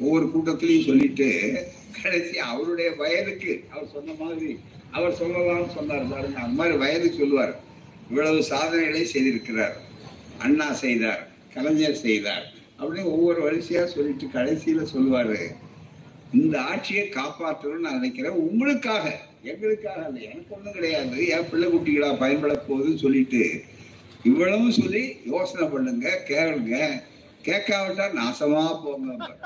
ஒவ்வொரு 0.00 0.26
கூட்டத்திலையும் 0.26 0.86
சொல்லிட்டு 0.86 1.54
கடைசி 2.02 2.38
அவருடைய 2.38 2.90
வயதுக்கு 2.90 3.64
அவர் 3.70 3.90
சொன்ன 3.92 4.12
மாதிரி 4.18 4.58
அவர் 4.90 5.20
சொல்லலாம்னு 5.22 5.74
சொன்னார் 5.74 6.10
பாருங்க. 6.10 6.38
அந்த 6.38 6.54
மாதிரி 6.54 6.76
வயதுக்கு 6.76 7.18
சொல்லுவார். 7.18 7.60
இவ்வளவு 8.08 8.42
சாதனைகளை 8.42 9.04
செய்திருக்கிறார். 9.04 9.72
அண்ணா 10.38 10.72
செய்தார். 10.72 11.28
கலைஞர் 11.54 11.94
செய்தார். 11.94 12.53
அப்படின்னு 12.78 13.04
ஒவ்வொரு 13.04 13.52
வரிசையா 13.52 13.84
சொல்லிட்டு 13.84 14.26
கடைசியில 14.26 14.86
சொல்லுவாரு. 14.94 15.54
இந்த 16.32 16.60
ஆட்சியை 16.60 17.08
காப்பாற்றணும்னு 17.08 17.78
நான் 17.78 17.92
நினைக்கிறேன். 17.92 18.32
உங்களுக்காக. 18.32 19.20
எங்களுக்காக 19.42 20.04
அல்ல. 20.04 20.20
எனக்கு 20.20 20.54
ஒன்றும் 20.54 20.72
கிடையாது. 20.72 21.26
என் 21.26 21.48
பிள்ளை 21.50 21.68
குட்டிகளா 21.68 22.18
பயன்பட 22.18 22.62
போகுதுன்னு 22.68 22.96
சொல்லிட்டு 22.96 23.62
இவ்வளவும் 24.24 24.70
சொல்லி 24.70 25.16
யோசனை 25.26 25.68
பண்ணுங்க 25.68 26.24
கேளுங்க. 26.28 27.02
கேட்காவிட்டா 27.42 28.10
நாசமா 28.12 28.82
போங்க. 28.84 29.36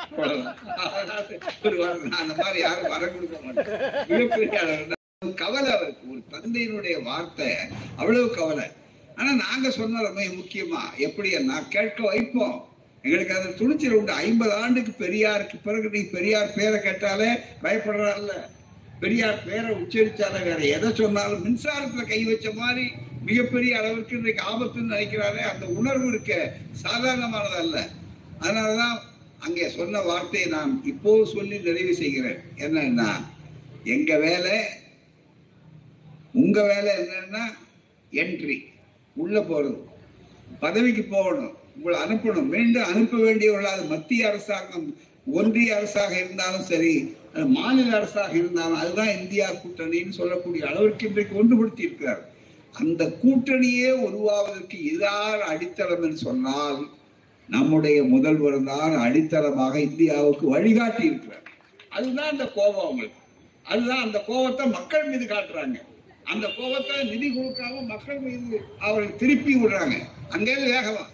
அந்த 2.11 2.35
மாதிரி 2.37 2.59
யாரும் 2.59 2.89
வர 2.89 3.09
கொடுக்க 3.09 3.39
மாட்டேன் 3.43 4.07
மிகப்பெரிய 4.09 4.87
கவலை 5.35 5.70
அவருக்கு. 5.72 6.11
ஒரு 6.11 6.22
தந்தையினுடைய 6.31 7.03
வார்த்தை. 7.03 7.55
அவ்வளவு 7.97 8.31
கவலை. 8.31 8.64
ஆனா 9.16 9.33
நாங்க 9.33 9.68
சொன்னோம் 9.68 10.03
ரொம்ப 10.03 10.22
முக்கியமா. 10.22 10.97
எப்படி? 10.97 11.39
நான் 11.39 11.68
கேட்க 11.68 12.03
வைப்போம். 12.03 12.76
எங்களுக்கு 13.03 13.36
அந்த 13.36 13.51
துணிச்சல் 13.59 13.92
உண்டு. 13.92 14.12
ஐம்பது 14.12 14.53
ஆண்டுக்கு 14.53 14.92
பெரியாருக்கு 15.05 15.57
பிறகு 15.64 15.88
நீ 15.90 16.01
பெரியார் 16.01 16.55
பேரை 16.55 16.80
கேட்டாலே 16.80 17.28
பயப்படுறாருல்ல. 17.62 18.30
பெரியார் 19.01 19.44
பேரை 19.44 19.70
உச்சரிச்சாலே 19.70 20.40
வேற 20.44 20.61
எதை 20.76 20.88
சொன்னாலும் 20.94 21.44
மின்சாரத்துல 21.44 22.09
கை 22.09 22.24
வச்ச 22.24 22.51
மாதிரி 22.53 22.86
மிகப்பெரிய 23.24 23.78
அளவிற்கு 23.78 24.16
இன்றைக்கு 24.16 24.42
ஆபத்துன்னு 24.51 24.92
நினைக்கிறாரே 24.94 25.42
அந்த 25.53 25.66
உணர்வு 25.66 26.07
இருக்க 26.09 26.32
சாதாரணமானதல்ல 26.82 27.78
அதனாலதான் 28.40 28.96
அங்கே 29.38 29.68
சொன்ன 29.68 30.01
வார்த்தையை 30.01 30.49
நான் 30.51 30.80
இப்போது 30.84 31.26
சொல்லி 31.26 31.59
நிறைவு 31.59 31.94
செய்கிறேன். 31.94 32.40
என்னன்னா 32.57 33.11
எங்க 33.84 34.18
வேலை 34.18 34.57
உங்க 36.32 36.62
வேலை 36.62 36.92
என்னன்னா 36.96 37.44
என்ட்ரி 38.12 38.59
உள்ள 39.14 39.40
போறது. 39.40 39.78
பதவிக்கு 40.61 41.03
போகணும். 41.03 41.57
உங்களை 41.79 41.97
அனுப்பணும். 42.05 42.51
மீண்டும் 42.55 42.89
அனுப்ப 42.93 43.16
வேண்டியவர்கள் 43.26 43.74
அது 43.74 43.85
மத்திய 43.95 44.29
அரசாங்கம் 44.29 44.87
ஒன்றிய 45.39 45.76
அரசாக 45.76 46.12
இருந்தாலும் 46.22 46.66
சரி 46.72 46.93
மாநில 47.57 47.89
அரசாக 47.97 48.33
இருந்தாலும் 48.39 48.79
அதுதான் 48.83 49.11
இந்தியா 49.20 49.47
கூட்டணின்னு 49.62 50.18
சொல்லக்கூடிய 50.20 50.62
அளவிற்கு 50.70 51.07
இன்றைக்கு 51.09 51.35
ஒன்றுபடுத்தி 51.41 51.83
இருக்கிறார். 51.87 52.22
அந்த 52.74 53.03
கூட்டணியே 53.22 53.91
உருவாவதற்கு 54.07 54.79
இதார் 54.93 55.43
அடித்தளம் 55.53 56.03
என்று 56.07 56.18
சொன்னால் 56.29 56.81
நம்முடைய 57.49 57.99
முதல்வர் 58.14 58.59
தான் 58.70 58.95
அடித்தளமாக 59.05 59.74
இந்தியாவுக்கு 59.89 60.47
வழிகாட்டி 60.55 61.05
இருக்கிறார். 61.11 61.45
அதுதான் 61.97 62.33
அந்த 62.35 62.47
கோபம் 62.57 62.85
அவங்களுக்கு. 62.85 63.20
அதுதான் 63.70 64.05
அந்த 64.07 64.18
கோபத்தை 64.26 64.66
மக்கள் 64.66 65.07
மீது 65.11 65.24
காட்டுறாங்க. 65.35 65.79
அந்த 66.33 66.47
கோபத்தை 66.57 66.97
நிதி 67.12 67.29
கொடுக்காம 67.37 67.87
மக்கள் 67.93 68.20
மீது 68.26 68.59
அவர்கள் 68.79 69.16
திருப்பி 69.22 69.55
விடுறாங்க. 69.55 69.97
அங்கே 70.29 70.57
வேகமா. 70.66 71.05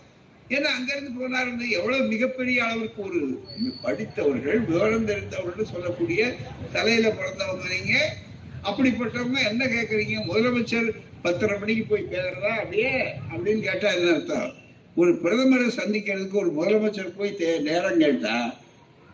ஏன்னா 0.49 0.63
அங்கிருந்து 0.63 1.11
போனார் 1.11 1.71
எவ்வளவு 1.71 2.05
மிகப்பெரிய 2.05 2.65
அளவிற்கு 2.65 3.03
ஒரு 3.03 3.43
படித்தவர்கள் 3.83 4.59
விவரம் 4.59 5.05
தெரிந்தவர்கள் 5.05 5.65
சொல்லக்கூடிய 5.65 6.35
தலையில 6.73 7.09
பிறந்தவங்க 7.09 7.63
நீங்க. 7.69 8.17
அப்படிப்பட்டவங்க 8.65 9.49
என்ன 9.49 9.65
கேக்குறீங்க? 9.65 10.25
முதலமைச்சர் 10.27 10.95
பத்தரை 11.23 11.59
மணிக்கு 11.59 11.85
போய் 11.85 12.07
பேசுறதா? 12.11 12.57
அப்படியே 12.57 13.15
அப்படின்னு 13.33 13.61
கேட்டா 13.61 13.91
என்ன 13.91 14.13
அர்த்தம்? 14.13 14.53
ஒரு 14.95 15.13
பிரதமரை 15.13 15.71
சந்திக்கிறதுக்கு 15.77 16.33
ஒரு 16.33 16.53
முதலமைச்சர் 16.53 17.17
போய் 17.17 17.37
தே- 17.39 17.61
நேரம் 17.61 17.99
கேட்டா 17.99 18.55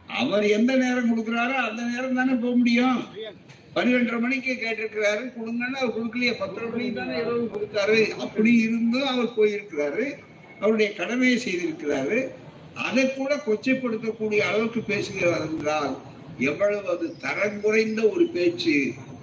அவர் 0.07 0.47
எந்த 0.47 0.77
நேரம் 0.77 1.11
கொடுக்குறாரோ 1.11 1.53
அந்த 1.53 1.83
நேரம் 1.83 2.15
தானே 2.15 2.33
போக 2.33 2.57
முடியும். 2.57 3.05
பன்னிரெண்டரை 3.75 4.19
மணிக்கு 4.19 4.53
கேட்டிருக்கிறாரு 4.53 5.33
கொடுங்கன்னா 5.37 5.77
அவர் 5.77 5.99
கொடுக்கலையே 5.99 6.39
பத்தரை 6.39 6.69
மணிக்கு 6.71 6.95
தானே 6.95 7.17
இரவு 7.17 7.51
கொடுத்தாரு. 7.55 8.09
அப்படி 8.11 8.53
இருந்தும் 8.53 9.07
அவர் 9.07 9.35
போயிருக்கிறாரு. 9.37 10.13
அவருடைய 10.61 10.89
கடமையை 11.01 11.37
செய்திருக்கிறாரு 11.47 12.19
அதை 12.87 13.05
கூட 13.09 13.33
கொச்சைப்படுத்தக்கூடிய 13.47 14.41
அளவுக்கு 14.49 14.81
பேசுகிறார் 14.91 15.45
என்றால் 15.49 15.95
எவ்வளவு 16.51 16.91
அது 16.95 17.07
தரம் 17.25 17.61
குறைந்த 17.61 18.01
ஒரு 18.15 18.27
பேச்சு 18.37 18.77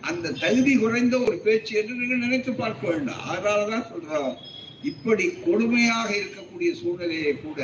அந்த 0.09 0.33
தகுதி 0.41 0.73
குறைந்த 0.75 1.15
ஒரு 1.27 1.38
பேச்சு 1.45 1.71
என்று 1.79 1.93
நீங்கள் 1.99 2.23
நினைத்து 2.25 2.51
பார்க்க 2.53 2.83
வேண்டும். 2.89 3.21
அதனாலதான் 3.29 3.88
சொல்றோம் 3.91 4.33
இப்படி 4.89 5.25
கொடுமையாக 5.45 6.09
இருக்கக்கூடிய 6.19 6.69
சூழ்நிலையை 6.81 7.33
கூட 7.45 7.61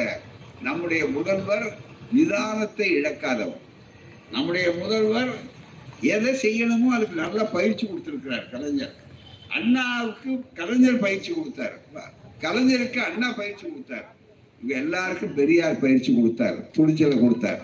நம்முடைய 0.68 1.04
முதல்வர் 1.18 1.68
நிதானத்தை 2.16 2.88
இழக்காதவர். 3.00 3.62
நம்முடைய 4.32 4.68
முதல்வர் 4.82 5.32
எதை 6.16 6.32
செய்யணுமோ 6.46 6.90
அதுக்கு 6.96 7.16
நல்ல 7.26 7.44
பயிற்சி 7.56 7.84
கொடுத்திருக்கிறார் 7.86 8.50
கலைஞர். 8.54 8.96
அண்ணாவுக்கு 9.58 10.32
கலைஞர் 10.60 11.04
பயிற்சி 11.06 11.32
கொடுத்தார். 11.32 11.78
கலைஞருக்கு 12.44 13.00
அண்ணா 13.08 13.28
பயிற்சி 13.40 13.64
கொடுத்தார். 13.68 14.08
இங்க 14.62 14.74
எல்லாருக்கும் 14.84 15.36
பெரியார் 15.40 15.82
பயிற்சி 15.84 16.10
கொடுத்தார் 16.14 16.58
துணிச்சலை 16.76 17.16
கொடுத்தார். 17.20 17.62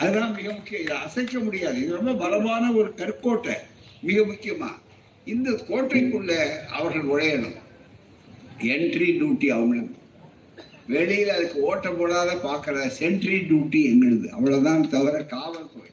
அதெல்லாம் 0.00 0.34
மிக 0.38 0.48
முக்கியம். 0.56 0.82
இதை 0.84 0.96
அசைக்க 1.06 1.38
முடியாது. 1.46 1.76
இது 1.82 1.96
ரொம்ப 1.98 2.12
பலமான 2.22 2.64
ஒரு 2.80 2.90
கற்கோட்டை 3.00 3.56
மிக 4.08 4.18
முக்கியமா. 4.30 4.70
இந்த 5.34 5.50
கோட்டைக்குள்ள 5.68 6.32
அவர்கள் 6.78 7.08
உழையணும் 7.12 7.56
என்ட்ரி 8.74 9.08
டியூட்டி 9.18 9.48
அவங்களுக்கு. 9.56 9.94
வெளியில 10.94 11.34
அதுக்கு 11.36 11.58
ஓட்டம் 11.70 11.98
போடாத 11.98 12.30
பார்க்கற 12.46 12.86
சென்ட்ரி 13.00 13.38
டியூட்டி 13.48 13.80
எங்களுது. 13.90 14.26
அவ்வளவுதான் 14.36 14.88
தவிர 14.94 15.16
காவல்துறை. 15.34 15.90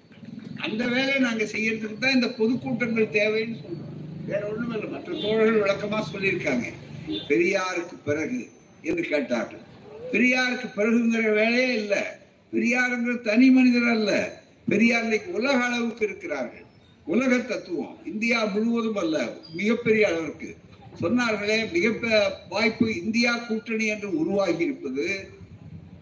அந்த 0.65 0.81
வேலையை 0.93 1.19
நாங்க 1.27 1.43
செய்யறதுக்கு 1.53 1.97
தான் 2.03 2.15
இந்த 2.17 2.27
பொதுக்கூட்டங்கள் 2.37 3.13
தேவைன்னு 3.19 3.57
சொல்றோம். 3.63 3.91
வேற 4.29 4.41
ஒண்ணும் 4.51 4.73
இல்லை 4.75 4.89
மற்ற 4.93 5.09
தோழர்கள் 5.23 5.61
விளக்கமா 5.63 5.99
சொல்லியிருக்காங்க. 6.13 6.67
பெரியாருக்கு 7.07 7.95
பிறகு 8.05 8.49
என்று 8.81 9.03
கேட்டார்கள். 9.03 9.59
பெரியாருக்கு 10.11 10.69
பிறகுங்கிற 10.75 11.33
வேலையே 11.33 11.73
இல்லை. 11.73 12.01
பெரியாருங்கிற 12.53 13.21
தனி 13.21 13.49
மனிதர் 13.49 13.89
அல்ல. 13.89 14.41
பெரியார் 14.67 15.01
இன்னைக்கு 15.01 15.31
உலக 15.31 15.63
அளவுக்கு 15.63 16.05
இருக்கிறார்கள். 16.05 16.63
உலக 17.05 17.37
தத்துவம் 17.37 17.97
இந்தியா 18.05 18.45
முழுவதும் 18.45 18.95
அல்ல 18.95 19.37
மிகப்பெரிய 19.53 20.07
அளவிற்கு. 20.07 20.55
சொன்னார்களே 21.01 21.71
மிக 21.71 22.37
வாய்ப்பு 22.49 23.03
இந்தியா 23.03 23.35
கூட்டணி 23.35 23.85
என்று 23.85 24.17
உருவாகி 24.17 24.63
இருப்பது 24.63 25.29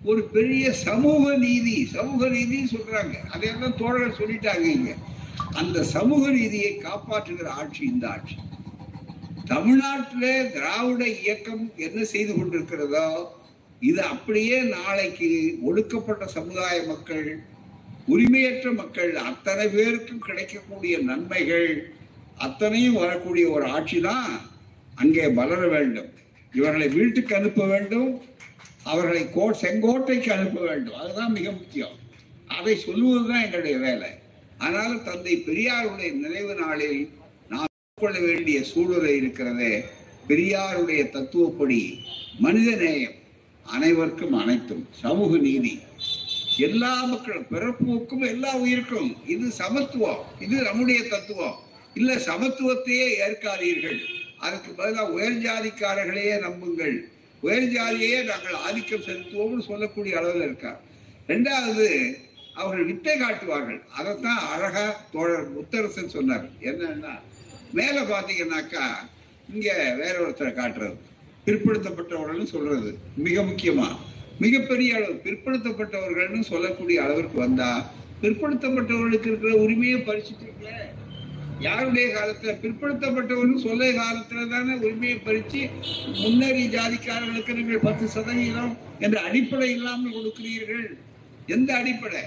ஒரு 0.03 0.23
பெரிய 0.23 0.73
சமூக 0.73 1.37
நீதி. 1.37 1.85
சமூக 1.85 2.29
நீதி 2.29 2.67
சொல்றாங்க. 2.71 3.13
அதையெல்லாம் 3.29 3.77
தோழர் 3.77 4.17
சொல்லிட்டாங்க 4.17 4.61
இங்க. 4.61 4.93
அந்த 5.53 5.83
சமூக 5.83 6.29
நீதியை 6.29 6.81
காப்பாற்றுகிற 6.81 7.45
ஆட்சி 7.45 7.85
இந்த 7.85 8.09
ஆட்சி. 8.09 8.35
தமிழ்நாட்டிலே 9.51 10.33
திராவிட 10.55 11.03
இயக்கம் 11.21 11.63
என்ன 11.85 11.99
செய்து 12.11 12.33
கொண்டிருக்கிறதோ 12.33 13.07
இது 13.81 14.01
அப்படியே 14.13 14.57
நாளைக்கு 14.75 15.29
ஒடுக்கப்பட்ட 15.69 16.23
சமுதாய 16.35 16.75
மக்கள் 16.91 17.27
உரிமையற்ற 18.13 18.67
மக்கள் 18.81 19.11
அத்தனை 19.29 19.65
பேருக்கும் 19.75 20.23
கிடைக்கக்கூடிய 20.27 20.93
நன்மைகள் 21.09 21.69
அத்தனையும் 22.45 22.99
வரக்கூடிய 23.01 23.45
ஒரு 23.55 23.65
ஆட்சி 23.75 23.99
தான் 24.09 24.31
அங்கே 25.01 25.25
வளர 25.39 25.61
வேண்டும். 25.73 26.09
இவர்களை 26.53 26.87
வீட்டுக்கு 26.97 27.33
அனுப்ப 27.39 27.65
வேண்டும் 27.73 28.11
அவர்களை 28.91 29.23
கோ 29.35 29.45
செங்கோட்டைக்கு 29.63 30.29
அனுப்ப 30.37 30.59
வேண்டும். 30.69 30.97
அதுதான் 31.01 31.35
மிக 31.37 31.47
முக்கியம். 31.51 31.97
அதை 32.57 32.73
சொல்லுவதுதான் 32.85 33.43
எங்களுடைய 33.45 33.77
வேலை. 33.87 34.11
ஆனால் 34.65 34.95
தந்தை 35.07 35.35
பெரியாருடைய 35.47 36.09
நினைவு 36.23 36.55
நாளில் 36.63 36.99
கொள்ள 38.03 38.19
வேண்டிய 38.29 38.57
சூழ்நிலை 38.71 39.11
இருக்கிறதே. 39.21 39.73
பெரியாருடைய 40.29 41.01
தத்துவப்படி 41.15 41.81
மனித 42.45 42.69
நேயம் 42.83 43.17
அனைவருக்கும் 43.75 44.35
அனைத்தும் 44.43 44.83
சமூக 45.01 45.37
நீதி. 45.47 45.73
எல்லா 46.57 46.93
மக்களும் 47.03 47.45
பிறப்புக்கும் 47.51 48.25
எல்லா 48.33 48.51
உயிருக்கும் 48.63 49.11
இது 49.33 49.45
சமத்துவம். 49.61 50.21
இது 50.45 50.55
நம்முடைய 50.67 50.99
தத்துவம். 51.13 51.57
இல்ல 51.99 52.11
சமத்துவத்தையே 52.27 53.07
ஏற்காதீர்கள். 53.25 53.99
அதுக்கு 54.45 54.71
பதிலாக 54.77 55.11
உயர் 55.17 55.41
ஜாதிக்காரர்களையே 55.47 56.35
நம்புங்கள். 56.45 56.95
உயர் 57.45 57.69
ஜாதியையே 57.75 58.19
நாங்கள் 58.31 58.59
ஆதிக்கம் 58.65 59.05
செலுத்துவோம்னு 59.07 59.67
சொல்லக்கூடிய 59.69 60.17
அளவில் 60.19 60.47
இருக்கார். 60.47 60.79
ரெண்டாவது 61.27 61.87
அவர்கள் 62.61 62.89
வித்தை 62.89 63.13
காட்டுவார்கள். 63.17 63.81
அதைத்தான் 63.97 64.41
அழகா 64.53 64.85
தோழர் 65.13 65.47
முத்தரசன் 65.55 66.13
சொன்னார். 66.15 66.47
என்னன்னா 66.69 67.13
மேல 67.73 68.01
பாத்தீங்கன்னாக்கா 68.01 68.85
இங்க 69.53 69.95
வேற 69.97 70.29
ஒருத்தரை 70.29 70.51
காட்டுறது. 70.57 70.97
பிற்படுத்தப்பட்டவர்கள்னு 71.45 72.43
சொல்றது 72.43 72.97
மிக 73.17 73.41
முக்கியமா. 73.41 73.95
மிகப்பெரிய 74.39 74.95
அளவு 74.95 75.21
பிற்படுத்தப்பட்டவர்கள்னு 75.23 76.39
சொல்லக்கூடிய 76.39 77.03
அளவிற்கு 77.03 77.39
வந்தா 77.39 77.91
பிற்படுத்தப்பட்டவர்களுக்கு 78.21 79.25
இருக்கிற 79.25 79.55
உரிமையை 79.55 79.99
பறிச்சுட்டீங்க. 79.99 80.69
யாருடைய 81.59 82.07
காலத்துல? 82.07 82.53
பிற்படுத்தப்பட்டவர்கள் 82.63 83.55
சொல்ல 83.55 83.91
காலத்துல 83.91 84.49
தானே 84.49 84.73
உரிமையை 84.73 85.17
பறிச்சு 85.17 85.69
முன்னேறி 86.21 86.67
ஜாதிக்காரர்களுக்கு 86.67 87.53
நீங்கள் 87.53 87.79
பத்து 87.79 88.07
சதவீதம் 88.07 88.77
என்ற 88.99 89.21
அடிப்படை 89.21 89.71
இல்லாமல் 89.71 90.15
கொடுக்கிறீர்கள். 90.15 90.97
எந்த 91.47 91.75
அடிப்படை? 91.75 92.21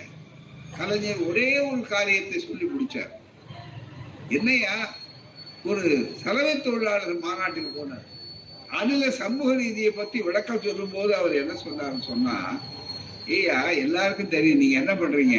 கலைஞர் 0.78 1.16
ஒரே 1.16 1.59
ஒரு 1.59 1.80
காரியத்தை 1.80 2.40
சொல்லி 2.40 2.64
முடிச்சார். 2.64 3.12
என்னையா? 4.28 4.95
ஒரு 5.71 5.85
சலவை 6.23 6.53
தொழிலாளர் 6.61 7.23
மாநாட்டுக்கு 7.25 7.71
போனார். 7.77 8.05
அதுல 8.79 9.11
சமூக 9.21 9.49
நீதியை 9.55 9.91
பத்தி 9.91 10.19
விளக்கம் 10.27 10.62
சொல்லும் 10.64 10.95
போது 10.95 11.12
அவர் 11.17 11.41
என்ன 11.43 11.55
சொன்னாருன்னு 11.64 12.05
சொன்னா 12.11 12.37
ஐயா 13.37 13.59
எல்லாருக்கும் 13.85 14.35
தெரியும் 14.35 14.61
நீங்க 14.62 14.77
என்ன 14.83 14.93
பண்றீங்க? 14.95 15.39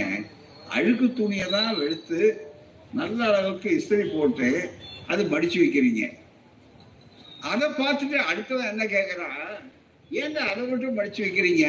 அழுக்கு 0.76 1.08
துணியை 1.20 1.48
தான் 1.56 1.78
வெளுத்து 1.80 2.22
நல்ல 3.00 3.20
அளவுக்கு 3.30 3.70
இஸ்திரி 3.78 4.06
போட்டு 4.16 4.50
அது 5.12 5.22
மடிச்சு 5.34 5.58
வைக்கிறீங்க. 5.64 6.04
அதை 7.52 7.68
பார்த்துட்டு 7.80 8.18
அடுத்தவன் 8.30 8.72
என்ன 8.74 8.86
கேட்கறான் 8.96 9.42
ஏங்க 10.12 10.40
அதை 10.52 10.62
மட்டும் 10.64 10.98
மடிச்சு 11.00 11.22
வைக்கிறீங்க? 11.26 11.68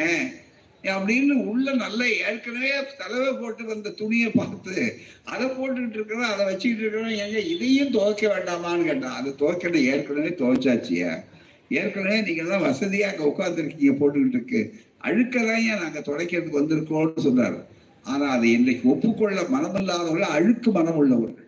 அப்படின்னு 0.83 1.33
உள்ள 1.45 1.73
நல்ல 1.73 2.09
ஏற்கனவே 2.09 2.69
தலைவை 2.97 3.31
போட்டு 3.33 3.65
வந்த 3.65 3.89
துணியை 3.89 4.29
பார்த்து 4.31 4.75
அதை 5.23 5.47
போட்டுக்கிட்டு 5.47 5.97
இருக்கிறோம் 5.99 6.31
அதை 6.31 6.45
வச்சுக்கிட்டு 6.45 6.83
இருக்கிறோம் 6.83 7.17
ஏங்க 7.23 7.39
இதையும் 7.45 7.91
துவைக்க 7.91 8.23
வேண்டாமான்னு 8.27 8.83
கேட்டான். 8.83 9.17
அது 9.19 9.35
துவைக்கணும் 9.39 9.87
ஏற்கனவே 9.93 10.31
துவைச்சாச்சியா 10.41 11.23
ஏற்கனவே 11.69 12.21
நீங்க 12.21 12.43
தான் 12.43 12.65
வசதியா 12.67 13.07
அங்க 13.11 13.23
உட்காந்துருக்கீங்க 13.31 13.93
போட்டுக்கிட்டு 13.99 14.37
இருக்கு. 14.37 14.61
அழுக்கதான் 15.03 15.61
ஏன் 15.69 15.83
நாங்க 15.83 15.99
துடைக்கிறதுக்கு 15.99 16.59
வந்திருக்கோம்னு 16.61 17.25
சொன்னாரு. 17.27 17.59
ஆனா 18.03 18.25
அதை 18.29 18.51
இன்றைக்கு 18.51 18.89
ஒப்புக்கொள்ள 18.89 19.41
மனமில்லாதவர்கள் 19.41 20.35
அழுக்கு 20.37 20.71
மனம் 20.71 20.95
உள்ளவர்கள் 20.95 21.47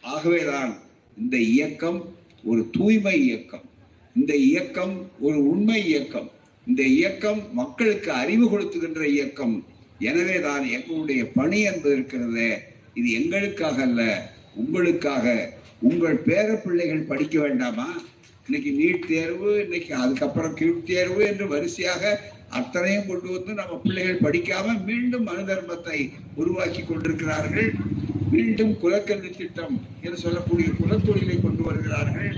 ஆகவேதான் 0.00 0.74
இந்த 1.16 1.36
இயக்கம் 1.36 2.14
ஒரு 2.44 2.68
தூய்மை 2.72 3.24
இயக்கம். 3.24 3.64
இந்த 4.16 4.36
இயக்கம் 4.36 5.10
ஒரு 5.20 5.48
உண்மை 5.48 5.86
இயக்கம். 5.86 6.30
இந்த 6.66 6.82
இயக்கம் 6.82 7.40
மக்களுக்கு 7.52 8.10
அறிவு 8.12 8.44
கொடுத்துகின்ற 8.52 9.02
இயக்கம். 9.14 9.56
எனவே 10.10 10.36
தான் 10.40 10.64
எங்களுடைய 10.76 11.22
பணி 11.38 11.58
என்பது 11.60 11.94
இருக்கிறது. 11.94 12.48
இது 12.98 13.08
எங்களுக்காக 13.20 13.82
அல்ல 13.82 14.02
உங்களுக்காக. 14.62 15.26
உங்கள் 15.88 16.18
பேர 16.26 16.48
பிள்ளைகள் 16.64 17.08
படிக்க 17.10 17.40
வேண்டாமா? 17.40 17.88
இன்னைக்கு 18.46 18.70
நீட் 18.78 19.06
தேர்வு 19.06 19.50
இன்னைக்கு 19.64 19.92
அதுக்கப்புறம் 19.94 20.54
கீழ் 20.54 20.86
தேர்வு 20.90 21.20
என்று 21.26 21.46
வரிசையாக 21.48 22.02
அத்தனையும் 22.58 23.06
கொண்டு 23.06 23.28
வந்து 23.32 23.52
நம்ம 23.54 23.76
பிள்ளைகள் 23.84 24.22
படிக்காம 24.26 24.74
மீண்டும் 24.84 25.22
மனு 25.22 25.42
தர்மத்தை 25.50 25.98
உருவாக்கி 26.34 26.82
கொண்டிருக்கிறார்கள். 26.82 27.70
மீண்டும் 28.30 28.72
குலக்கல்வி 28.82 29.30
திட்டம் 29.36 29.76
என்று 30.02 30.18
சொல்லக்கூடிய 30.18 30.68
குலத்தொழிலை 30.80 31.36
கொண்டு 31.40 31.62
வருகிறார்கள். 31.62 32.32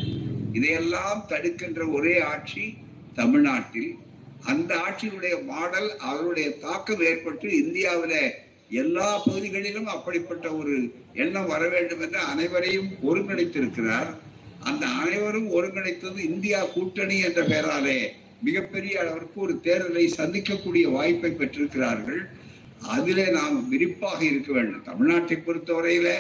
இதையெல்லாம் 0.53 1.22
தடுக்கின்ற 1.29 1.89
ஒரே 1.89 2.20
ஆட்சி 2.33 2.64
தமிழ்நாட்டில். 3.14 3.93
அந்த 4.45 4.76
ஆட்சியினுடைய 4.76 5.45
மாடல் 5.45 5.97
அவருடைய 5.97 6.51
தாக்கம் 6.51 7.01
ஏற்பட்டு 7.01 7.49
இந்தியாவில 7.49 8.30
எல்லா 8.70 9.18
பகுதிகளிலும் 9.18 9.87
அப்படிப்பட்ட 9.87 10.53
ஒரு 10.53 10.93
எண்ணம் 11.14 11.47
வர 11.47 11.68
வேண்டும் 11.68 12.01
என்று 12.01 12.18
அனைவரையும் 12.18 12.89
ஒருங்கிணைத்திருக்கிறார். 13.03 14.14
அந்த 14.61 14.87
அனைவரும் 14.87 15.51
ஒருங்கிணைத்தது 15.51 16.18
இந்தியா 16.18 16.64
கூட்டணி 16.64 17.20
என்ற 17.20 17.43
பெயராலே 17.43 18.07
மிகப்பெரிய 18.43 19.01
அளவிற்கு 19.01 19.41
ஒரு 19.41 19.61
தேர்தலை 19.62 20.11
சந்திக்கக்கூடிய 20.16 20.82
வாய்ப்பை 20.82 21.30
பெற்றிருக்கிறார்கள். 21.30 22.28
அதிலே 22.80 23.30
நாம் 23.30 23.72
விரிப்பாக 23.72 24.22
இருக்க 24.22 24.53
வேண்டும். 24.53 24.84
தமிழ்நாட்டை 24.84 25.39
பொறுத்தவரையில 25.47 26.12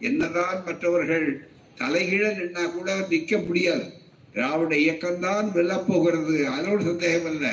என்னதான் 0.00 0.64
மற்றவர்கள் 0.64 1.48
தலைகீழ 1.78 2.28
நின்னா 2.28 2.70
கூட 2.70 3.06
நிற்க 3.08 3.38
முடியாது. 3.38 3.92
திராவிட 4.34 4.72
இயக்கம்தான் 4.76 5.46
வெல்லப்போகிறது 5.54 6.34
அதோடு 6.56 6.82
சந்தேகம் 6.84 7.32
இல்லை 7.32 7.52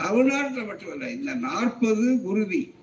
தமிழ்நாட்டில் 0.00 0.64
மட்டுமல்ல 0.64 1.10
இந்த 1.10 1.34
நாற்பது 1.34 2.06
உறுதி. 2.22 2.74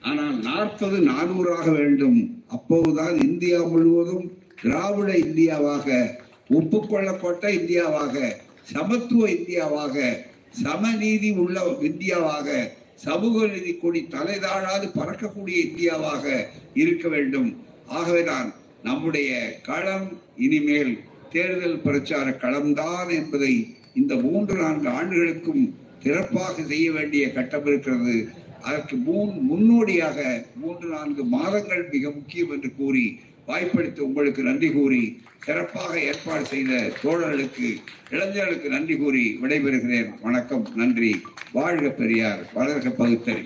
ஆனால் 0.00 0.36
நாற்பது 0.40 0.96
நானூறாக 0.98 1.66
வேண்டும். 1.70 2.18
அப்போதுதான் 2.48 3.16
இந்தியா 3.28 3.58
முழுவதும் 3.62 4.26
திராவிட 4.62 5.10
இந்தியாவாக 5.26 5.88
ஒப்புக்கொள்ளப்பட்ட 6.50 7.44
இந்தியாவாக 7.60 8.16
சமத்துவ 8.72 9.28
இந்தியாவாக 9.28 9.96
சமநீதி 10.62 11.30
உள்ள 11.36 11.58
இந்தியாவாக 11.90 12.48
சமூக 13.04 13.46
நீதி 13.46 13.72
கொடி 13.74 14.00
தலைதாழாது 14.10 14.86
பறக்கக்கூடிய 14.98 15.56
இந்தியாவாக 15.68 16.24
இருக்க 16.74 17.08
வேண்டும். 17.08 17.48
ஆகவேதான் 17.86 18.48
நம்முடைய 18.82 19.30
களம் 19.62 20.06
இனிமேல் 20.36 20.92
தேர்தல் 21.32 21.82
பிரச்சார 21.84 22.26
களம்தான் 22.42 23.10
என்பதை 23.18 23.52
இந்த 23.94 24.14
மூன்று 24.16 24.54
நான்கு 24.54 24.88
ஆண்டுகளுக்கும் 24.88 25.64
சிறப்பாக 26.02 26.62
செய்ய 26.62 26.86
வேண்டிய 26.92 27.32
கட்டம் 27.32 27.66
இருக்கிறது. 27.66 28.16
அதற்கு 28.60 28.96
முன் 28.96 29.34
முன்னோடியாக 29.50 30.18
மூன்று 30.54 30.88
நான்கு 30.88 31.24
மாதங்கள் 31.24 31.88
மிக 31.92 32.10
முக்கியம் 32.10 32.50
என்று 32.50 32.70
கூறி 32.76 33.04
வாய்ப்பளித்து 33.46 34.00
உங்களுக்கு 34.06 34.42
நன்றி 34.42 34.68
கூறி 34.72 35.02
சிறப்பாக 35.44 35.92
ஏற்பாடு 36.00 36.44
செய்த 36.44 36.72
தோழர்களுக்கு 37.02 37.68
இளைஞர்களுக்கு 38.10 38.68
நன்றி 38.68 38.96
கூறி 38.96 39.24
விடைபெறுகிறேன். 39.42 40.10
வணக்கம் 40.20 40.66
நன்றி. 40.74 41.12
வாழ்க 41.52 41.88
பெரியார் 41.88 42.42
வளர்க 42.54 42.90
பகுத்தறி 43.00 43.44